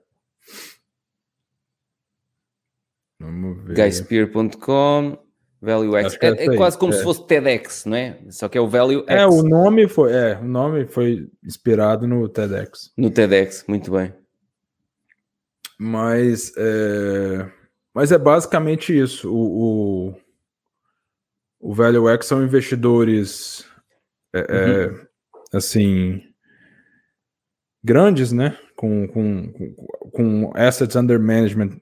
[3.19, 3.75] Vamos ver.
[3.75, 5.19] Guyspear.com.
[5.61, 6.17] Value X.
[6.23, 6.97] É, é, é, quase como é.
[6.97, 8.19] se fosse TEDx, não é?
[8.31, 9.23] Só que é o Value é, X.
[9.23, 12.93] É, o nome foi, é, o nome foi inspirado no TEDx.
[12.97, 14.20] No TEDx, muito bem.
[15.83, 17.51] Mas é,
[17.95, 19.33] mas é basicamente isso.
[19.33, 23.67] O, o, o Value X são investidores
[24.35, 25.07] é, é, uhum.
[25.55, 26.23] assim
[27.83, 28.59] grandes, né?
[28.77, 29.53] Com, com,
[30.13, 31.81] com assets under management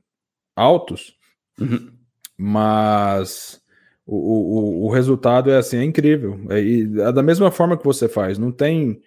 [0.54, 1.16] altos,
[1.60, 1.92] uhum.
[2.36, 3.60] mas
[4.06, 6.38] o, o, o resultado é assim, é incrível.
[6.50, 6.60] É,
[7.08, 8.38] é da mesma forma que você faz.
[8.38, 9.02] Não tem.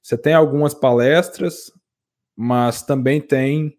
[0.00, 1.72] Você tem algumas palestras,
[2.36, 3.76] mas também tem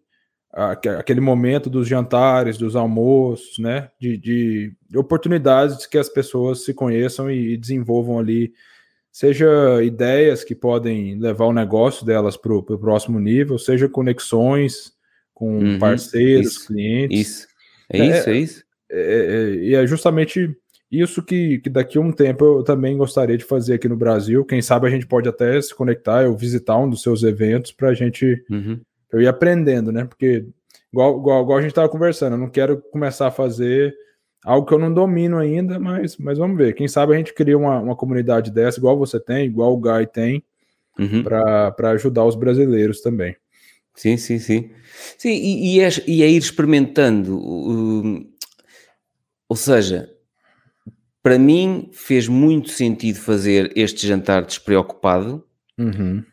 [0.52, 3.90] aquele momento dos jantares, dos almoços, né?
[4.00, 8.52] De, de oportunidades que as pessoas se conheçam e, e desenvolvam ali
[9.18, 14.92] seja ideias que podem levar o negócio delas para o próximo nível, seja conexões
[15.34, 17.20] com uhum, parceiros, isso, clientes.
[17.20, 17.48] Isso,
[17.90, 18.64] é, é isso, é isso.
[18.90, 20.56] É, é, e é, justamente
[20.90, 24.44] isso que, que daqui a um tempo eu também gostaria de fazer aqui no Brasil.
[24.44, 27.88] Quem sabe a gente pode até se conectar, eu visitar um dos seus eventos para
[27.88, 28.80] a gente uhum.
[29.12, 30.04] Eu ir aprendendo, né?
[30.04, 30.46] Porque
[30.92, 33.94] igual, igual, igual a gente estava conversando, eu não quero começar a fazer
[34.44, 36.74] algo que eu não domino ainda, mas, mas vamos ver.
[36.74, 40.06] Quem sabe a gente cria uma, uma comunidade dessa, igual você tem, igual o Guy
[40.06, 40.42] tem,
[40.98, 41.22] uhum.
[41.22, 43.36] para ajudar os brasileiros também.
[43.94, 44.70] Sim, sim, sim.
[45.16, 47.36] Sim, e, e, é, e é ir experimentando.
[49.48, 50.08] ou seja,
[51.22, 55.44] para mim fez muito sentido fazer este jantar despreocupado.
[55.76, 56.24] Uhum.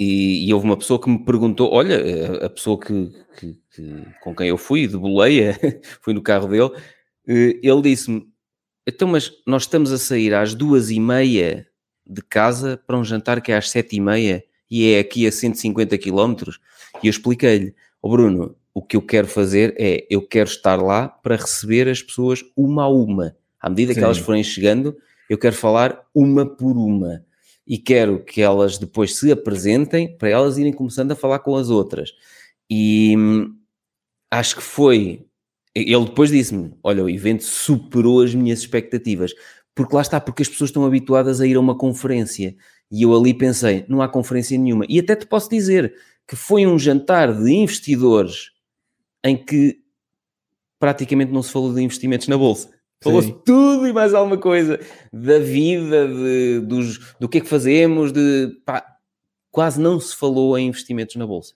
[0.00, 4.34] E, e, houve uma pessoa que me perguntou: olha, a pessoa que, que, que com
[4.34, 5.58] quem eu fui, de boleia,
[6.00, 6.70] fui no carro dele,
[7.26, 8.26] eh, ele disse-me:
[8.86, 11.66] Então, mas nós estamos a sair às duas e meia
[12.06, 15.32] de casa para um jantar que é às sete e meia e é aqui a
[15.32, 16.60] 150 quilómetros.
[17.02, 21.08] E eu expliquei-lhe: oh Bruno, o que eu quero fazer é eu quero estar lá
[21.08, 23.36] para receber as pessoas uma a uma.
[23.60, 23.98] À medida Sim.
[23.98, 24.96] que elas forem chegando,
[25.28, 27.24] eu quero falar uma por uma.
[27.68, 31.68] E quero que elas depois se apresentem para elas irem começando a falar com as
[31.68, 32.10] outras.
[32.70, 33.54] E hum,
[34.30, 35.28] acho que foi
[35.74, 39.32] ele depois disse-me: Olha, o evento superou as minhas expectativas.
[39.74, 42.56] Porque lá está, porque as pessoas estão habituadas a ir a uma conferência.
[42.90, 44.84] E eu ali pensei: não há conferência nenhuma.
[44.88, 45.94] E até te posso dizer
[46.26, 48.50] que foi um jantar de investidores
[49.24, 49.78] em que
[50.78, 52.70] praticamente não se falou de investimentos na bolsa.
[53.00, 54.80] Falou-se tudo e mais alguma coisa
[55.12, 58.84] da vida, de, dos, do que é que fazemos, de pá,
[59.50, 61.54] quase não se falou em investimentos na bolsa.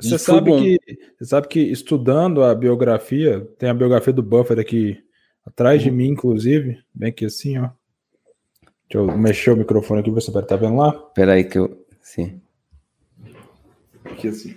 [0.00, 0.78] Você sabe, que,
[1.18, 5.02] você sabe que estudando a biografia, tem a biografia do Buffett aqui
[5.44, 5.96] atrás de uhum.
[5.96, 7.70] mim, inclusive, bem aqui assim, ó.
[8.88, 10.88] Deixa eu mexer o microfone aqui, você tá vendo lá?
[11.08, 11.86] Espera aí que eu...
[12.00, 12.40] Sim.
[14.04, 14.56] Aqui assim.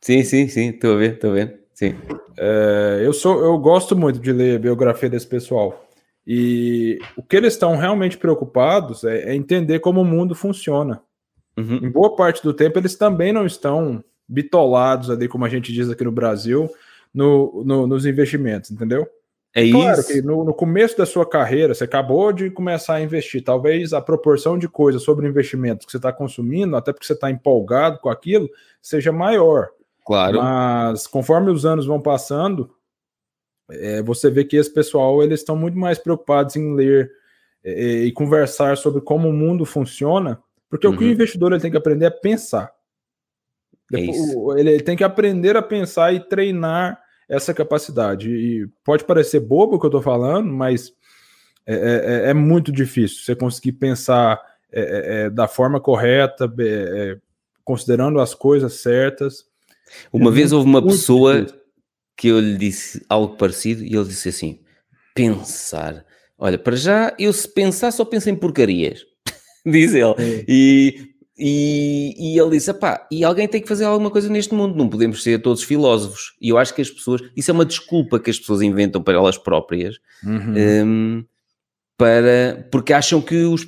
[0.00, 1.96] Sim, sim, sim, ver, estou a ver, sim.
[2.38, 5.88] É, eu, sou, eu gosto muito de ler a biografia desse pessoal.
[6.26, 11.02] E o que eles estão realmente preocupados é, é entender como o mundo funciona.
[11.56, 11.80] Uhum.
[11.82, 15.90] Em boa parte do tempo, eles também não estão bitolados ali, como a gente diz
[15.90, 16.70] aqui no Brasil,
[17.12, 19.06] no, no nos investimentos, entendeu?
[19.54, 20.08] É claro isso.
[20.08, 23.44] que no, no, começo da sua carreira, você acabou de começar a investir.
[23.44, 27.30] Talvez a proporção de coisas sobre investimentos que você está consumindo, até porque você está
[27.30, 28.48] empolgado com aquilo,
[28.80, 29.68] seja maior.
[30.04, 30.38] Claro.
[30.38, 32.74] Mas conforme os anos vão passando,
[33.70, 37.10] é, você vê que esse pessoal eles estão muito mais preocupados em ler
[37.64, 40.94] é, e conversar sobre como o mundo funciona, porque uhum.
[40.94, 41.12] o que o uhum.
[41.12, 42.72] investidor ele tem que aprender é pensar.
[43.92, 44.00] É
[44.58, 46.98] ele, tem que aprender a pensar e treinar
[47.28, 48.30] essa capacidade.
[48.30, 50.92] E pode parecer bobo o que eu estou falando, mas
[51.66, 54.40] é, é, é, é, muito difícil você conseguir pensar
[54.72, 56.52] é, é da forma correta,
[57.64, 59.46] considerando as coisas certas.
[60.12, 61.60] Uma vez houve uma pessoa difícil.
[62.16, 64.60] que eu lhe disse algo parecido e ele disse assim:
[65.14, 66.04] pensar.
[66.38, 69.04] Olha, para já, eu se pensar só penso em porcarias,
[69.64, 70.44] diz ele.
[70.48, 71.12] E
[71.44, 74.88] e, e ele disse: pá, e alguém tem que fazer alguma coisa neste mundo, não
[74.88, 76.34] podemos ser todos filósofos.
[76.40, 79.14] E eu acho que as pessoas, isso é uma desculpa que as pessoas inventam para
[79.14, 80.54] elas próprias, uhum.
[80.86, 81.24] um,
[81.96, 83.66] para, porque acham que os,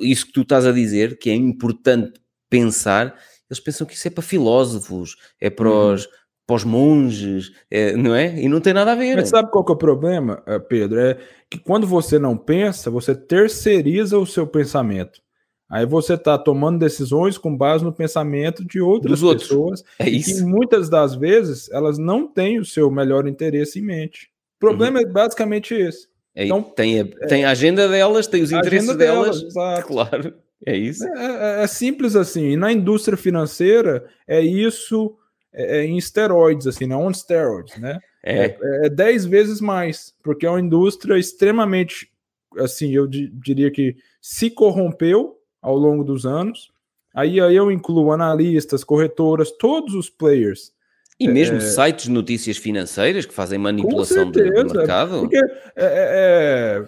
[0.00, 3.14] isso que tu estás a dizer, que é importante pensar,
[3.50, 5.94] eles pensam que isso é para filósofos, é para uhum.
[5.94, 6.08] os,
[6.46, 8.40] para os monges, é, não é?
[8.40, 9.16] E não tem nada a ver.
[9.16, 11.00] Mas sabe qual que é o problema, eh, Pedro?
[11.00, 11.18] É
[11.50, 15.20] que quando você não pensa, você terceiriza o seu pensamento.
[15.68, 19.82] Aí você está tomando decisões com base no pensamento de outras Dos pessoas.
[19.98, 20.42] É isso.
[20.42, 24.30] E muitas das vezes elas não têm o seu melhor interesse em mente.
[24.56, 25.06] O problema uhum.
[25.06, 26.08] é basicamente esse.
[26.34, 29.42] É, então, tem, a, é, tem a agenda delas, tem os interesses delas.
[29.52, 30.34] delas claro.
[30.64, 31.06] É isso.
[31.06, 32.50] É, é, é, simples assim.
[32.50, 35.16] E na indústria financeira é isso
[35.52, 36.96] é, é em esteroides, assim, né?
[36.96, 37.98] On steroids, né?
[38.24, 38.56] É.
[38.84, 38.88] é.
[38.88, 42.10] dez vezes mais, porque é uma indústria extremamente,
[42.58, 46.70] assim, eu diria que se corrompeu ao longo dos anos.
[47.14, 50.72] Aí, aí eu incluo analistas, corretoras, todos os players.
[51.18, 55.20] E mesmo é, sites de notícias financeiras que fazem manipulação do, do, mercado.
[55.20, 55.40] Porque é,
[55.76, 56.84] é, é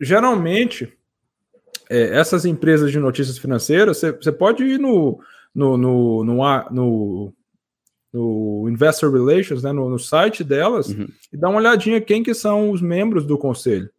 [0.00, 0.92] geralmente
[1.94, 5.20] é, essas empresas de notícias financeiras, você pode ir no,
[5.54, 7.34] no, no, no, no,
[8.12, 11.08] no Investor Relations, né, no, no site delas, uhum.
[11.32, 13.90] e dar uma olhadinha quem que são os membros do conselho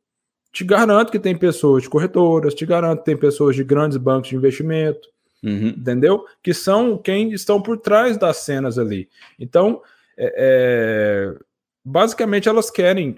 [0.56, 4.30] te garanto que tem pessoas de corretoras, te garanto que tem pessoas de grandes bancos
[4.30, 5.10] de investimento,
[5.44, 5.68] uhum.
[5.68, 6.24] entendeu?
[6.42, 9.10] Que são quem estão por trás das cenas ali.
[9.38, 9.82] Então,
[10.18, 11.38] é, é,
[11.84, 13.18] basicamente, elas querem.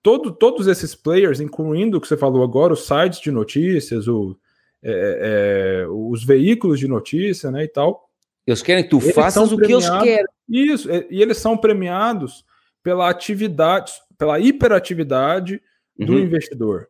[0.00, 3.30] É, é, todo, todos esses players, incluindo o que você falou agora, os sites de
[3.30, 4.36] notícias, o,
[4.82, 8.08] é, é, os veículos de notícia, né, e tal.
[8.46, 10.26] Eles querem que tu faças o que eles querem.
[10.48, 12.44] Isso, e eles são premiados
[12.82, 15.60] pela atividade, pela hiperatividade
[15.96, 16.18] do uhum.
[16.18, 16.88] investidor.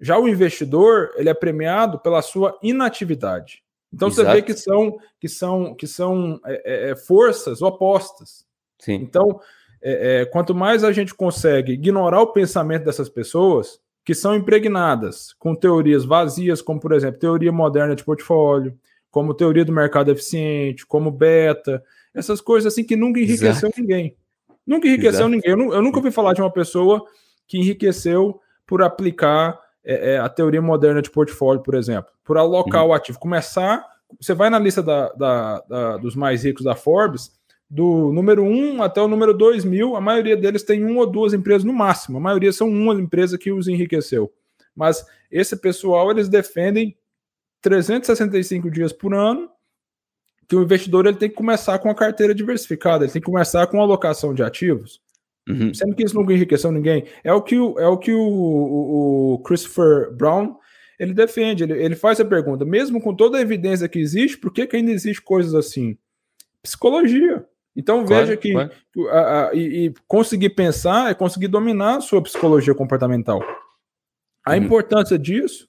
[0.00, 3.62] Já o investidor, ele é premiado pela sua inatividade.
[3.92, 4.28] Então Exato.
[4.28, 8.44] você vê que são que são que são é, é, é forças opostas.
[8.78, 8.94] Sim.
[8.94, 9.40] Então,
[9.86, 15.34] é, é, quanto mais a gente consegue ignorar o pensamento dessas pessoas que são impregnadas
[15.38, 18.74] com teorias vazias, como por exemplo teoria moderna de portfólio,
[19.10, 21.82] como teoria do mercado eficiente, como beta,
[22.14, 23.74] essas coisas assim que nunca enriqueceu Exato.
[23.80, 24.16] ninguém.
[24.66, 25.28] Nunca enriqueceu Exato.
[25.28, 25.50] ninguém.
[25.50, 27.04] Eu, eu nunca ouvi falar de uma pessoa
[27.46, 32.82] que enriqueceu por aplicar é, é, a teoria moderna de portfólio, por exemplo, por alocar
[32.82, 32.88] uhum.
[32.88, 33.18] o ativo.
[33.18, 33.84] Começar,
[34.18, 37.32] você vai na lista da, da, da, dos mais ricos da Forbes,
[37.68, 41.32] do número 1 até o número 2 mil, a maioria deles tem uma ou duas
[41.32, 44.32] empresas no máximo, a maioria são uma empresa que os enriqueceu.
[44.74, 46.96] Mas esse pessoal, eles defendem
[47.62, 49.48] 365 dias por ano,
[50.46, 53.66] que o investidor ele tem que começar com a carteira diversificada, ele tem que começar
[53.66, 55.00] com a alocação de ativos.
[55.48, 55.72] Uhum.
[55.74, 57.06] Sendo que isso nunca enriqueceu ninguém.
[57.22, 60.56] É o que o, é o, que o, o, o Christopher Brown
[60.98, 61.64] ele defende.
[61.64, 64.76] Ele, ele faz a pergunta: mesmo com toda a evidência que existe, por que, que
[64.76, 65.98] ainda existe coisas assim?
[66.62, 67.46] Psicologia.
[67.76, 68.70] Então claro, veja que claro.
[69.10, 73.42] a, a, e, e, conseguir pensar é conseguir dominar a sua psicologia comportamental.
[74.44, 74.56] A uhum.
[74.58, 75.68] importância disso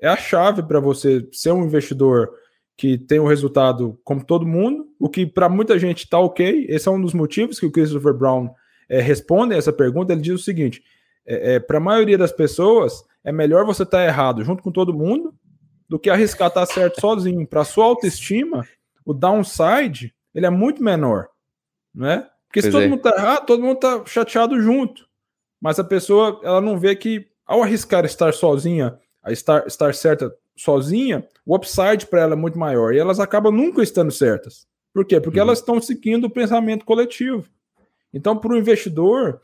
[0.00, 2.30] é a chave para você ser um investidor
[2.76, 6.66] que tem o um resultado como todo mundo, o que para muita gente está ok.
[6.68, 8.50] Esse é um dos motivos que o Christopher Brown
[8.88, 10.12] é, responde a essa pergunta.
[10.12, 10.82] Ele diz o seguinte:
[11.26, 14.70] é, é, para a maioria das pessoas, é melhor você estar tá errado junto com
[14.70, 15.34] todo mundo
[15.88, 17.46] do que arriscar estar tá certo sozinho.
[17.46, 18.66] Para sua autoestima,
[19.04, 21.28] o downside ele é muito menor,
[21.96, 22.26] né?
[22.46, 22.88] Porque se pois todo é.
[22.88, 25.06] mundo está errado, todo mundo está chateado junto.
[25.60, 30.32] Mas a pessoa ela não vê que ao arriscar estar sozinha, a estar, estar certa
[30.56, 34.66] sozinha, o upside para ela é muito maior e elas acabam nunca estando certas.
[34.92, 35.20] Por quê?
[35.20, 35.46] Porque uhum.
[35.46, 37.44] elas estão seguindo o pensamento coletivo.
[38.12, 39.40] Então, para o investidor,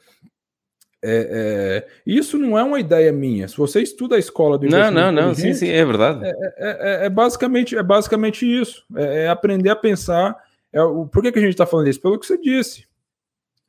[1.05, 3.47] é, é, isso não é uma ideia minha.
[3.49, 6.25] Se você estuda a escola do investimento, não, não, não, sim, sim, é verdade.
[6.25, 8.85] É, é, é, é basicamente, é basicamente isso.
[8.97, 10.35] É, aprender a pensar.
[10.81, 12.01] O, por que, que a gente está falando isso?
[12.01, 12.87] Pelo que você disse.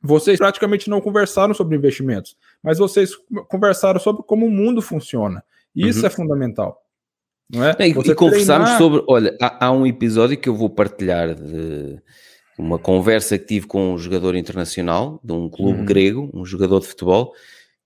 [0.00, 3.12] Vocês praticamente não conversaram sobre investimentos, mas vocês
[3.48, 5.42] conversaram sobre como o mundo funciona.
[5.74, 6.06] Isso uhum.
[6.06, 6.82] é fundamental.
[7.50, 7.74] Não é?
[7.80, 8.78] E, e conversarmos treinar...
[8.78, 9.02] sobre.
[9.08, 11.98] Olha, há, há, um episódio que eu vou partilhar de
[12.58, 15.84] uma conversa que tive com um jogador internacional de um clube uhum.
[15.84, 17.32] grego, um jogador de futebol,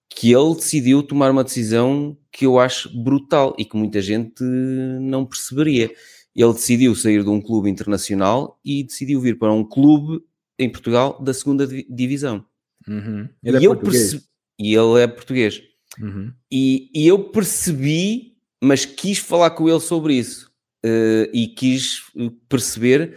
[0.08, 5.24] que ele decidiu tomar uma decisão que eu acho brutal e que muita gente não
[5.24, 5.90] perceberia.
[6.34, 10.22] Ele decidiu sair de um clube internacional e decidiu vir para um clube
[10.58, 12.44] em Portugal da segunda divisão.
[12.86, 13.28] Uhum.
[13.42, 14.10] Ele e é português.
[14.12, 14.28] Perce...
[14.58, 15.62] E ele é português.
[16.00, 16.32] Uhum.
[16.50, 20.48] E, e, eu percebi, mas quis falar com ele sobre isso.
[20.84, 22.02] Uh, e quis
[22.48, 23.16] perceber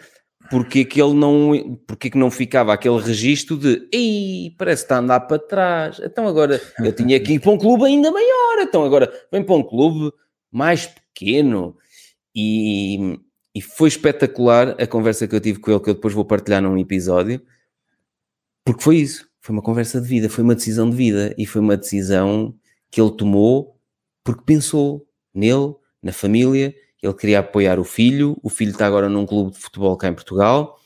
[0.51, 4.97] porque que ele não, porque que não ficava aquele registro de Ei, parece que está
[4.97, 6.01] a andar para trás.
[6.03, 8.59] Então agora eu tinha que ir para um clube ainda maior.
[8.59, 10.11] Então agora vem para um clube
[10.51, 11.77] mais pequeno.
[12.35, 13.19] E,
[13.53, 16.61] e foi espetacular a conversa que eu tive com ele, que eu depois vou partilhar
[16.61, 17.41] num episódio,
[18.63, 19.29] porque foi isso.
[19.41, 22.55] Foi uma conversa de vida, foi uma decisão de vida e foi uma decisão
[22.91, 23.75] que ele tomou
[24.23, 26.75] porque pensou nele, na família.
[27.01, 30.13] Ele queria apoiar o filho, o filho está agora num clube de futebol cá em
[30.13, 30.77] Portugal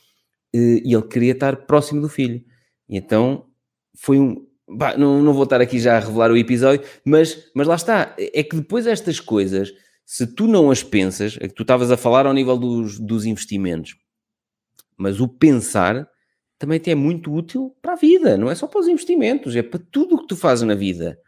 [0.54, 2.42] eh, e ele queria estar próximo do filho.
[2.88, 3.46] E então
[3.94, 4.46] foi um.
[4.68, 8.14] Bah, não, não vou estar aqui já a revelar o episódio, mas, mas lá está.
[8.18, 9.72] É que depois estas coisas
[10.06, 13.26] se tu não as pensas, é que tu estavas a falar ao nível dos, dos
[13.26, 13.96] investimentos,
[14.96, 16.08] mas o pensar
[16.56, 19.62] também te é muito útil para a vida, não é só para os investimentos, é
[19.62, 21.18] para tudo o que tu fazes na vida.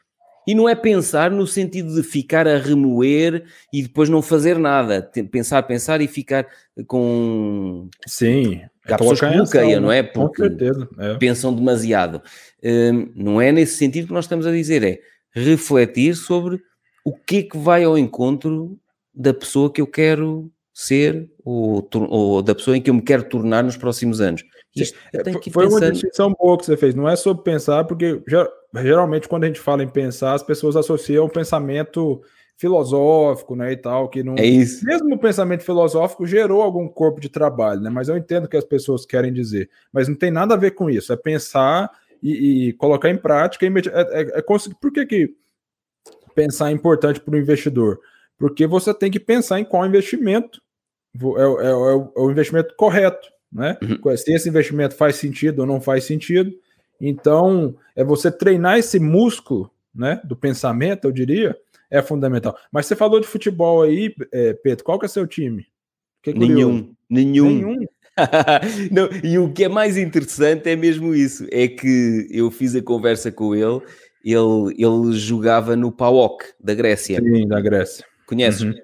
[0.46, 5.02] E não é pensar no sentido de ficar a remoer e depois não fazer nada.
[5.30, 6.46] Pensar, pensar e ficar
[6.86, 7.90] com.
[8.06, 8.62] Sim.
[8.86, 10.02] Há pessoas que bloqueiam, não é?
[10.02, 11.14] Porque é.
[11.18, 12.22] pensam demasiado.
[12.64, 15.00] Hum, não é nesse sentido que nós estamos a dizer, é
[15.34, 16.62] refletir sobre
[17.08, 18.78] o que é que vai ao encontro
[19.14, 23.24] da pessoa que eu quero ser ou, ou da pessoa em que eu me quero
[23.24, 24.44] tornar nos próximos anos.
[24.76, 24.96] Isto,
[25.50, 25.82] Foi pensando...
[25.82, 26.94] uma distinção boa que você fez.
[26.94, 28.22] Não é sobre pensar, porque
[28.76, 32.20] geralmente quando a gente fala em pensar, as pessoas associam um pensamento
[32.58, 34.34] filosófico, né, e tal, que não...
[34.36, 34.84] É isso.
[34.84, 38.56] Mesmo o pensamento filosófico gerou algum corpo de trabalho, né, mas eu entendo o que
[38.56, 41.88] as pessoas querem dizer, mas não tem nada a ver com isso, é pensar
[42.20, 45.34] e, e colocar em prática, é, é, é, conseguir, por que que
[46.38, 48.00] pensar é importante para o investidor?
[48.38, 50.62] Porque você tem que pensar em qual investimento
[51.16, 53.76] é, é, é, o, é o, investimento correto, né?
[53.82, 54.16] Uhum.
[54.16, 56.52] Se esse investimento faz sentido ou não faz sentido.
[57.00, 61.56] Então, é você treinar esse músculo, né, do pensamento, eu diria,
[61.90, 62.56] é fundamental.
[62.70, 65.66] Mas você falou de futebol aí, é, Pedro, qual que é seu time?
[66.26, 67.48] nenhum, nenhum.
[67.48, 67.86] Nenhum.
[68.90, 72.82] não, e o que é mais interessante é mesmo isso, é que eu fiz a
[72.82, 73.80] conversa com ele
[74.24, 77.20] ele, ele jogava no PAOK da Grécia.
[77.20, 78.04] Sim, da Grécia.
[78.26, 78.62] Conheces?
[78.62, 78.74] Uhum.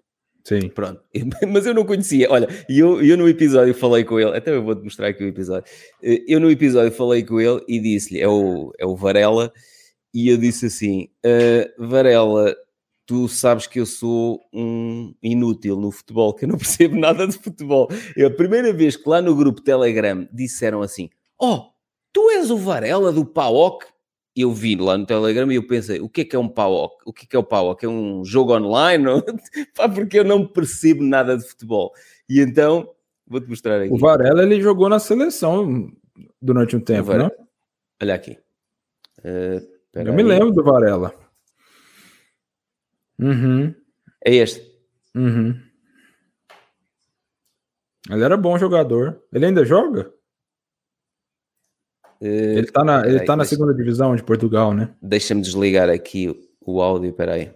[0.44, 0.68] Sim.
[0.68, 1.00] Pronto.
[1.48, 2.30] Mas eu não conhecia.
[2.30, 5.70] Olha, eu, eu no episódio falei com ele, até eu vou-te mostrar aqui o episódio.
[6.02, 9.50] Eh, eu no episódio falei com ele e disse-lhe, é o, é o Varela,
[10.14, 12.54] e eu disse assim: uh, Varela,
[13.04, 17.36] tu sabes que eu sou um inútil no futebol, que eu não percebo nada de
[17.36, 17.88] futebol.
[18.16, 21.64] É a primeira vez que lá no grupo Telegram disseram assim: Oh,
[22.12, 23.86] tu és o Varela do PAOK?
[24.36, 27.02] Eu vi lá no Telegram e eu pensei, o que é que é um PAOK?
[27.06, 27.76] O que é que é o?
[27.80, 29.04] É um jogo online?
[29.76, 31.92] Pá, porque eu não percebo nada de futebol.
[32.28, 32.92] E então,
[33.26, 33.92] vou-te mostrar aqui.
[33.92, 35.88] O Varela, ele jogou na seleção
[36.42, 37.30] durante um tempo, né?
[38.02, 38.38] Olha aqui.
[39.20, 39.62] Uh,
[39.94, 40.12] eu aí.
[40.12, 41.14] me lembro do Varela.
[43.18, 43.72] Uhum.
[44.24, 44.60] É este.
[45.14, 45.60] Uhum.
[48.10, 49.22] Ele era bom jogador.
[49.32, 50.12] Ele ainda joga?
[52.20, 54.90] Eh, ele está na, ele tá na segunda divisão de Portugal, né?
[55.00, 57.50] Deixa-me desligar aqui o áudio, peraí.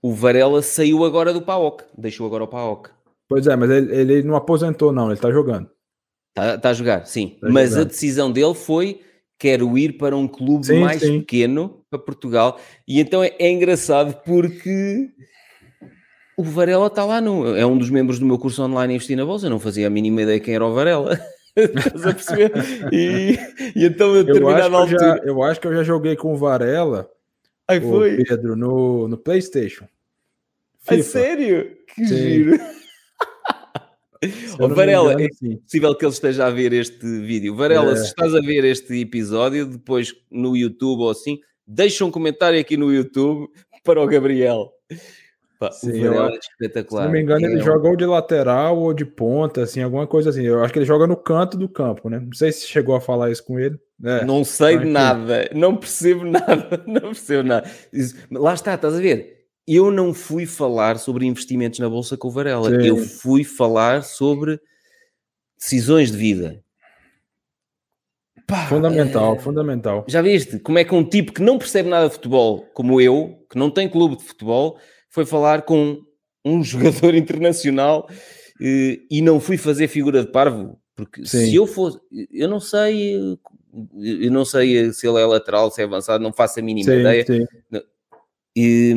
[0.00, 2.90] O Varela saiu agora do PAOK, deixou agora o PAOK.
[3.28, 5.68] Pois é, mas ele, ele não aposentou, não, ele está jogando.
[6.28, 7.36] Está tá a jogar, sim.
[7.40, 7.84] Tá mas jogando.
[7.84, 9.00] a decisão dele foi
[9.38, 11.20] quero ir para um clube sim, mais sim.
[11.20, 15.08] pequeno, para Portugal, e então é, é engraçado porque
[16.38, 19.24] o Varela está lá, no, é um dos membros do meu curso online Investir na
[19.24, 21.20] Bolsa, eu não fazia a mínima ideia quem era o Varela.
[21.56, 22.52] Estás a perceber?
[22.92, 23.36] E,
[23.74, 24.98] e então, a determinada eu altura.
[24.98, 27.10] Já, eu acho que eu já joguei com o Varela,
[27.66, 28.22] Aí foi.
[28.22, 29.86] Pedro, no, no PlayStation.
[30.78, 31.00] FIFA.
[31.00, 31.76] A sério?
[31.92, 32.16] Que Sim.
[32.16, 32.58] giro.
[34.58, 37.56] oh, Varela, engano, é possível que ele esteja a ver este vídeo.
[37.56, 37.96] Varela, é.
[37.96, 42.76] se estás a ver este episódio, depois no YouTube ou assim, deixa um comentário aqui
[42.76, 43.48] no YouTube
[43.82, 44.72] para o Gabriel.
[45.58, 47.02] Pá, Sim, o é espetacular.
[47.02, 47.64] Se não me engano, é ele um...
[47.64, 50.44] joga ou de lateral ou de ponta, assim, alguma coisa assim.
[50.44, 52.20] Eu acho que ele joga no canto do campo, né?
[52.20, 53.76] Não sei se chegou a falar isso com ele.
[54.04, 57.68] É, não sei nada, não percebo nada, não percebo nada.
[58.30, 59.46] Lá está, estás a ver?
[59.66, 62.86] Eu não fui falar sobre investimentos na Bolsa com o Varela, Sim.
[62.86, 64.60] eu fui falar sobre
[65.58, 66.62] decisões de vida.
[68.46, 69.38] Pá, fundamental, é...
[69.40, 70.04] fundamental.
[70.08, 73.44] Já viste como é que um tipo que não percebe nada de futebol, como eu,
[73.50, 74.78] que não tem clube de futebol,
[75.18, 76.00] foi falar com
[76.44, 78.08] um jogador internacional
[78.60, 81.46] eh, e não fui fazer figura de parvo, porque Sim.
[81.46, 81.98] se eu fosse,
[82.32, 83.16] eu não sei,
[83.96, 87.00] eu não sei se ele é lateral, se é avançado, não faço a mínima sim,
[87.00, 87.26] ideia.
[87.26, 87.46] Sim.
[88.56, 88.94] E,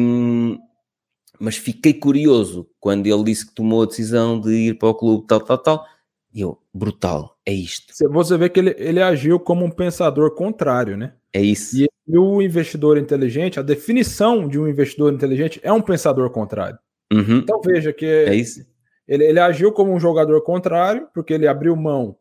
[1.39, 5.25] mas fiquei curioso quando ele disse que tomou a decisão de ir para o clube,
[5.27, 5.85] tal, tal, tal.
[6.33, 7.93] E eu, brutal, é isto.
[8.11, 11.13] Você vê que ele, ele agiu como um pensador contrário, né?
[11.33, 11.77] É isso.
[11.77, 16.77] E e o investidor inteligente, a definição de um investidor inteligente é um pensador contrário.
[17.13, 17.37] Uhum.
[17.37, 18.65] Então veja que é isso.
[19.07, 22.17] Ele, ele agiu como um jogador contrário, porque ele abriu mão,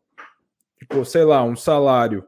[0.79, 2.23] tipo, sei lá, um salário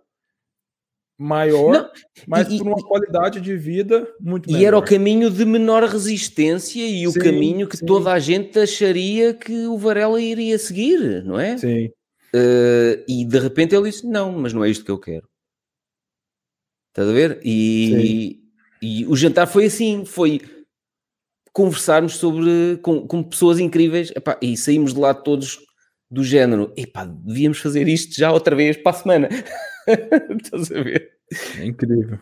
[1.18, 1.90] maior, Não,
[2.28, 6.86] mas e, por uma qualidade de vida muito E era o caminho de menor resistência
[6.86, 7.86] e o caminho que sim.
[7.86, 11.58] toda a gente acharia que o Varela iria seguir, não é?
[11.58, 11.88] Sim.
[12.36, 15.28] Uh, e de repente ele disse: Não, mas não é isto que eu quero.
[16.94, 17.40] Estás a ver?
[17.44, 18.40] E,
[18.80, 20.40] e, o jantar foi assim, foi
[21.52, 25.57] conversarmos sobre com, com pessoas incríveis epá, e saímos de lá todos
[26.10, 29.30] do género, epá, devíamos fazer isto já outra vez para a semana.
[30.40, 31.10] Estás a ver?
[31.60, 32.20] É incrível.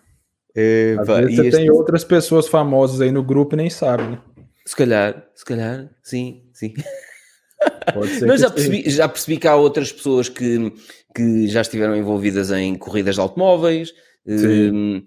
[0.55, 1.57] É, Às vezes você este...
[1.59, 4.21] tem outras pessoas famosas aí no grupo e nem sabe, né?
[4.65, 6.73] Se calhar, se calhar, sim, sim.
[8.25, 10.73] Mas já percebi, já percebi que há outras pessoas que,
[11.13, 13.93] que já estiveram envolvidas em corridas de automóveis,
[14.25, 15.03] um,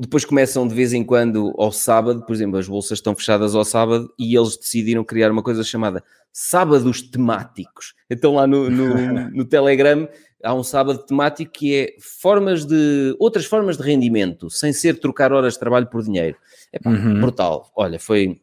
[0.00, 3.64] depois começam de vez em quando ao sábado, por exemplo, as bolsas estão fechadas ao
[3.64, 6.02] sábado e eles decidiram criar uma coisa chamada
[6.32, 7.94] sábados temáticos.
[8.10, 10.08] Então lá no, no, no Telegram
[10.42, 15.32] há um sábado temático que é formas de outras formas de rendimento, sem ser trocar
[15.32, 16.36] horas de trabalho por dinheiro.
[16.72, 17.20] É pá, uhum.
[17.20, 17.70] brutal.
[17.76, 18.36] Olha, foi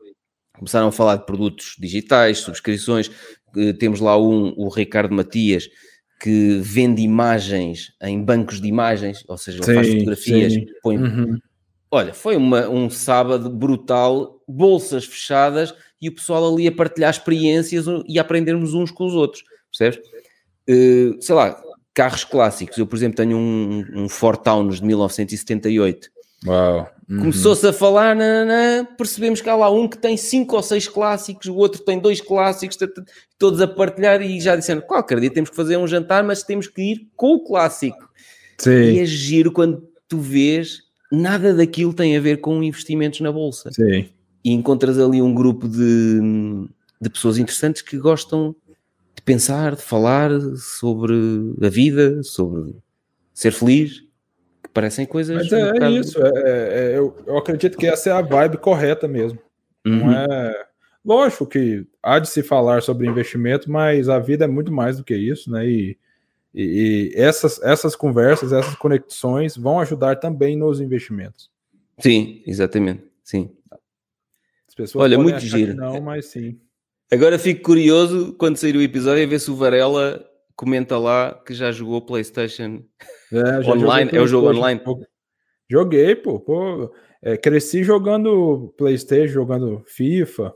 [0.57, 3.11] começaram a falar de produtos digitais, subscrições.
[3.77, 5.69] Temos lá um, o Ricardo Matias,
[6.19, 10.65] que vende imagens em bancos de imagens, ou seja, sim, faz fotografias, sim.
[10.81, 10.97] põe.
[10.97, 11.39] Uhum.
[11.91, 17.85] Olha, foi uma, um sábado brutal, bolsas fechadas e o pessoal ali a partilhar experiências
[18.07, 19.99] e a aprendermos uns com os outros, percebes?
[20.69, 21.61] Uh, sei lá,
[21.93, 22.77] carros clássicos.
[22.77, 26.09] Eu, por exemplo, tenho um, um Ford Taunus de 1978.
[26.45, 26.95] Uau!
[27.07, 27.19] Uhum.
[27.19, 28.17] Começou-se a falar,
[28.97, 32.19] percebemos que há lá um que tem cinco ou seis clássicos, o outro tem dois
[32.19, 32.77] clássicos,
[33.37, 36.67] todos a partilhar e já disseram, qualquer dia temos que fazer um jantar, mas temos
[36.67, 38.09] que ir com o clássico.
[38.57, 38.71] Sim.
[38.71, 40.81] E é giro quando tu vês,
[41.11, 43.71] nada daquilo tem a ver com investimentos na Bolsa.
[43.71, 44.09] Sim.
[44.43, 46.19] E encontras ali um grupo de,
[46.99, 48.55] de pessoas interessantes que gostam
[49.15, 51.13] de pensar, de falar sobre
[51.61, 52.75] a vida, sobre
[53.31, 54.04] ser feliz
[54.75, 55.35] parecem coisas.
[55.35, 58.57] Mas é, um é isso, é, é, eu, eu acredito que essa é a vibe
[58.57, 59.39] correta mesmo.
[59.87, 60.05] Uhum.
[60.05, 60.65] Não é.
[61.03, 65.03] Lógico que há de se falar sobre investimento, mas a vida é muito mais do
[65.03, 65.65] que isso, né?
[65.65, 65.97] E,
[66.53, 71.49] e, e essas, essas conversas, essas conexões vão ajudar também nos investimentos.
[71.99, 73.03] Sim, exatamente.
[73.23, 73.51] Sim.
[74.95, 75.73] Olha, muito giro.
[75.73, 76.59] Não, mas sim.
[77.09, 81.53] Agora fico curioso quando sair o episódio a ver se o Varela comenta lá que
[81.53, 82.81] já jogou PlayStation
[83.31, 84.11] é, online.
[84.13, 84.81] É o jogo online.
[85.69, 86.39] Joguei, pô.
[86.39, 86.91] pô
[87.25, 90.53] é, cresci jogando PlayStation, jogando FIFA,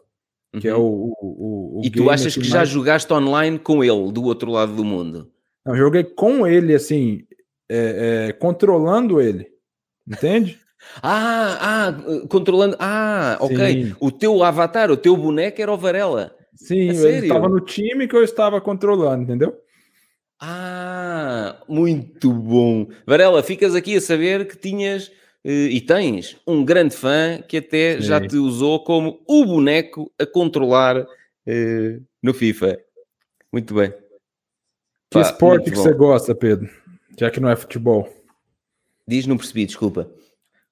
[0.60, 0.78] que é uhum.
[0.78, 2.52] é o, o, o E tu achas que mais...
[2.52, 5.32] já jogaste online com ele do outro lado do mundo?
[5.66, 7.24] Não, joguei com ele, assim,
[7.68, 9.48] é, é, controlando ele.
[10.08, 10.60] Entende?
[11.02, 11.58] ah,
[11.90, 12.76] ah, controlando.
[12.80, 13.86] Ah, ok.
[13.86, 13.96] Sim.
[14.00, 16.36] O teu avatar, o teu boneco era o Varela.
[16.56, 19.56] Sim, ele estava no time que eu estava controlando, entendeu?
[20.40, 22.88] Ah, muito bom.
[23.06, 25.11] Varela, ficas aqui a saber que tinhas
[25.44, 28.02] eh, e tens um grande fã que até Sim.
[28.03, 32.80] já te usou como o boneco a controlar uh, no FIFA.
[33.52, 33.94] Muito bem.
[35.11, 36.70] Que esporte que você gosta, Pedro?
[37.20, 38.07] Já que não é futebol.
[39.07, 40.10] Diz, não percebi, desculpa.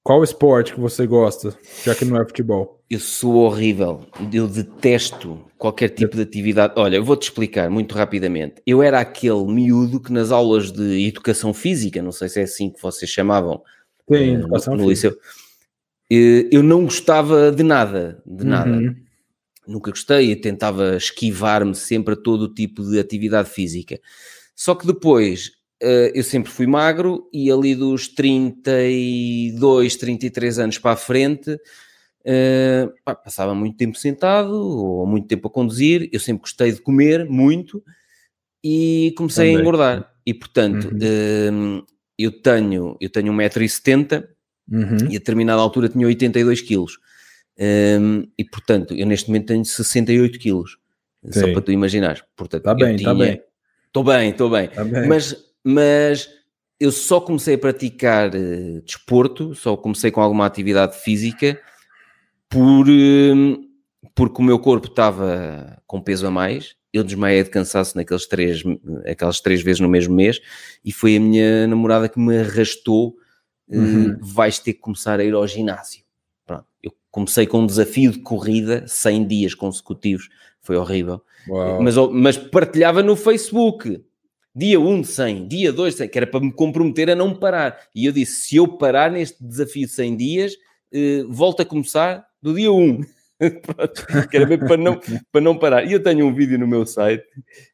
[0.07, 1.53] Qual esporte que você gosta,
[1.83, 2.81] já que não é futebol?
[2.89, 6.75] Eu sou horrível, eu detesto qualquer tipo de atividade.
[6.77, 8.61] Olha, eu vou-te explicar muito rapidamente.
[8.65, 12.69] Eu era aquele miúdo que nas aulas de educação física, não sei se é assim
[12.69, 13.61] que vocês chamavam,
[14.09, 18.71] Sim, uh, educação no, no liceu, uh, eu não gostava de nada, de nada.
[18.71, 18.95] Uhum.
[19.67, 23.99] Nunca gostei, eu tentava esquivar-me sempre a todo tipo de atividade física.
[24.55, 30.97] Só que depois eu sempre fui magro e ali dos 32, 33 anos para a
[30.97, 31.57] frente
[33.05, 36.09] pá, passava muito tempo sentado ou muito tempo a conduzir.
[36.11, 37.83] Eu sempre gostei de comer muito
[38.63, 39.57] e comecei Também.
[39.57, 40.13] a engordar.
[40.25, 41.79] E portanto, uhum.
[41.79, 41.85] uh,
[42.17, 44.27] eu tenho, eu tenho 1,70m
[44.69, 44.97] uhum.
[45.09, 46.85] e a determinada altura tinha 82 kg.
[47.59, 50.63] Um, e portanto, eu neste momento tenho 68 kg.
[51.29, 52.23] Só para tu imaginares.
[52.35, 53.41] Portanto, está bem, está bem.
[53.87, 54.67] Estou bem, estou bem.
[54.67, 55.07] Tá bem.
[55.07, 55.35] Mas
[55.67, 56.29] mas
[56.79, 61.59] eu só comecei a praticar uh, desporto, só comecei com alguma atividade física
[62.47, 63.61] por, uh,
[64.15, 66.77] porque o meu corpo estava com peso a mais.
[66.93, 68.63] Eu desmaiei de cansaço naqueles três,
[69.05, 70.39] aquelas três vezes no mesmo mês
[70.85, 73.17] e foi a minha namorada que me arrastou.
[73.69, 74.17] Uhum.
[74.21, 76.01] vais ter que começar a ir ao ginásio.
[76.45, 76.63] Pronto.
[76.81, 80.29] Eu comecei com um desafio de corrida, 100 dias consecutivos,
[80.61, 81.21] foi horrível.
[81.81, 84.01] Mas, mas partilhava no Facebook
[84.57, 87.35] dia 1 de 100, dia 2 de 100, que era para me comprometer a não
[87.35, 87.79] parar.
[87.93, 90.53] E eu disse: se eu parar neste desafio de 100 dias,
[90.91, 93.01] eh, volto a começar do dia 1.
[93.61, 94.99] Pronto, que era mesmo para não,
[95.31, 95.85] para não parar.
[95.85, 97.23] E eu tenho um vídeo no meu site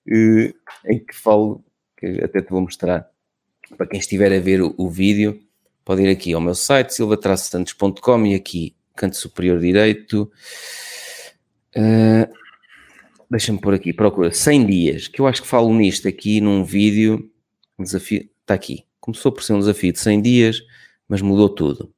[0.06, 0.54] eh,
[0.86, 1.64] em que falo,
[1.98, 3.10] que até te vou mostrar,
[3.78, 5.40] para quem estiver a ver o, o vídeo,
[5.86, 10.30] pode ir aqui ao meu site, silva-santos.com e aqui, canto superior direito.
[11.76, 12.43] Uh,
[13.34, 17.32] Deixa-me pôr aqui, procura 100 dias, que eu acho que falo nisto aqui num vídeo.
[17.80, 18.86] Desafio, está aqui.
[19.00, 20.62] Começou por ser um desafio de 100 dias,
[21.08, 21.92] mas mudou tudo.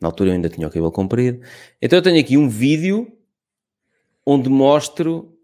[0.00, 1.46] Na altura eu ainda tinha o cabelo comprido.
[1.80, 3.16] Então eu tenho aqui um vídeo
[4.26, 5.38] onde mostro,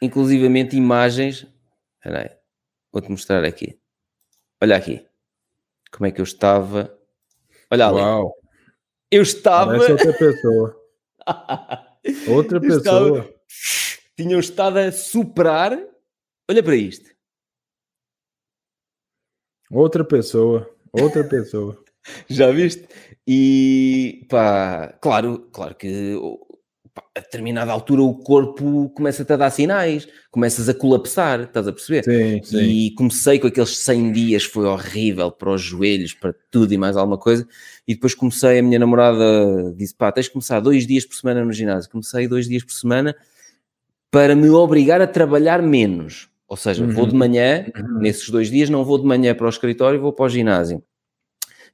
[0.00, 1.44] inclusivamente, imagens.
[1.96, 2.30] Espera aí,
[2.92, 3.76] vou-te mostrar aqui.
[4.62, 5.04] Olha aqui.
[5.90, 6.96] Como é que eu estava.
[7.68, 7.98] Olha ali.
[7.98, 8.36] Uau.
[9.10, 9.72] Eu estava.
[9.72, 10.80] Parece outra pessoa.
[12.28, 13.18] outra pessoa.
[13.18, 13.33] Estava
[14.16, 15.78] tinham estado a superar.
[16.48, 17.10] Olha para isto.
[19.70, 21.82] Outra pessoa, outra pessoa.
[22.28, 22.86] Já viste?
[23.26, 26.14] E pá, claro, claro que
[26.92, 31.72] pá, a determinada altura o corpo começa-te a dar sinais, começas a colapsar, estás a
[31.72, 32.04] perceber?
[32.04, 32.58] Sim, sim.
[32.58, 36.96] E comecei com aqueles 100 dias, foi horrível para os joelhos, para tudo e mais
[36.96, 37.48] alguma coisa.
[37.88, 41.42] E depois comecei, a minha namorada disse: pá, tens de começar dois dias por semana
[41.44, 41.90] no ginásio.
[41.90, 43.16] Comecei dois dias por semana
[44.14, 46.28] para me obrigar a trabalhar menos.
[46.46, 46.92] Ou seja, uhum.
[46.92, 47.98] vou de manhã, uhum.
[47.98, 50.80] nesses dois dias, não vou de manhã para o escritório, vou para o ginásio.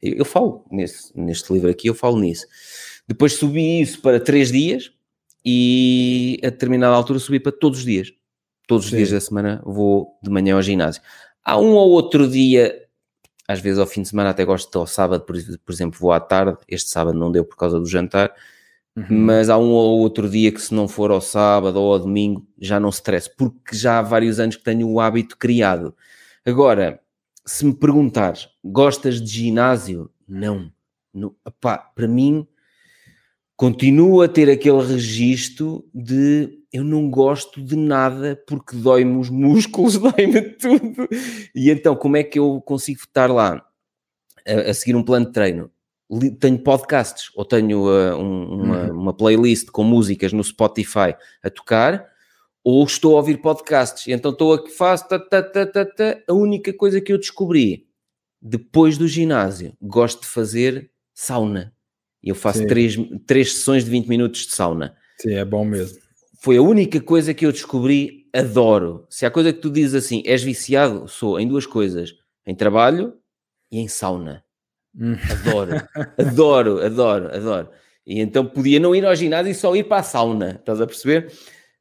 [0.00, 2.46] Eu, eu falo nesse, neste livro aqui, eu falo nisso.
[3.06, 4.90] Depois subi isso para três dias
[5.44, 8.10] e a determinada altura subi para todos os dias.
[8.66, 8.96] Todos os Sim.
[8.96, 11.02] dias da semana vou de manhã ao ginásio.
[11.44, 12.74] Há um ou outro dia,
[13.46, 16.20] às vezes ao fim de semana, até gosto ao sábado, por, por exemplo, vou à
[16.20, 16.56] tarde.
[16.66, 18.32] Este sábado não deu por causa do jantar
[18.96, 19.06] Uhum.
[19.10, 22.46] Mas há um ou outro dia que, se não for ao sábado ou ao domingo,
[22.58, 25.94] já não stress, porque já há vários anos que tenho o hábito criado.
[26.44, 27.00] Agora,
[27.46, 30.10] se me perguntares, gostas de ginásio?
[30.28, 30.70] Não.
[31.12, 32.46] não epá, para mim,
[33.56, 39.98] continuo a ter aquele registro de eu não gosto de nada porque dói-me os músculos,
[39.98, 41.08] dói-me tudo.
[41.54, 43.64] E então, como é que eu consigo estar lá
[44.46, 45.70] a, a seguir um plano de treino?
[46.40, 49.00] Tenho podcasts ou tenho uh, um, uma, uhum.
[49.00, 52.08] uma, playlist com músicas no Spotify a tocar
[52.64, 55.84] ou estou a ouvir podcasts e então estou a que faço ta, ta, ta, ta,
[55.84, 56.18] ta.
[56.28, 57.86] a única coisa que eu descobri
[58.42, 61.72] depois do ginásio gosto de fazer sauna
[62.22, 62.96] e eu faço três,
[63.26, 65.98] três sessões de 20 minutos de sauna sim, é bom mesmo
[66.40, 70.22] foi a única coisa que eu descobri adoro se há coisa que tu dizes assim
[70.26, 72.14] és viciado, sou em duas coisas
[72.46, 73.14] em trabalho
[73.70, 74.44] e em sauna.
[75.30, 75.76] Adoro,
[76.18, 77.68] adoro, adoro, adoro.
[78.06, 80.86] E então podia não ir ao ginásio e só ir para a sauna, estás a
[80.86, 81.32] perceber?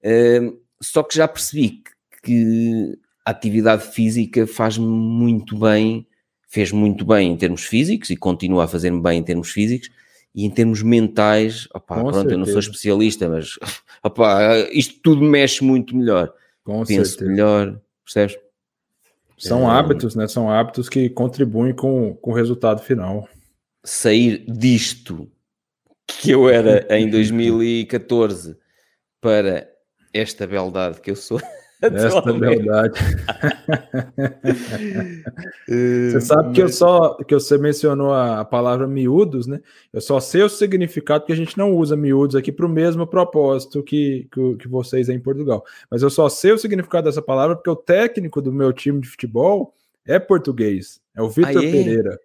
[0.03, 6.07] Uh, só que já percebi que, que a atividade física faz-me muito bem,
[6.47, 9.89] fez muito bem em termos físicos e continua a fazer-me bem em termos físicos
[10.33, 12.35] e em termos mentais, opá, pronto, certeza.
[12.35, 13.57] eu não sou especialista, mas
[14.03, 16.31] opá, isto tudo mexe muito melhor.
[16.63, 17.31] Com Penso certeza.
[17.31, 18.37] melhor, percebes?
[19.39, 19.73] São é...
[19.73, 20.27] hábitos, né?
[20.27, 23.27] São hábitos que contribuem com, com o resultado final.
[23.83, 25.31] Sair disto
[26.05, 28.57] que eu era em 2014
[29.21, 29.67] para
[30.13, 31.41] esta beldade que eu sou,
[31.81, 32.99] Essa é verdade.
[35.65, 39.61] você sabe que eu só que você mencionou a, palavra miúdos, né?
[39.93, 43.07] Eu só sei o significado que a gente não usa miúdos aqui para o mesmo
[43.07, 45.63] propósito que, que, que vocês aí em Portugal.
[45.89, 49.07] Mas eu só sei o significado dessa palavra porque o técnico do meu time de
[49.07, 49.73] futebol
[50.05, 50.99] é português.
[51.15, 52.19] É o Vitor Pereira.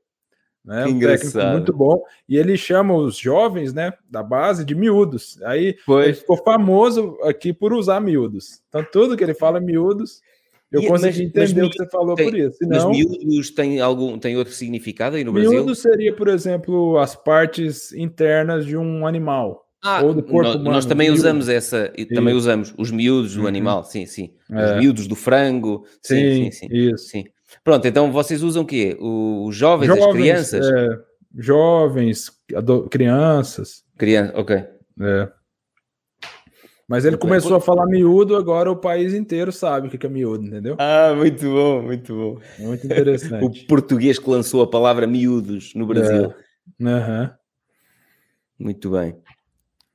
[0.65, 0.87] Né?
[0.87, 2.03] Um técnico muito bom.
[2.29, 5.41] E ele chama os jovens, né, da base de miúdos.
[5.43, 6.05] Aí Foi.
[6.05, 8.63] ele ficou famoso aqui por usar miúdos.
[8.69, 10.23] Então, tudo que ele fala miúdos,
[10.73, 12.57] eu e, consegui mas, entender mas, o que você falou tem, por isso.
[12.57, 15.51] Senão, mas miúdos tem algum tem outro significado aí no Brasil?
[15.51, 19.63] Miúdos seria, por exemplo, as partes internas de um animal.
[19.83, 23.35] Ah, ou do corpo nós, humano, nós também usamos essa, e também usamos os miúdos
[23.35, 23.47] do uhum.
[23.47, 24.33] animal, sim, sim.
[24.51, 24.65] É.
[24.65, 26.51] Os miúdos do frango, sim, sim, sim.
[26.53, 26.69] sim.
[26.71, 27.09] Isso.
[27.09, 27.25] sim.
[27.63, 28.97] Pronto, então vocês usam o quê?
[28.99, 30.69] Os jovens, jovens as crianças?
[30.69, 30.99] É,
[31.37, 32.31] jovens,
[32.91, 33.85] crianças.
[33.97, 34.57] Criança, ok.
[35.01, 35.29] É.
[36.87, 40.47] Mas ele começou a falar miúdo, agora o país inteiro sabe o que é miúdo,
[40.47, 40.77] entendeu?
[40.79, 42.41] Ah, muito bom, muito bom.
[42.59, 43.43] Muito interessante.
[43.65, 46.35] o português que lançou a palavra miúdos no Brasil.
[46.81, 46.85] É.
[46.85, 47.31] Uhum.
[48.59, 49.17] Muito bem.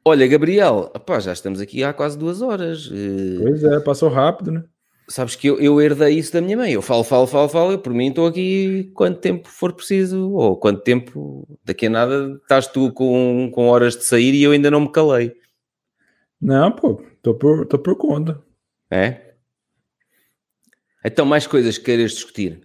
[0.03, 2.89] Olha, Gabriel, opá, já estamos aqui há quase duas horas.
[2.91, 4.63] Eh, pois é, passou rápido, né?
[5.09, 6.71] Sabes que eu, eu herdei isso da minha mãe.
[6.71, 7.71] Eu falo, falo, falo, falo.
[7.71, 12.39] Eu, por mim, estou aqui quanto tempo for preciso, ou quanto tempo, daqui a nada,
[12.41, 15.35] estás tu com, com horas de sair e eu ainda não me calei.
[16.39, 18.39] Não, pô, estou por, tô por conta.
[18.91, 19.33] É?
[21.03, 22.61] Então, mais coisas que queiras discutir?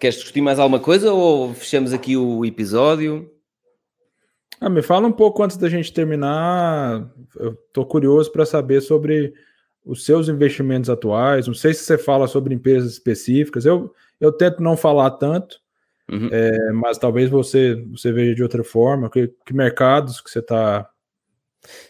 [0.00, 3.30] Queres discutir mais alguma coisa ou fechamos aqui o episódio?
[4.60, 7.08] Ah, me fala um pouco antes da gente terminar.
[7.36, 9.32] Eu estou curioso para saber sobre
[9.84, 11.46] os seus investimentos atuais.
[11.46, 13.66] Não sei se você fala sobre empresas específicas.
[13.66, 15.60] Eu, eu tento não falar tanto,
[16.10, 16.28] uhum.
[16.32, 19.10] é, mas talvez você, você veja de outra forma.
[19.10, 20.88] Que, que mercados que você está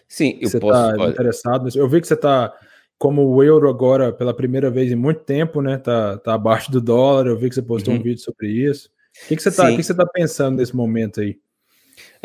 [0.08, 0.96] Sim, eu você posso.
[0.96, 1.68] Tá interessado.
[1.74, 2.52] Eu vi que você está
[2.98, 5.78] como o euro agora pela primeira vez em muito tempo, né?
[5.78, 7.26] Tá, tá abaixo do dólar.
[7.26, 8.00] Eu vi que você postou uhum.
[8.00, 8.88] um vídeo sobre isso.
[9.24, 11.38] O que, que você está tá pensando nesse momento aí?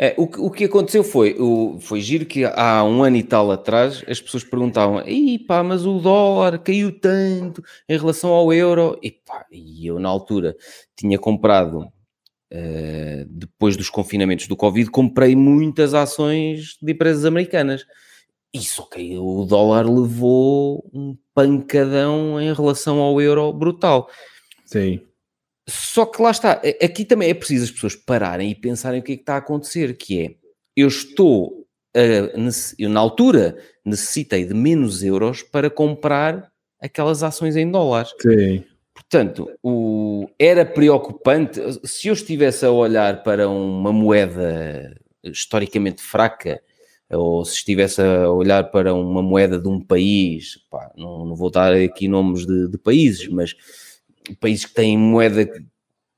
[0.02, 3.50] É, o, o que aconteceu foi, o, foi giro que há um ano e tal
[3.50, 8.98] atrás as pessoas perguntavam, e pá, mas o dólar caiu tanto em relação ao euro,
[9.02, 10.56] e pá, e eu na altura
[10.96, 17.84] tinha comprado, uh, depois dos confinamentos do Covid, comprei muitas ações de empresas americanas,
[18.54, 24.08] e só que o dólar levou um pancadão em relação ao euro brutal.
[24.64, 25.02] Sim.
[25.70, 29.12] Só que lá está, aqui também é preciso as pessoas pararem e pensarem o que
[29.12, 30.34] é que está a acontecer, que é,
[30.76, 31.66] eu estou,
[31.96, 38.12] uh, eu na altura necessitei de menos euros para comprar aquelas ações em dólares.
[38.20, 38.64] Sim.
[38.94, 44.94] Portanto, o, era preocupante, se eu estivesse a olhar para uma moeda
[45.24, 46.60] historicamente fraca,
[47.10, 51.50] ou se estivesse a olhar para uma moeda de um país, pá, não, não, vou
[51.50, 53.54] dar aqui nomes de, de países, mas
[54.40, 55.46] países que têm moeda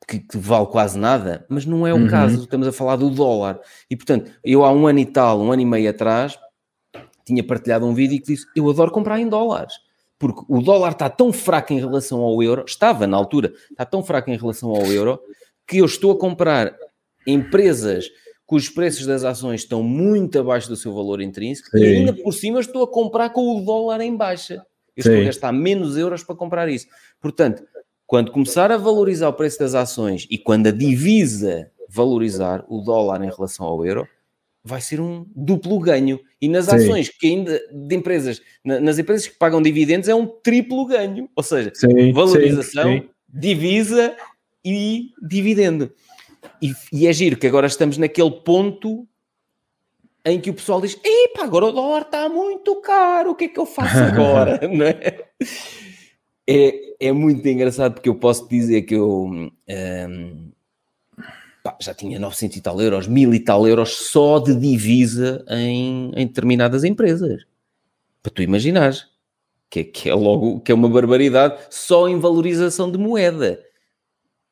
[0.07, 2.09] que, que, vale quase nada, mas não é o uhum.
[2.09, 3.61] caso, estamos a falar do dólar.
[3.89, 6.39] E portanto, eu há um ano e tal, um ano e meio atrás,
[7.25, 9.75] tinha partilhado um vídeo que disse: Eu adoro comprar em dólares,
[10.19, 14.03] porque o dólar está tão fraco em relação ao euro, estava na altura, está tão
[14.03, 15.21] fraco em relação ao euro,
[15.67, 16.75] que eu estou a comprar
[17.27, 18.07] empresas
[18.53, 21.79] cujos preços das ações estão muito abaixo do seu valor intrínseco Sim.
[21.79, 24.63] e ainda por cima estou a comprar com o dólar em baixa.
[24.95, 25.09] Eu Sim.
[25.09, 26.87] estou a gastar menos euros para comprar isso.
[27.19, 27.63] Portanto,
[28.13, 33.25] quando começar a valorizar o preço das ações e quando a divisa valorizar o dólar
[33.25, 34.07] em relação ao euro,
[34.63, 36.21] vai ser um duplo ganho.
[36.39, 36.77] E nas sim.
[36.77, 41.27] ações que ainda de empresas, nas empresas que pagam dividendos, é um triplo ganho.
[41.35, 44.15] Ou seja, sim, valorização, sim, divisa
[44.63, 45.91] e dividendo.
[46.61, 49.09] E, e é giro que agora estamos naquele ponto
[50.23, 53.49] em que o pessoal diz: Epa, agora o dólar está muito caro, o que é
[53.49, 54.61] que eu faço agora?
[54.69, 55.29] Não é?
[56.53, 60.53] É, é muito engraçado porque eu posso dizer que eu um,
[61.63, 66.13] pá, já tinha 900 e tal euros, 1000 e tal euros só de divisa em,
[66.15, 67.45] em determinadas empresas.
[68.23, 69.11] Para tu imaginares.
[69.71, 73.59] Que, é, que é logo que é uma barbaridade só em valorização de moeda.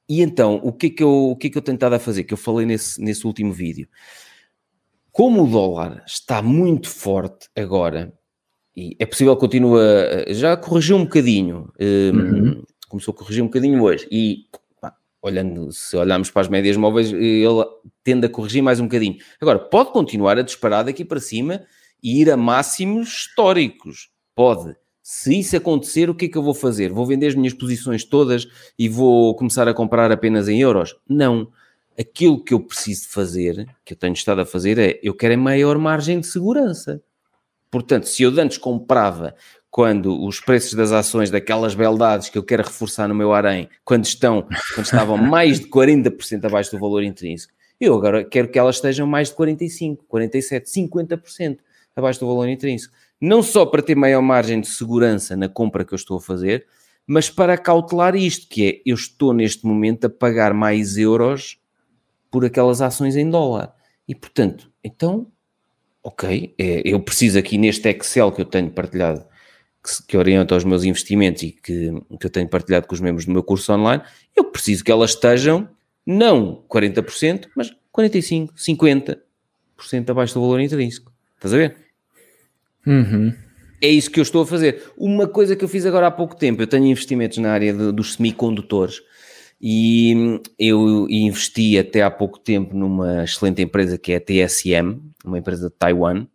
[0.08, 2.24] E então, o que é que eu, o que é que eu tentado a fazer?
[2.24, 3.86] Que eu falei nesse, nesse último vídeo.
[5.12, 8.10] Como o dólar está muito forte agora,
[8.76, 12.62] e é possível que continue a, já corrigiu um bocadinho, um, uhum.
[12.88, 14.46] começou a corrigir um bocadinho hoje, e
[14.80, 17.64] pá, olhando, se olharmos para as médias móveis, ele
[18.04, 19.16] tende a corrigir mais um bocadinho.
[19.40, 21.62] Agora, pode continuar a disparar daqui para cima
[22.02, 24.74] e ir a máximos históricos, pode.
[25.02, 26.92] Se isso acontecer, o que é que eu vou fazer?
[26.92, 28.46] Vou vender as minhas posições todas
[28.78, 30.94] e vou começar a comprar apenas em euros?
[31.08, 31.50] Não.
[31.98, 35.36] Aquilo que eu preciso fazer, que eu tenho estado a fazer, é eu quero a
[35.36, 37.02] maior margem de segurança.
[37.70, 39.34] Portanto, se eu antes comprava
[39.70, 44.04] quando os preços das ações daquelas beldades que eu quero reforçar no meu harém, quando
[44.04, 44.42] estão,
[44.74, 49.06] quando estavam mais de 40% abaixo do valor intrínseco, eu agora quero que elas estejam
[49.06, 51.58] mais de 45, 47, 50%
[51.94, 52.92] abaixo do valor intrínseco.
[53.20, 56.66] Não só para ter maior margem de segurança na compra que eu estou a fazer,
[57.06, 61.58] mas para cautelar isto, que é, eu estou neste momento a pagar mais euros
[62.30, 63.74] por aquelas ações em dólar.
[64.06, 65.26] E, portanto, então,
[66.02, 69.24] ok, é, eu preciso aqui neste Excel que eu tenho partilhado
[69.82, 73.26] que, que orienta os meus investimentos e que, que eu tenho partilhado com os membros
[73.26, 74.02] do meu curso online,
[74.36, 75.68] eu preciso que elas estejam
[76.06, 81.12] não 40%, mas 45%, 50% abaixo do valor intrínseco.
[81.36, 81.76] Estás a ver?
[82.86, 83.34] Uhum.
[83.82, 84.82] É isso que eu estou a fazer.
[84.96, 87.92] Uma coisa que eu fiz agora há pouco tempo, eu tenho investimentos na área de,
[87.92, 89.00] dos semicondutores
[89.60, 95.38] e eu investi até há pouco tempo numa excelente empresa que é a TSM, uma
[95.38, 96.26] empresa de Taiwan,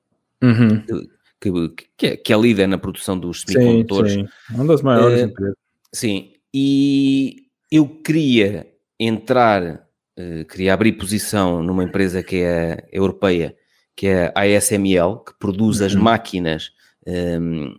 [0.41, 1.07] uhum
[1.52, 4.14] que, que, é, que é líder na produção dos semicondutores.
[4.14, 4.56] Sim, sim.
[4.56, 5.56] Uma das maiores uh, empresas.
[5.91, 8.68] Sim, e eu queria
[8.99, 9.88] entrar,
[10.18, 13.56] uh, queria abrir posição numa empresa que é europeia,
[13.95, 15.85] que é a ASML, que produz uhum.
[15.85, 16.72] as máquinas
[17.07, 17.76] um, ehm,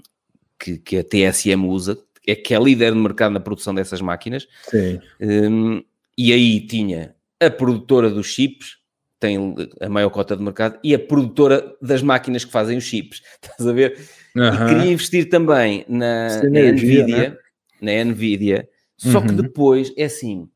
[0.59, 4.48] que, que a TSM usa, é que é líder no mercado na produção dessas máquinas.
[4.69, 5.01] Sim.
[5.20, 5.82] Um,
[6.19, 8.78] e aí tinha a produtora dos chips,
[9.19, 13.23] tem a maior cota de mercado e a produtora das máquinas que fazem os chips.
[13.43, 13.98] Estás a ver?
[14.35, 14.44] Uhum.
[14.47, 17.36] E queria investir também na, na Nvidia, né?
[17.81, 19.27] na Nvidia, só uhum.
[19.27, 20.48] que depois é assim.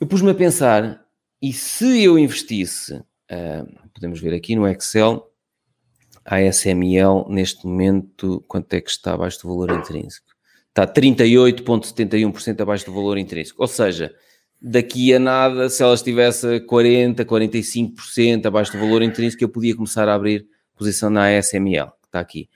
[0.00, 1.04] Eu pus-me a pensar,
[1.40, 5.30] e se eu investisse, uh, podemos ver aqui no Excel,
[6.24, 10.33] a SML neste momento, quanto é que está abaixo do valor intrínseco?
[10.76, 13.62] Está 38,71% abaixo do valor intrínseco.
[13.62, 14.12] Ou seja,
[14.60, 20.08] daqui a nada, se ela estivesse 40, 45% abaixo do valor intrínseco, eu podia começar
[20.08, 20.44] a abrir
[20.74, 22.48] posição na ASML, que está aqui.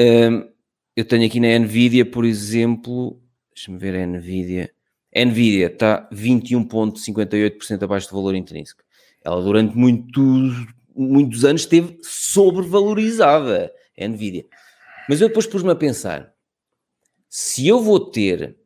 [0.00, 0.48] Um,
[0.96, 3.20] eu tenho aqui na Nvidia, por exemplo,
[3.54, 4.70] deixa-me ver a Nvidia.
[5.14, 8.82] A Nvidia está 21,58% abaixo do valor intrínseco.
[9.22, 10.66] Ela durante muitos,
[10.96, 14.46] muitos anos esteve sobrevalorizada, a Nvidia.
[15.10, 16.33] Mas eu depois pus-me a pensar,
[17.36, 18.56] se eu vou ter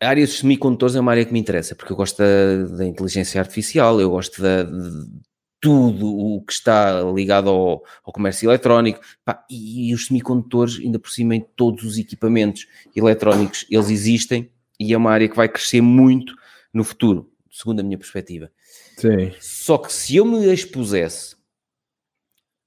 [0.00, 2.86] a área dos semicondutores é uma área que me interessa, porque eu gosto da, da
[2.86, 5.20] inteligência artificial, eu gosto da, de
[5.60, 11.00] tudo o que está ligado ao, ao comércio eletrónico, pá, e, e, os semicondutores, ainda
[11.00, 14.48] por cima, em todos os equipamentos eletrónicos, eles existem
[14.78, 16.36] e é uma área que vai crescer muito
[16.72, 18.48] no futuro, segundo a minha perspectiva.
[18.96, 19.32] Sim.
[19.40, 21.34] Só que se eu me expusesse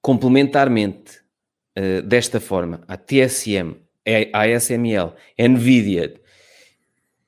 [0.02, 1.22] complementarmente
[1.78, 3.78] uh, desta forma à TSM,
[4.34, 6.14] ASML, NVIDIA,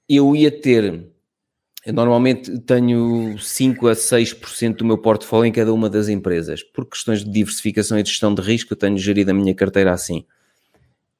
[0.08, 1.06] eu ia ter,
[1.86, 6.86] eu normalmente tenho 5 a 6% do meu portfólio em cada uma das empresas, por
[6.86, 10.26] questões de diversificação e de gestão de risco, eu tenho gerido a minha carteira assim.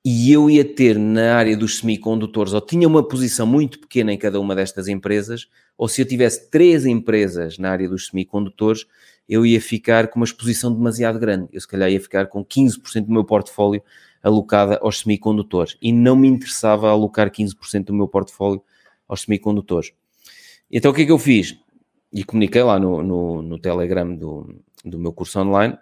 [0.04, 4.18] E eu ia ter na área dos semicondutores, ou tinha uma posição muito pequena em
[4.18, 5.48] cada uma destas empresas,
[5.78, 8.88] ou se eu tivesse três empresas na área dos semicondutores,
[9.30, 11.50] eu ia ficar com uma exposição demasiado grande.
[11.54, 13.82] Eu se calhar ia ficar com 15% do meu portfólio
[14.22, 15.78] alocada aos semicondutores.
[15.82, 18.62] E não me interessava alocar 15% do meu portfólio
[19.08, 19.94] aos semicondutores.
[20.72, 21.58] Então o que é que eu fiz?
[22.14, 25.78] E comuniquei lá no, no, no Telegram do, do meu curso online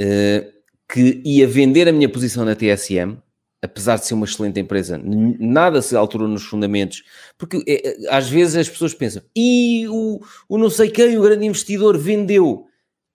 [0.00, 0.60] uh,
[0.92, 3.16] que ia vender a minha posição na TSM,
[3.62, 7.04] apesar de ser uma excelente empresa, nada se alterou nos fundamentos,
[7.38, 11.46] porque é, às vezes as pessoas pensam, e o, o não sei quem, o grande
[11.46, 12.66] investidor, vendeu.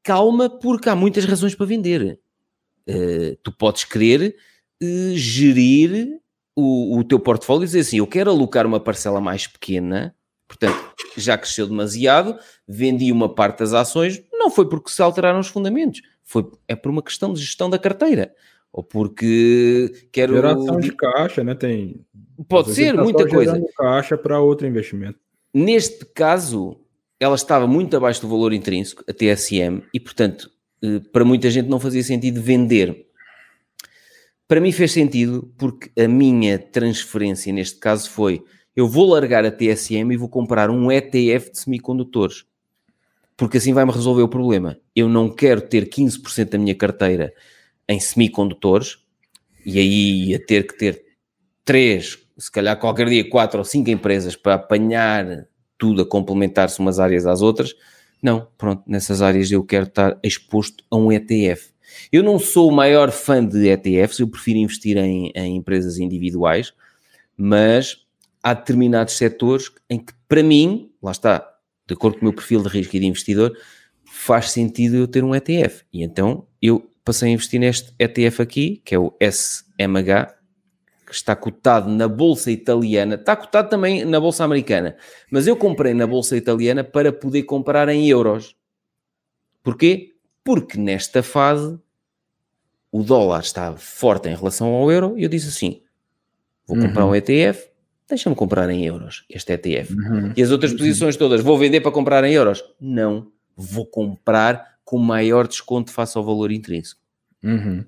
[0.04, 2.20] Calma, porque há muitas razões para vender.
[2.88, 4.36] Uh, tu podes querer
[4.82, 6.20] uh, gerir
[6.56, 10.16] o, o teu portfólio e dizer assim: eu quero alocar uma parcela mais pequena,
[10.48, 12.38] portanto, já cresceu demasiado,
[12.68, 16.90] vendi uma parte das ações, não foi porque se alteraram os fundamentos, foi, é por
[16.90, 18.34] uma questão de gestão da carteira.
[18.76, 20.34] Ou porque quero.
[20.34, 21.56] Geração de caixa, né?
[21.56, 22.06] Tem.
[22.50, 23.58] Pode ser, tá muita coisa.
[23.78, 25.18] caixa para outro investimento.
[25.54, 26.78] Neste caso,
[27.18, 30.55] ela estava muito abaixo do valor intrínseco, a TSM, e portanto, eh,
[31.12, 33.08] para muita gente não fazia sentido vender
[34.48, 38.44] para mim fez sentido porque a minha transferência neste caso foi
[38.76, 42.46] eu vou largar a TSM e vou comprar um ETF de semicondutores
[43.38, 44.78] porque assim vai-me resolver o problema.
[44.96, 47.34] Eu não quero ter 15% da minha carteira
[47.88, 48.98] em semicondutores
[49.66, 51.04] e aí ia ter que ter
[51.64, 55.48] três, se calhar qualquer dia quatro ou cinco empresas para apanhar
[55.78, 57.74] tudo a complementar-se umas áreas às outras.
[58.26, 61.70] Não, pronto, nessas áreas eu quero estar exposto a um ETF.
[62.12, 66.74] Eu não sou o maior fã de ETFs, eu prefiro investir em, em empresas individuais,
[67.38, 68.04] mas
[68.42, 71.48] há determinados setores em que, para mim, lá está,
[71.88, 73.56] de acordo com o meu perfil de risco e de investidor,
[74.12, 75.84] faz sentido eu ter um ETF.
[75.94, 80.35] E então eu passei a investir neste ETF aqui, que é o SMH,
[81.06, 84.98] que está cotado na bolsa italiana, está cotado também na bolsa americana,
[85.30, 88.56] mas eu comprei na bolsa italiana para poder comprar em euros.
[89.64, 90.16] Porquê?
[90.44, 91.80] Porque nesta fase
[92.92, 95.82] o dólar está forte em relação ao euro e eu disse assim:
[96.66, 97.12] vou comprar uhum.
[97.12, 97.68] um ETF,
[98.08, 99.94] deixa-me comprar em euros este ETF.
[99.94, 100.34] Uhum.
[100.36, 102.64] E as outras posições todas, vou vender para comprar em euros?
[102.80, 107.02] Não, vou comprar com maior desconto face ao valor intrínseco.
[107.44, 107.86] Uhum.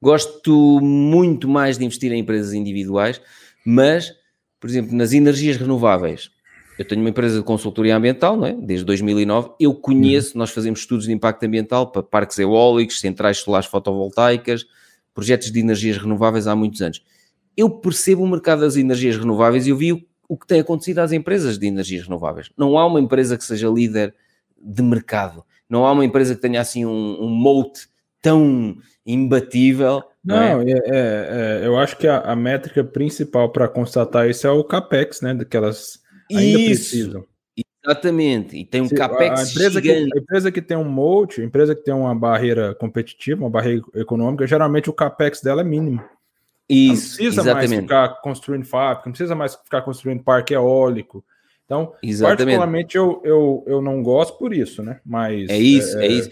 [0.00, 3.20] Gosto muito mais de investir em empresas individuais,
[3.64, 4.14] mas,
[4.58, 6.30] por exemplo, nas energias renováveis,
[6.78, 8.52] eu tenho uma empresa de consultoria ambiental, não é?
[8.52, 9.50] desde 2009.
[9.58, 10.40] Eu conheço, uhum.
[10.40, 14.66] nós fazemos estudos de impacto ambiental para parques eólicos, centrais solares fotovoltaicas,
[15.14, 17.02] projetos de energias renováveis há muitos anos.
[17.56, 20.98] Eu percebo o mercado das energias renováveis e eu vi o, o que tem acontecido
[20.98, 22.50] às empresas de energias renováveis.
[22.56, 24.14] Não há uma empresa que seja líder
[24.60, 25.42] de mercado.
[25.68, 27.88] Não há uma empresa que tenha assim um, um moat
[28.26, 28.76] tão
[29.06, 30.02] imbatível.
[30.24, 30.64] Não, não é?
[30.64, 34.64] É, é, é, eu acho que a, a métrica principal para constatar isso é o
[34.64, 35.36] capex, né?
[35.48, 36.00] Que elas
[36.30, 36.90] ainda isso.
[36.90, 37.24] precisam.
[37.84, 41.40] Exatamente, e tem um Se, capex a empresa, que, a empresa que tem um moat,
[41.40, 45.64] a empresa que tem uma barreira competitiva, uma barreira econômica, geralmente o capex dela é
[45.64, 46.02] mínimo.
[46.68, 47.68] Isso, não precisa exatamente.
[47.68, 51.24] mais ficar construindo fábrica, não precisa mais ficar construindo parque eólico,
[51.66, 52.38] então, Exatamente.
[52.38, 55.00] particularmente, eu, eu, eu não gosto por isso, né?
[55.04, 55.50] Mas.
[55.50, 56.30] É isso, é, é isso.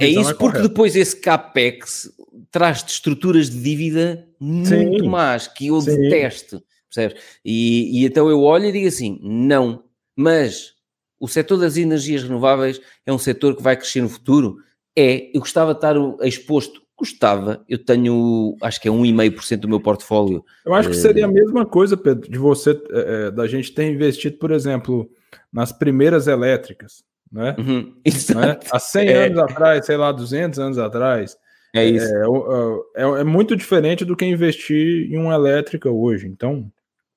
[0.00, 0.68] É isso é porque correta.
[0.68, 2.10] depois esse CAPEX
[2.50, 5.08] traz de estruturas de dívida muito Sim.
[5.08, 6.00] más, que eu Sim.
[6.00, 7.22] detesto, percebes?
[7.44, 9.84] E, e então eu olho e digo assim: não,
[10.16, 10.72] mas
[11.20, 14.56] o setor das energias renováveis é um setor que vai crescer no futuro?
[14.96, 15.94] É, eu gostava de estar
[16.26, 20.44] exposto Gostava, eu tenho, acho que é 1,5% do meu portfólio.
[20.66, 23.90] Eu acho que seria a eh, mesma coisa, Pedro, de você, é, da gente ter
[23.90, 25.10] investido, por exemplo,
[25.50, 27.02] nas primeiras elétricas,
[27.32, 27.56] né?
[27.58, 27.94] Uhum,
[28.36, 28.58] né?
[28.70, 29.26] Há 100 é.
[29.26, 31.38] anos atrás, sei lá, 200 anos atrás.
[31.74, 32.06] É isso.
[32.06, 36.26] É, é, é, muito diferente do que investir em uma elétrica hoje.
[36.26, 36.70] Então,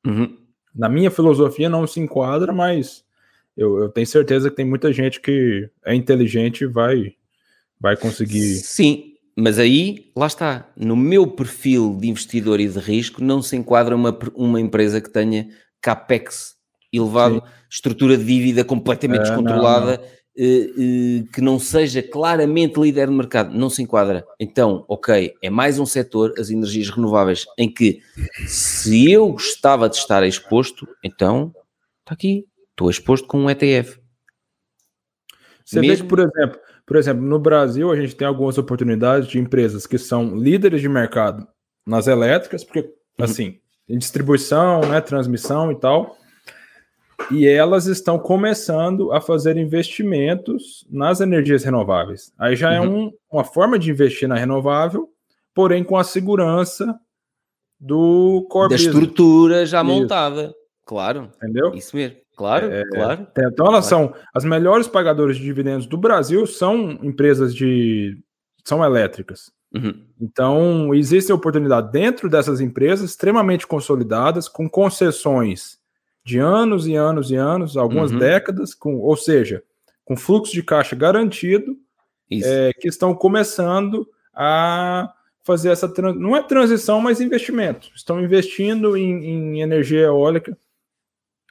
[0.08, 0.34] uhum.
[0.74, 3.04] na minha filosofia não se enquadra, mas
[3.58, 7.16] eu, eu tenho certeza que tem muita gente que é inteligente e vai,
[7.82, 8.56] vai conseguir.
[8.60, 13.56] Sim, mas aí, lá está, no meu perfil de investidor e de risco, não se
[13.56, 15.48] enquadra uma, uma empresa que tenha
[15.82, 16.56] capex
[16.92, 17.52] elevado, Sim.
[17.70, 20.24] estrutura de dívida completamente é, descontrolada, não, não.
[20.36, 24.26] Eh, eh, que não seja claramente líder de mercado, não se enquadra.
[24.40, 28.02] Então, ok, é mais um setor, as energias renováveis, em que
[28.48, 31.54] se eu gostava de estar exposto, então
[32.00, 34.00] está aqui, estou exposto com um ETF.
[35.64, 36.08] Você Mesmo...
[36.08, 40.36] por exemplo, por exemplo, no Brasil, a gente tem algumas oportunidades de empresas que são
[40.36, 41.48] líderes de mercado
[41.86, 43.26] nas elétricas, porque, uhum.
[43.26, 46.18] assim, em distribuição, né, transmissão e tal,
[47.32, 52.34] e elas estão começando a fazer investimentos nas energias renováveis.
[52.38, 53.06] Aí já é uhum.
[53.06, 55.10] um, uma forma de investir na renovável,
[55.54, 57.00] porém com a segurança
[57.80, 58.96] do core da business.
[58.96, 59.86] estrutura já Isso.
[59.86, 60.54] montada.
[60.86, 61.32] Claro.
[61.38, 61.74] Entendeu?
[61.74, 62.18] Isso mesmo.
[62.36, 63.28] Claro, é, claro.
[63.38, 64.08] Então elas claro.
[64.08, 68.18] são as melhores pagadoras de dividendos do Brasil são empresas de
[68.64, 69.52] são elétricas.
[69.74, 70.06] Uhum.
[70.20, 75.80] Então existe oportunidade dentro dessas empresas extremamente consolidadas com concessões
[76.26, 78.20] de anos e anos e anos, algumas uhum.
[78.20, 79.62] décadas, com, ou seja,
[80.06, 81.78] com fluxo de caixa garantido,
[82.32, 87.92] é, que estão começando a fazer essa não é transição, mas investimento.
[87.94, 90.58] Estão investindo em, em energia eólica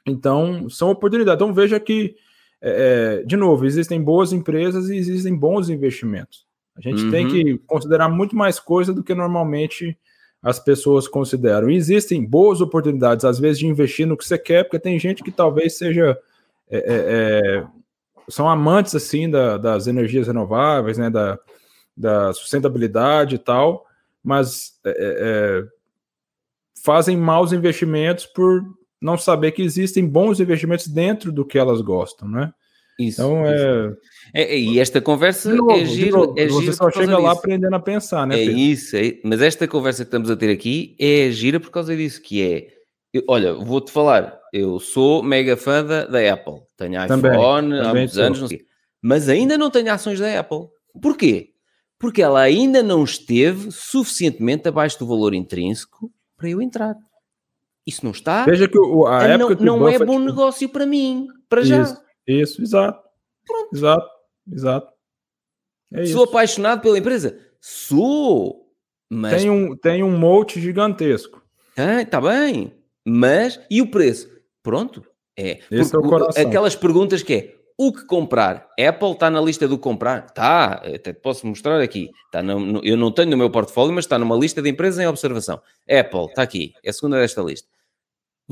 [0.05, 1.41] então, são oportunidades.
[1.41, 2.15] Então, veja que,
[2.61, 6.45] é, é, de novo, existem boas empresas e existem bons investimentos.
[6.75, 7.11] A gente uhum.
[7.11, 9.97] tem que considerar muito mais coisa do que normalmente
[10.41, 11.69] as pessoas consideram.
[11.69, 15.23] E existem boas oportunidades, às vezes, de investir no que você quer, porque tem gente
[15.23, 16.17] que talvez seja.
[16.69, 17.67] É, é, é
[18.29, 21.37] são amantes assim da, das energias renováveis, né, da,
[21.95, 23.85] da sustentabilidade e tal,
[24.23, 25.65] mas é,
[26.83, 28.63] fazem maus investimentos por
[29.03, 32.51] não saber que existem bons investimentos dentro do que elas gostam, né?
[32.99, 33.21] Isso.
[33.21, 33.93] Então é...
[34.33, 34.57] é...
[34.57, 36.17] E esta conversa novo, é giro.
[36.17, 38.35] Novo, é você giro só chega lá aprendendo a pensar, né?
[38.35, 38.57] É Pedro?
[38.57, 39.19] isso, é...
[39.23, 42.67] mas esta conversa que estamos a ter aqui é gira por causa disso, que é.
[43.13, 46.61] Eu, olha, vou-te falar, eu sou mega fã da, da Apple.
[46.77, 48.61] Tenho iPhone também, há muitos anos, não sei.
[49.01, 50.67] Mas ainda não tenho ações da Apple.
[51.01, 51.49] Porquê?
[51.99, 56.95] Porque ela ainda não esteve suficientemente abaixo do valor intrínseco para eu entrar.
[57.85, 58.45] Isso não está.
[58.45, 61.69] Veja que o, a é, época não, não é bom negócio para mim, para isso,
[61.69, 62.01] já.
[62.27, 63.03] Isso, exato.
[63.45, 63.75] Pronto.
[63.75, 64.09] Exato,
[64.51, 64.93] exato.
[65.91, 66.23] É Sou isso.
[66.23, 67.37] apaixonado pela empresa?
[67.59, 68.71] Sou.
[69.09, 69.41] Mas...
[69.41, 71.43] Tem um, tem um monte gigantesco.
[71.77, 72.73] Ah, tá bem.
[73.05, 74.29] Mas, e o preço?
[74.61, 75.05] Pronto.
[75.37, 75.59] É.
[75.69, 76.47] Esse é o coração.
[76.47, 78.69] Aquelas perguntas que é, o que comprar.
[78.79, 80.25] Apple está na lista do comprar?
[80.27, 82.09] Está, até te posso mostrar aqui.
[82.25, 85.07] Está no, eu não tenho no meu portfólio, mas está numa lista de empresas em
[85.07, 85.61] observação.
[85.89, 87.67] Apple, está aqui, é a segunda desta lista.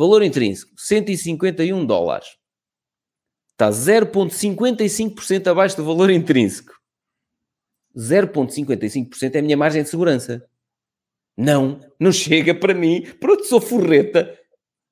[0.01, 2.29] Valor intrínseco, 151 dólares.
[3.51, 6.73] Está 0,55% abaixo do valor intrínseco.
[7.95, 10.43] 0,55% é a minha margem de segurança.
[11.37, 13.03] Não, não chega para mim.
[13.19, 14.35] Pronto, sou forreta.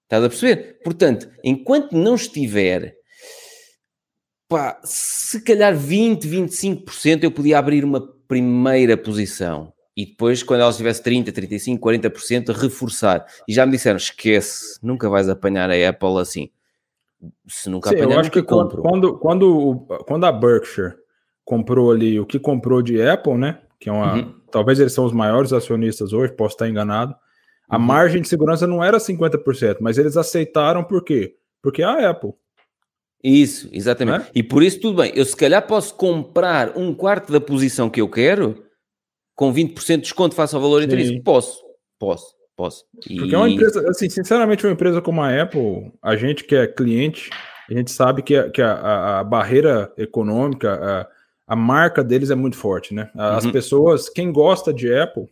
[0.04, 0.80] Estás a perceber?
[0.84, 2.96] Portanto, enquanto não estiver,
[4.48, 9.74] pá, se calhar 20, 25% eu podia abrir uma primeira posição.
[9.96, 13.26] E depois, quando ela estivesse 30, 35, 40%, reforçar.
[13.48, 16.50] E já me disseram, esquece, nunca vais apanhar a Apple assim.
[17.48, 18.82] Se nunca Sim, apanhar, eu acho que compro.
[18.82, 20.94] Quando, quando, quando a Berkshire
[21.44, 23.60] comprou ali o que comprou de Apple, né?
[23.80, 24.14] Que é uma.
[24.14, 24.36] Uhum.
[24.52, 27.14] Talvez eles são os maiores acionistas hoje, posso estar enganado.
[27.68, 27.84] A uhum.
[27.84, 31.36] margem de segurança não era 50%, mas eles aceitaram por quê?
[31.62, 32.32] Porque é a Apple.
[33.24, 34.28] Isso, exatamente.
[34.28, 34.32] É?
[34.36, 35.12] E por isso tudo bem.
[35.14, 38.64] Eu se calhar posso comprar um quarto da posição que eu quero
[39.40, 41.24] com 20% de desconto face ao valor intrínseco.
[41.24, 41.64] Posso,
[41.98, 42.84] posso, posso.
[43.10, 43.16] E...
[43.16, 46.68] Porque é uma empresa, assim, sinceramente, uma empresa como a Apple, a gente que é
[46.68, 47.30] cliente,
[47.70, 51.08] a gente sabe que, a, que a, a, barreira econômica,
[51.48, 53.10] a, a marca deles é muito forte, né?
[53.16, 53.54] As uhum.
[53.54, 55.30] pessoas, quem gosta de Apple,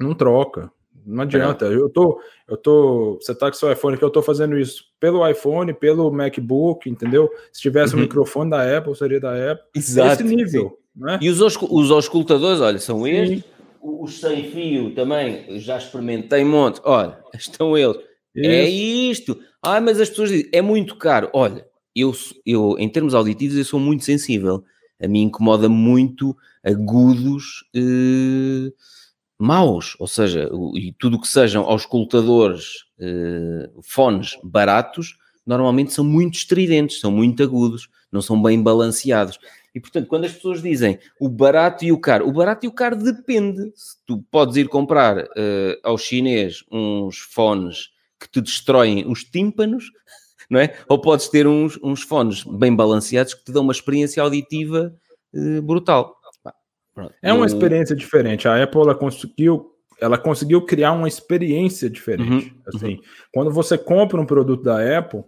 [0.00, 0.68] não troca.
[1.06, 1.66] Não adianta.
[1.66, 1.72] É.
[1.72, 3.18] Eu tô, eu tô.
[3.20, 7.30] Você tá com seu iPhone que eu tô fazendo isso pelo iPhone, pelo MacBook, entendeu?
[7.52, 8.00] Se tivesse uhum.
[8.00, 9.66] um microfone da Apple, seria da Apple.
[9.76, 10.14] Exato.
[10.14, 10.80] Esse nível.
[10.94, 11.18] Né?
[11.20, 13.10] E os, os auscultadores, olha, são sim.
[13.10, 13.44] estes.
[13.80, 16.80] Os sem fio também, já experimentei um monte.
[16.84, 17.96] Olha, estão eles.
[18.34, 18.50] Isso.
[18.50, 19.40] É isto.
[19.62, 21.30] Ah, mas as pessoas dizem, é muito caro.
[21.32, 22.12] Olha, eu,
[22.44, 24.64] eu, em termos auditivos, eu sou muito sensível.
[25.02, 27.64] A mim incomoda muito agudos.
[27.74, 28.72] Eh,
[29.38, 35.16] maus, ou seja, e tudo que sejam auscultadores, eh, fones baratos,
[35.46, 39.38] normalmente são muito estridentes, são muito agudos, não são bem balanceados.
[39.74, 42.72] E portanto, quando as pessoas dizem o barato e o caro, o barato e o
[42.72, 43.72] caro depende.
[43.74, 47.88] Se tu podes ir comprar uh, ao chinês uns fones
[48.20, 49.86] que te destroem os tímpanos,
[50.48, 50.76] não é?
[50.88, 54.94] Ou podes ter uns, uns fones bem balanceados que te dão uma experiência auditiva
[55.34, 56.14] uh, brutal.
[57.20, 58.46] É uma experiência diferente.
[58.46, 62.54] A Apple ela conseguiu, ela conseguiu criar uma experiência diferente.
[62.54, 63.00] Uhum, assim, uhum.
[63.32, 65.24] quando você compra um produto da Apple,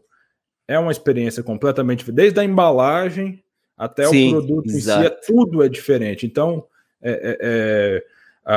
[0.68, 2.16] é uma experiência completamente diferente.
[2.16, 3.42] Desde a embalagem
[3.76, 5.00] até Sim, o produto exato.
[5.00, 6.24] em si, é, tudo é diferente.
[6.24, 6.66] Então,
[7.02, 8.04] é, é, é,
[8.44, 8.56] a,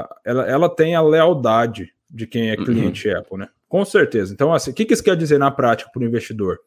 [0.00, 2.64] a, ela, ela tem a lealdade de quem é uhum.
[2.64, 3.18] cliente uhum.
[3.18, 3.48] Apple, né?
[3.68, 4.32] Com certeza.
[4.32, 6.60] Então, assim, o que, que isso quer dizer na prática para o investidor?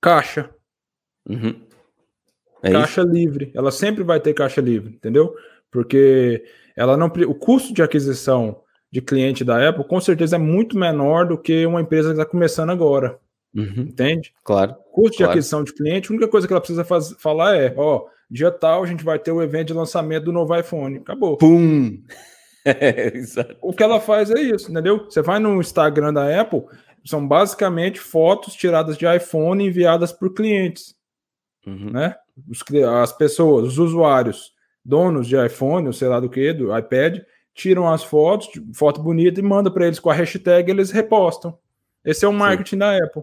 [0.00, 0.50] Caixa.
[1.28, 1.60] Uhum.
[2.62, 3.10] É caixa isso?
[3.10, 3.50] livre.
[3.54, 5.34] Ela sempre vai ter caixa livre, entendeu?
[5.70, 6.44] Porque
[6.76, 11.26] ela não o custo de aquisição de cliente da Apple com certeza é muito menor
[11.26, 13.18] do que uma empresa que está começando agora.
[13.54, 13.86] Uhum.
[13.88, 14.32] Entende?
[14.44, 14.74] Claro.
[14.92, 15.32] Custo claro.
[15.32, 18.50] de aquisição de cliente, a única coisa que ela precisa faz, falar é: ó, dia
[18.50, 20.98] tal a gente vai ter o evento de lançamento do novo iPhone.
[20.98, 21.36] Acabou.
[21.36, 22.02] Pum!
[22.64, 23.12] é,
[23.60, 25.04] o que ela faz é isso, entendeu?
[25.04, 26.64] Você vai no Instagram da Apple,
[27.04, 30.94] são basicamente fotos tiradas de iPhone enviadas por clientes.
[31.66, 31.90] Uhum.
[31.90, 32.14] Né?
[32.48, 32.62] os,
[33.02, 34.52] as pessoas, os usuários,
[34.84, 37.20] donos de iPhone, ou sei lá do que, do iPad,
[37.54, 41.58] tiram as fotos, foto bonita e manda para eles com a hashtag, eles repostam.
[42.04, 42.78] Esse é o marketing Sim.
[42.78, 43.22] da Apple.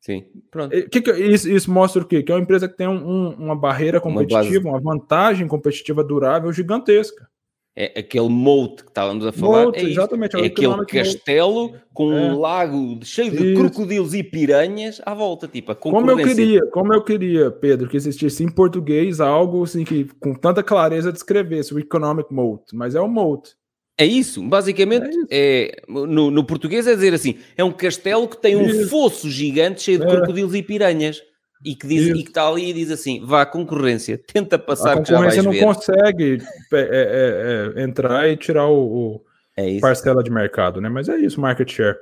[0.00, 0.70] Sim, pronto.
[0.88, 2.22] Que que, isso, isso, mostra o quê?
[2.22, 6.50] Que é uma empresa que tem um, uma barreira competitiva, uma, uma, vantagem competitiva durável
[6.52, 7.28] gigantesca.
[7.76, 9.64] É aquele moat que estávamos a falar.
[9.64, 10.36] Moat, é exatamente.
[10.36, 12.16] É, é aquele castelo com é.
[12.16, 13.60] um lago cheio de isso.
[13.60, 17.96] crocodilos e piranhas à volta, tipo, a Como eu queria, como eu queria, Pedro, que
[17.96, 23.00] existisse em português algo assim que com tanta clareza descrevesse o economic moat, mas é
[23.00, 23.54] o moat.
[24.00, 25.26] É isso, basicamente, é, isso.
[25.30, 28.88] é no, no, português é dizer assim, é um castelo que tem um isso.
[28.88, 30.08] fosso gigante cheio de é.
[30.08, 31.22] crocodilos e piranhas
[31.62, 34.94] e que diz, e que está ali e diz assim: vá, concorrência, tenta passar.
[34.94, 35.60] A concorrência não ver.
[35.60, 36.38] consegue
[36.72, 39.24] é, é, é, entrar e tirar o, o
[39.54, 40.88] é parcela de mercado, né?
[40.88, 41.96] Mas é isso, market share.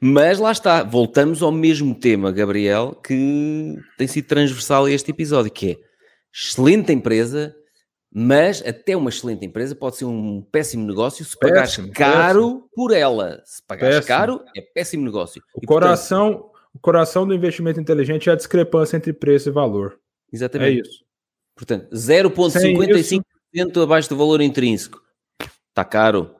[0.00, 5.50] Mas lá está, voltamos ao mesmo tema, Gabriel, que tem sido transversal a este episódio,
[5.50, 5.76] que é
[6.32, 7.54] excelente empresa,
[8.16, 12.70] mas até uma excelente empresa pode ser um péssimo negócio se pagares caro péssimo.
[12.72, 13.42] por ela.
[13.44, 14.16] Se pagares péssimo.
[14.16, 15.42] caro, é péssimo negócio.
[15.52, 19.52] O e, coração, portanto, o coração do investimento inteligente é a discrepância entre preço e
[19.52, 19.98] valor.
[20.32, 20.78] Exatamente.
[20.78, 21.04] É isso.
[21.56, 25.02] Portanto, 0,55% abaixo do valor intrínseco.
[25.70, 26.36] Está caro.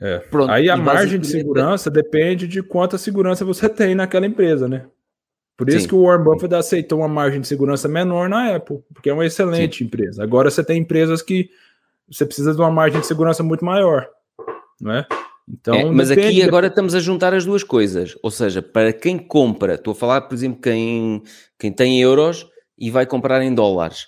[0.00, 0.20] É.
[0.20, 4.86] Pronto, Aí a margem de segurança depende de quanta segurança você tem naquela empresa, né?
[5.58, 5.88] Por isso Sim.
[5.88, 9.26] que o Warren Buffett aceitou uma margem de segurança menor na Apple, porque é uma
[9.26, 9.84] excelente Sim.
[9.84, 10.22] empresa.
[10.22, 11.50] Agora você tem empresas que
[12.08, 14.08] você precisa de uma margem de segurança muito maior,
[14.80, 15.06] não é?
[15.48, 18.16] Então, é, mas aqui agora estamos a juntar as duas coisas.
[18.22, 21.24] Ou seja, para quem compra, estou a falar, por exemplo, quem,
[21.58, 22.46] quem tem euros
[22.78, 24.06] e vai comprar em dólares,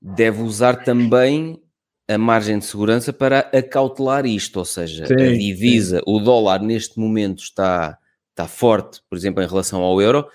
[0.00, 1.60] deve usar também
[2.08, 4.58] a margem de segurança para acautelar isto.
[4.58, 6.04] Ou seja, sim, a divisa, sim.
[6.06, 7.98] o dólar neste momento está,
[8.30, 10.26] está forte, por exemplo, em relação ao euro.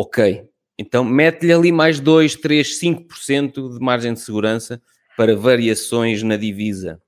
[0.00, 0.48] Ok,
[0.78, 4.80] então mete-lhe ali mais 2, 3, 5% de margem de segurança
[5.16, 7.02] para variações na divisa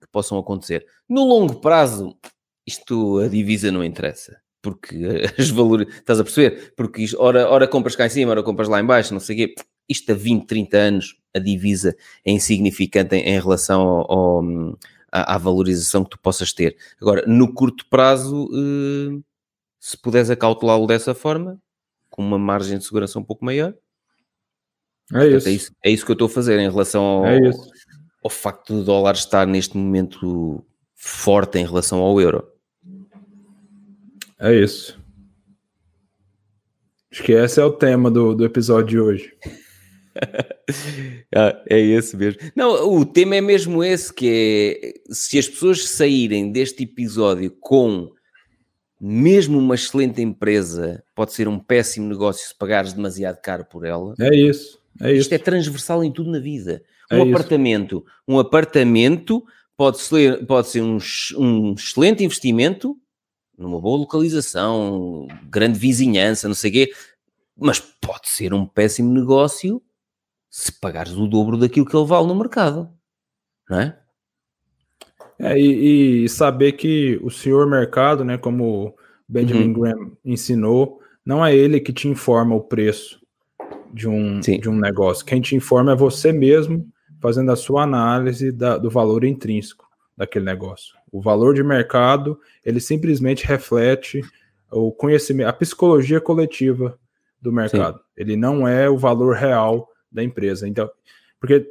[0.00, 0.84] que possam acontecer.
[1.08, 2.18] No longo prazo,
[2.66, 4.40] isto a divisa não interessa.
[4.60, 4.96] Porque
[5.38, 6.74] as valores, estás a perceber?
[6.76, 9.36] Porque isto, ora, ora compras cá em cima, ora compras lá em baixo, não sei
[9.36, 9.54] o quê.
[9.88, 14.44] Isto a 20, 30 anos, a divisa é insignificante em, em relação ao, ao,
[15.12, 16.76] à, à, valorização que tu possas ter.
[17.00, 19.22] Agora, no curto prazo, eh,
[19.78, 21.62] se puderes acautelá-lo dessa forma,
[22.16, 23.74] com uma margem de segurança um pouco maior,
[25.12, 25.48] é, Portanto, isso.
[25.48, 27.38] É, isso, é isso que eu estou a fazer em relação ao, é
[28.24, 30.64] ao facto do dólar estar neste momento
[30.94, 32.48] forte em relação ao euro.
[34.40, 34.98] É isso.
[37.12, 39.36] Acho que esse é o tema do, do episódio de hoje.
[41.34, 42.40] ah, é esse mesmo.
[42.54, 48.12] Não, o tema é mesmo esse, que é se as pessoas saírem deste episódio com
[49.00, 54.14] mesmo uma excelente empresa, pode ser um péssimo negócio se pagares demasiado caro por ela.
[54.20, 54.80] É isso.
[55.00, 56.82] É Isto é transversal em tudo na vida.
[57.12, 58.16] Um é apartamento, isso.
[58.26, 59.44] um apartamento
[59.76, 60.98] pode ser, pode ser um,
[61.36, 62.98] um excelente investimento
[63.56, 66.92] numa boa localização, grande vizinhança, não sei o quê,
[67.56, 69.82] mas pode ser um péssimo negócio
[70.50, 72.90] se pagares o dobro daquilo que ele vale no mercado,
[73.68, 73.98] não é?
[75.38, 78.94] É, e, e, saber que o senhor mercado, né, como
[79.28, 79.72] Benjamin uhum.
[79.72, 83.20] Graham ensinou, não é ele que te informa o preço
[83.92, 85.24] de um, de um negócio.
[85.24, 86.86] Quem te informa é você mesmo,
[87.20, 89.86] fazendo a sua análise da, do valor intrínseco
[90.16, 90.94] daquele negócio.
[91.12, 94.22] O valor de mercado, ele simplesmente reflete
[94.70, 96.98] o conhecimento, a psicologia coletiva
[97.40, 97.98] do mercado.
[97.98, 98.04] Sim.
[98.16, 100.66] Ele não é o valor real da empresa.
[100.68, 100.90] Então,
[101.38, 101.66] porque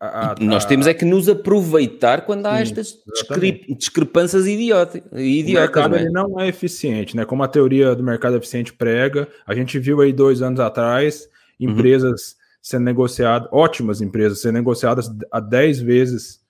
[0.00, 5.02] a, a, Nós temos é que nos aproveitar quando há sim, estas discre discrepâncias idiotas.
[5.12, 6.02] idiotas o mercado não é?
[6.02, 7.24] Ele não é eficiente, né?
[7.24, 11.28] Como a teoria do mercado eficiente prega, a gente viu aí dois anos atrás
[11.60, 11.70] Uhum.
[11.70, 12.36] empresas uhum.
[12.62, 16.40] sendo negociadas, ótimas empresas sendo negociadas a 10 vezes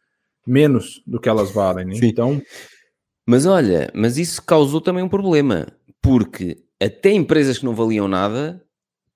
[0.47, 1.87] menos do que elas valem.
[1.87, 1.95] Né?
[2.03, 2.41] Então.
[3.27, 5.67] Mas olha, mas isso causou também um problema,
[6.01, 8.63] porque até empresas que não valiam nada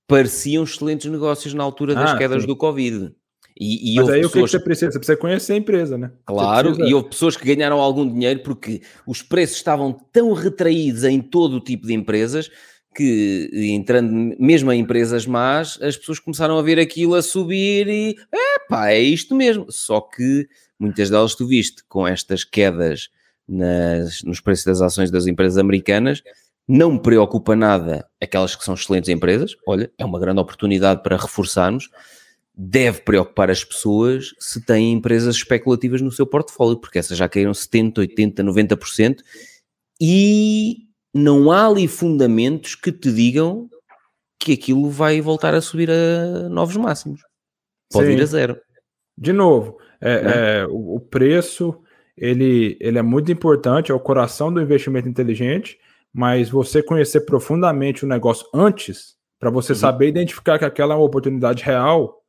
[0.07, 2.49] pareciam excelentes negócios na altura das ah, quedas sim.
[2.49, 3.15] do Covid.
[3.59, 4.25] E, e Mas aí pessoas...
[4.25, 4.93] o que, que você precisa?
[4.93, 6.11] Você precisa conhecer a empresa, né?
[6.25, 6.89] Claro, precisa...
[6.89, 11.55] e houve pessoas que ganharam algum dinheiro porque os preços estavam tão retraídos em todo
[11.57, 12.51] o tipo de empresas
[12.95, 18.17] que entrando mesmo em empresas más, as pessoas começaram a ver aquilo a subir e
[18.69, 19.67] pá, é isto mesmo.
[19.71, 20.47] Só que
[20.79, 23.09] muitas delas tu viste com estas quedas
[23.49, 26.23] nas, nos preços das ações das empresas americanas,
[26.69, 29.57] não me preocupa nada aquelas que são excelentes empresas.
[29.67, 31.89] Olha, é uma grande oportunidade para reforçarmos.
[32.55, 37.55] Deve preocupar as pessoas se têm empresas especulativas no seu portfólio, porque essas já caíram
[37.55, 39.17] 70, 80, 90%.
[40.01, 43.69] E não há ali fundamentos que te digam
[44.39, 47.23] que aquilo vai voltar a subir a novos máximos.
[47.93, 48.15] Pode Sim.
[48.15, 48.61] ir a zero.
[49.17, 50.61] De novo, é, é?
[50.63, 51.79] É, o, o, preço
[52.17, 55.79] ele, ele é muito importante, é o coração do investimento inteligente,
[56.13, 59.79] mas você conhecer profundamente o negócio antes, para você uhum.
[59.79, 62.22] saber identificar que aquela é uma oportunidade real,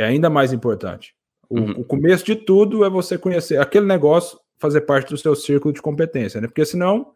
[0.00, 1.14] é ainda mais importante.
[1.48, 1.70] O, uhum.
[1.72, 5.82] o, começo de tudo é você conhecer aquele negócio, fazer parte do seu círculo de
[5.82, 6.46] competência, né?
[6.46, 7.12] Porque senão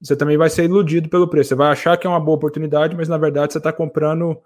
[0.00, 1.50] você também vai ser iludido pelo preço.
[1.50, 4.36] Você vai achar que é uma boa oportunidade, mas na verdade você está comprando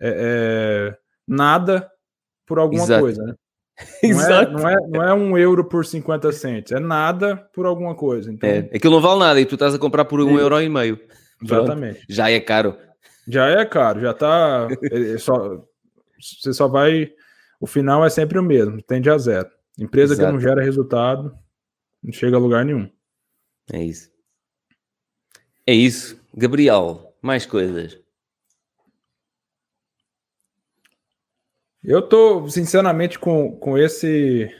[0.00, 1.90] é, é, nada
[2.46, 3.00] por alguma Exato.
[3.00, 3.34] coisa, né?
[4.02, 7.94] Não é, não, é, não é um euro por 50 centos, é nada por alguma
[7.94, 8.32] coisa.
[8.32, 8.48] Então...
[8.48, 10.38] É, aquilo não vale nada e tu estás a comprar por um Sim.
[10.38, 10.98] euro e meio.
[11.40, 11.98] Exatamente.
[11.98, 12.76] Pronto, já é caro.
[13.28, 14.66] Já é caro, já está.
[15.20, 15.64] só,
[16.18, 17.12] você só vai.
[17.60, 19.50] O final é sempre o mesmo, tende a zero.
[19.78, 20.26] Empresa Exato.
[20.26, 21.36] que não gera resultado,
[22.02, 22.90] não chega a lugar nenhum.
[23.72, 24.10] É isso.
[25.66, 26.20] É isso.
[26.34, 27.98] Gabriel, mais coisas.
[31.82, 34.50] Eu tô, sinceramente, com, com esse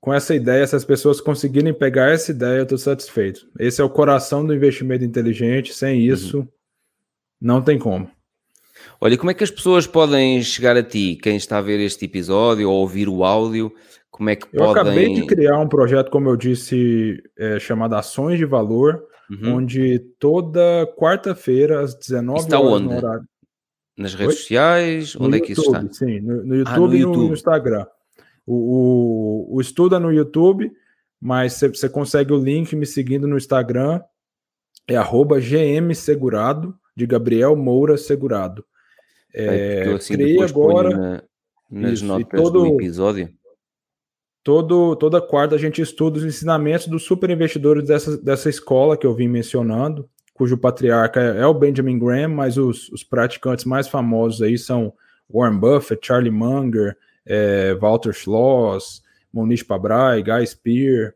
[0.00, 3.46] com essa ideia, se as pessoas conseguirem pegar essa ideia, eu estou satisfeito.
[3.58, 5.74] Esse é o coração do investimento inteligente.
[5.74, 6.14] Sem uhum.
[6.14, 6.48] isso, uhum.
[7.40, 8.10] não tem como.
[9.00, 11.18] Olha, como é que as pessoas podem chegar a ti?
[11.22, 13.72] Quem está a ver este episódio ou ouvir o áudio,
[14.10, 14.66] como é que eu podem...
[14.66, 19.56] Eu acabei de criar um projeto, como eu disse, é, chamado Ações de Valor, uhum.
[19.56, 22.84] onde toda quarta-feira, às 19 está horas, onde?
[22.88, 23.24] no horário.
[23.96, 24.40] Nas redes Oi?
[24.42, 25.14] sociais?
[25.14, 25.92] No onde YouTube, é que isso está?
[25.92, 27.28] Sim, no, no YouTube ah, no e no, YouTube.
[27.28, 27.86] no Instagram.
[28.46, 30.70] O, o, o estudo é no YouTube,
[31.20, 34.00] mas você consegue o link me seguindo no Instagram,
[34.88, 38.64] é arroba gmsegurado, de Gabriel Moura Segurado.
[39.34, 41.22] É, eu assim criei agora na,
[41.70, 43.28] nas isso, notas todo, do episódio.
[44.42, 49.06] Todo, toda quarta a gente estuda os ensinamentos dos super investidores dessa, dessa escola que
[49.06, 53.86] eu vim mencionando, cujo patriarca é, é o Benjamin Graham, mas os, os praticantes mais
[53.86, 54.92] famosos aí são
[55.32, 59.02] Warren Buffett, Charlie Munger, é, Walter Schloss,
[59.32, 61.14] Monish Pabrai, Guy Spear,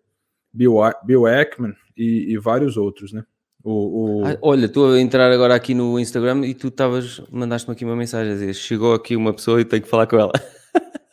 [0.52, 3.24] Bill, Bill Ackman e, e vários outros, né?
[3.64, 4.26] O, o...
[4.26, 7.96] Ah, olha, estou a entrar agora aqui no Instagram e tu estavas, mandaste-me aqui uma
[7.96, 10.32] mensagem a dizer, chegou aqui uma pessoa e tenho que falar com ela.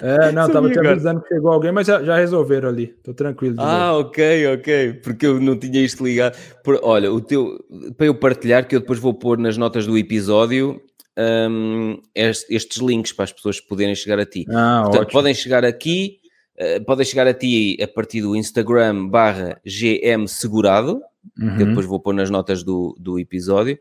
[0.03, 2.85] É, não, estava te avisando que chegou alguém, mas já, já resolveram ali.
[2.97, 3.55] Estou tranquilo.
[3.59, 4.07] Ah, novo.
[4.07, 4.93] ok, ok.
[4.93, 6.35] Porque eu não tinha isto ligado.
[6.63, 7.63] Por, olha, o teu,
[7.95, 10.81] para eu partilhar, que eu depois vou pôr nas notas do episódio,
[11.15, 14.45] um, estes links para as pessoas poderem chegar a ti.
[14.49, 15.19] Ah, Portanto, ótimo.
[15.19, 16.17] podem chegar aqui,
[16.59, 20.99] uh, podem chegar a ti a partir do Instagram barra GM Segurado,
[21.39, 21.55] uhum.
[21.57, 23.77] que eu depois vou pôr nas notas do, do episódio.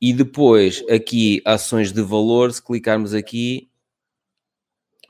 [0.00, 3.68] E depois aqui ações de valor, se clicarmos aqui,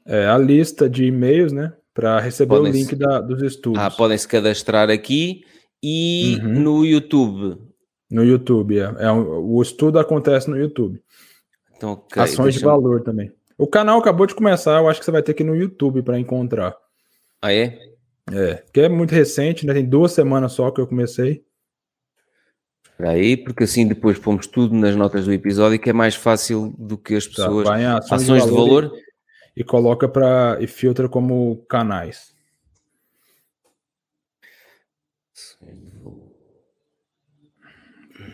[0.07, 1.75] é, a lista de e-mails, né?
[1.93, 3.83] Para receber o link da, dos estudos.
[3.83, 5.45] Ah, podem se cadastrar aqui
[5.83, 6.61] e uhum.
[6.61, 7.61] no YouTube.
[8.11, 8.95] No YouTube, é.
[9.01, 11.03] é um, o estudo acontece no YouTube.
[11.77, 13.31] Então, okay, Ações de valor também.
[13.59, 16.03] O canal acabou de começar, eu acho que você vai ter que ir no YouTube
[16.03, 16.75] para encontrar.
[17.43, 17.79] Ah, é?
[18.33, 19.75] É, que é muito recente, né?
[19.75, 21.45] Tem duas semanas só que eu comecei.
[22.99, 26.99] Aí, porque assim depois pomos tudo nas notas do episódio que é mais fácil do
[26.99, 27.69] que as tá, pessoas.
[27.69, 28.83] Tá, ações, ações, de valor.
[28.83, 29.09] De valor
[29.59, 32.33] e coloca para e filtra como canais.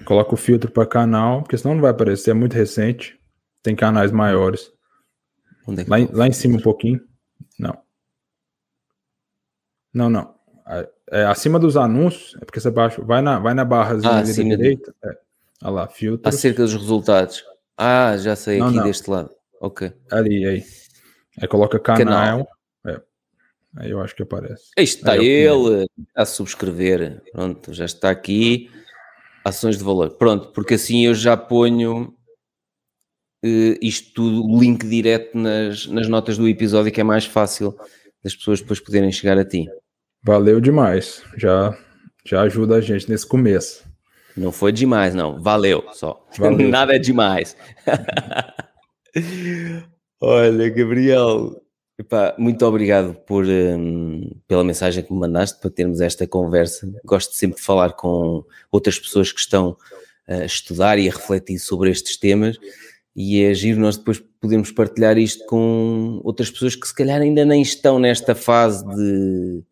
[0.05, 3.19] Coloca o filtro para canal, porque senão não vai aparecer, é muito recente.
[3.63, 4.71] Tem canais maiores.
[5.67, 7.01] É lá, lá em cima um pouquinho.
[7.59, 7.83] Não.
[9.95, 10.34] Não, não.
[11.11, 14.95] É, acima dos anúncios, é porque você baixa, vai na, vai na barrazinha ah, direita.
[15.05, 15.19] É.
[15.63, 16.29] Olha lá, filtro.
[16.29, 17.45] Acerca dos resultados.
[17.77, 18.85] Ah, já sei, não, aqui não.
[18.85, 19.31] deste lado.
[19.61, 19.93] Ok.
[20.11, 20.65] Ali, aí.
[21.41, 22.07] Aí coloca canal.
[22.07, 22.49] canal.
[22.87, 23.01] É.
[23.77, 24.71] Aí eu acho que aparece.
[24.79, 27.23] Aí está Aí ele a subscrever.
[27.33, 28.71] Pronto, já está aqui.
[29.45, 30.11] Ações de valor.
[30.13, 32.15] Pronto, porque assim eu já ponho
[33.45, 37.77] uh, isto tudo, link direto nas, nas notas do episódio, que é mais fácil
[38.23, 39.69] das pessoas depois poderem chegar a ti.
[40.25, 41.23] Valeu demais.
[41.37, 41.77] Já,
[42.25, 43.85] já ajuda a gente nesse começo.
[44.35, 45.41] Não foi demais, não.
[45.41, 46.27] Valeu só.
[46.39, 46.67] Valeu.
[46.69, 47.55] Nada é demais.
[50.21, 51.61] Olha, Gabriel,
[51.99, 56.91] epá, muito obrigado por, um, pela mensagem que me mandaste para termos esta conversa.
[57.05, 59.77] Gosto sempre de falar com outras pessoas que estão
[60.27, 62.57] a estudar e a refletir sobre estes temas
[63.15, 67.45] e é giro nós depois podemos partilhar isto com outras pessoas que se calhar ainda
[67.45, 69.63] nem estão nesta fase de,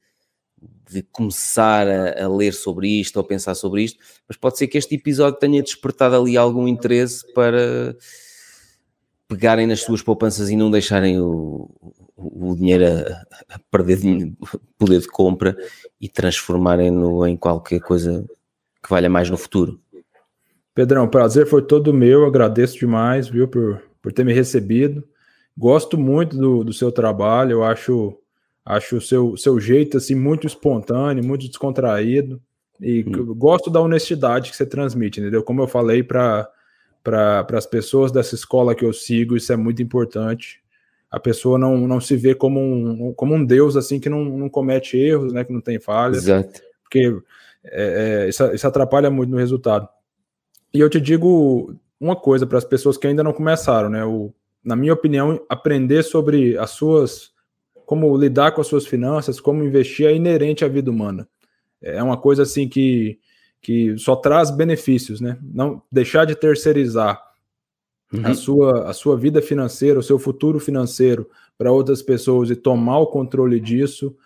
[0.93, 3.99] de começar a, a, ler sobre isto ou pensar sobre isto,
[4.29, 7.97] mas pode ser que este episódio tenha despertado ali algum interesse para
[9.29, 11.71] pegarem nas suas poupanças e não deixarem o,
[12.17, 13.99] o dinheiro a, a perder
[14.79, 15.57] poder de compra
[16.01, 18.25] e transformarem-no em qualquer coisa
[18.83, 19.81] que valha mais no futuro.
[20.75, 25.05] Pedrão, prazer foi todo meu, agradeço demais, viu, por, por ter me recebido.
[25.57, 28.19] Gosto muito do, do seu trabalho, eu acho
[28.65, 32.41] acho o seu, seu jeito assim muito espontâneo, muito descontraído
[32.81, 33.35] e hum.
[33.35, 35.43] gosto da honestidade que você transmite, entendeu?
[35.43, 36.49] Como eu falei para
[37.03, 40.63] para as pessoas dessa escola que eu sigo, isso é muito importante.
[41.11, 44.49] A pessoa não, não se vê como um, como um Deus assim que não, não
[44.49, 46.19] comete erros, né, que não tem falhas.
[46.19, 46.63] Exato.
[46.83, 47.21] Porque
[47.65, 49.89] é, é, isso, isso atrapalha muito no resultado.
[50.73, 54.05] E eu te digo uma coisa para as pessoas que ainda não começaram, né?
[54.05, 54.33] O,
[54.65, 57.32] na minha opinião, aprender sobre as suas.
[57.93, 61.29] Como lidar com as suas finanças, como investir é inerente à vida humana.
[61.83, 63.19] É uma coisa assim que
[63.61, 65.39] que só traz benefícios, né?
[65.43, 67.23] Não deixar de terceirizar
[68.11, 68.27] uhum.
[68.27, 72.99] a, sua, a sua vida financeira, o seu futuro financeiro para outras pessoas e tomar
[73.01, 74.17] o controle disso,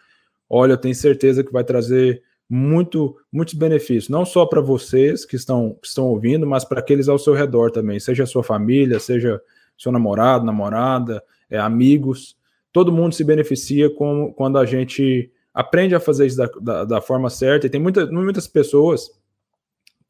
[0.48, 5.34] olha, eu tenho certeza que vai trazer muito, muitos benefícios, não só para vocês que
[5.34, 9.00] estão, que estão ouvindo, mas para aqueles ao seu redor também, seja a sua família,
[9.00, 9.42] seja
[9.76, 11.20] seu namorado, namorada,
[11.50, 12.36] é, amigos,
[12.76, 17.00] todo mundo se beneficia com, quando a gente aprende a fazer isso da, da, da
[17.00, 19.10] forma certa, e tem muita, muitas pessoas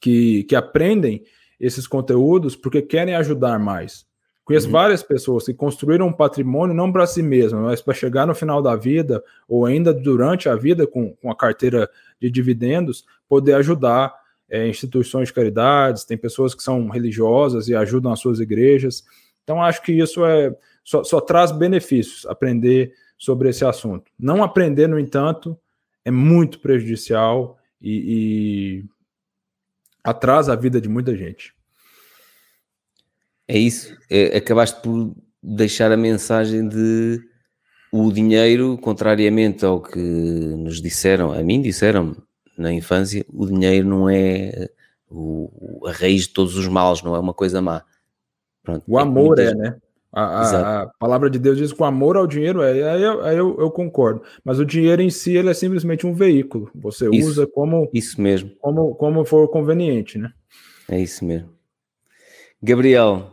[0.01, 1.23] que, que aprendem
[1.61, 4.05] esses conteúdos porque querem ajudar mais.
[4.45, 4.73] Conheço uhum.
[4.73, 8.61] várias pessoas que construíram um patrimônio não para si mesmas, mas para chegar no final
[8.61, 11.89] da vida ou ainda durante a vida com, com a carteira
[12.21, 14.13] de dividendos, poder ajudar
[14.51, 19.05] é, instituições de caridades, tem pessoas que são religiosas e ajudam as suas igrejas.
[19.45, 20.53] Então, acho que isso é
[20.87, 24.09] só, só traz benefícios aprender sobre esse assunto.
[24.17, 25.59] Não aprender, no entanto,
[26.05, 28.85] é muito prejudicial e, e
[30.05, 31.53] atrasa a vida de muita gente.
[33.49, 33.97] É isso.
[34.09, 37.21] É, acabaste por deixar a mensagem de
[37.91, 42.17] o dinheiro, contrariamente ao que nos disseram, a mim disseram
[42.57, 44.69] na infância, o dinheiro não é
[45.11, 47.83] o, a raiz de todos os males, não é uma coisa má.
[48.63, 49.81] Pronto, o é amor é, né?
[50.19, 53.37] A, a, palavra de Deus diz que o amor ao dinheiro é, aí eu, aí
[53.37, 54.23] eu, eu, concordo.
[54.43, 56.71] Mas o dinheiro em si ele é simplesmente um veículo.
[56.75, 60.33] Você isso, usa como isso mesmo, como, como for conveniente, né?
[60.89, 61.51] É isso mesmo.
[62.63, 63.31] Gabriel,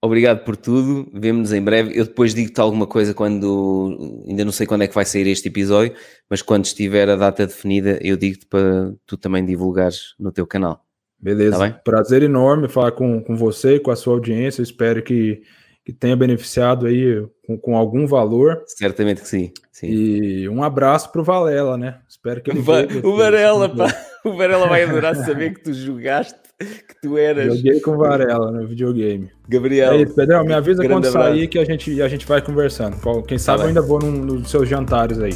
[0.00, 1.06] obrigado por tudo.
[1.12, 1.92] Vemo-nos em breve.
[1.94, 5.48] Eu depois digo-te alguma coisa quando ainda não sei quando é que vai sair este
[5.48, 5.94] episódio,
[6.30, 10.82] mas quando estiver a data definida, eu digo-te para tu também divulgares no teu canal.
[11.18, 11.58] Beleza.
[11.58, 14.62] Tá Prazer enorme falar com, com você e com a sua audiência.
[14.62, 15.42] espero que
[15.84, 18.62] que tenha beneficiado aí com, com, algum valor.
[18.66, 19.52] Certamente que sim.
[19.72, 19.88] sim.
[19.88, 21.98] E um abraço para o Valela, né?
[22.08, 22.60] Espero que ele.
[22.60, 23.94] Va o Varela, pá,
[24.24, 27.56] o Varela vai adorar saber que tu jogaste, que tu eras.
[27.56, 29.30] Joguei com o Varela no videogame.
[29.48, 29.92] Gabriel.
[29.92, 31.28] É isso, Pedrão, me avisa quando abraço.
[31.28, 32.96] sair que a gente, a gente vai conversando.
[33.26, 35.34] Quem tá sabe tá eu ainda vou num, nos seus jantares aí.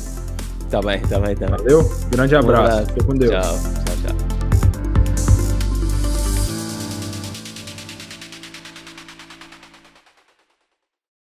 [0.71, 1.57] Tá bem, tá bem, tá bem.
[1.57, 1.83] Valeu?
[2.11, 2.63] Grande abraço.
[2.63, 2.93] Um abraço.
[2.93, 3.31] Fique com Deus.
[3.31, 4.24] Tchau.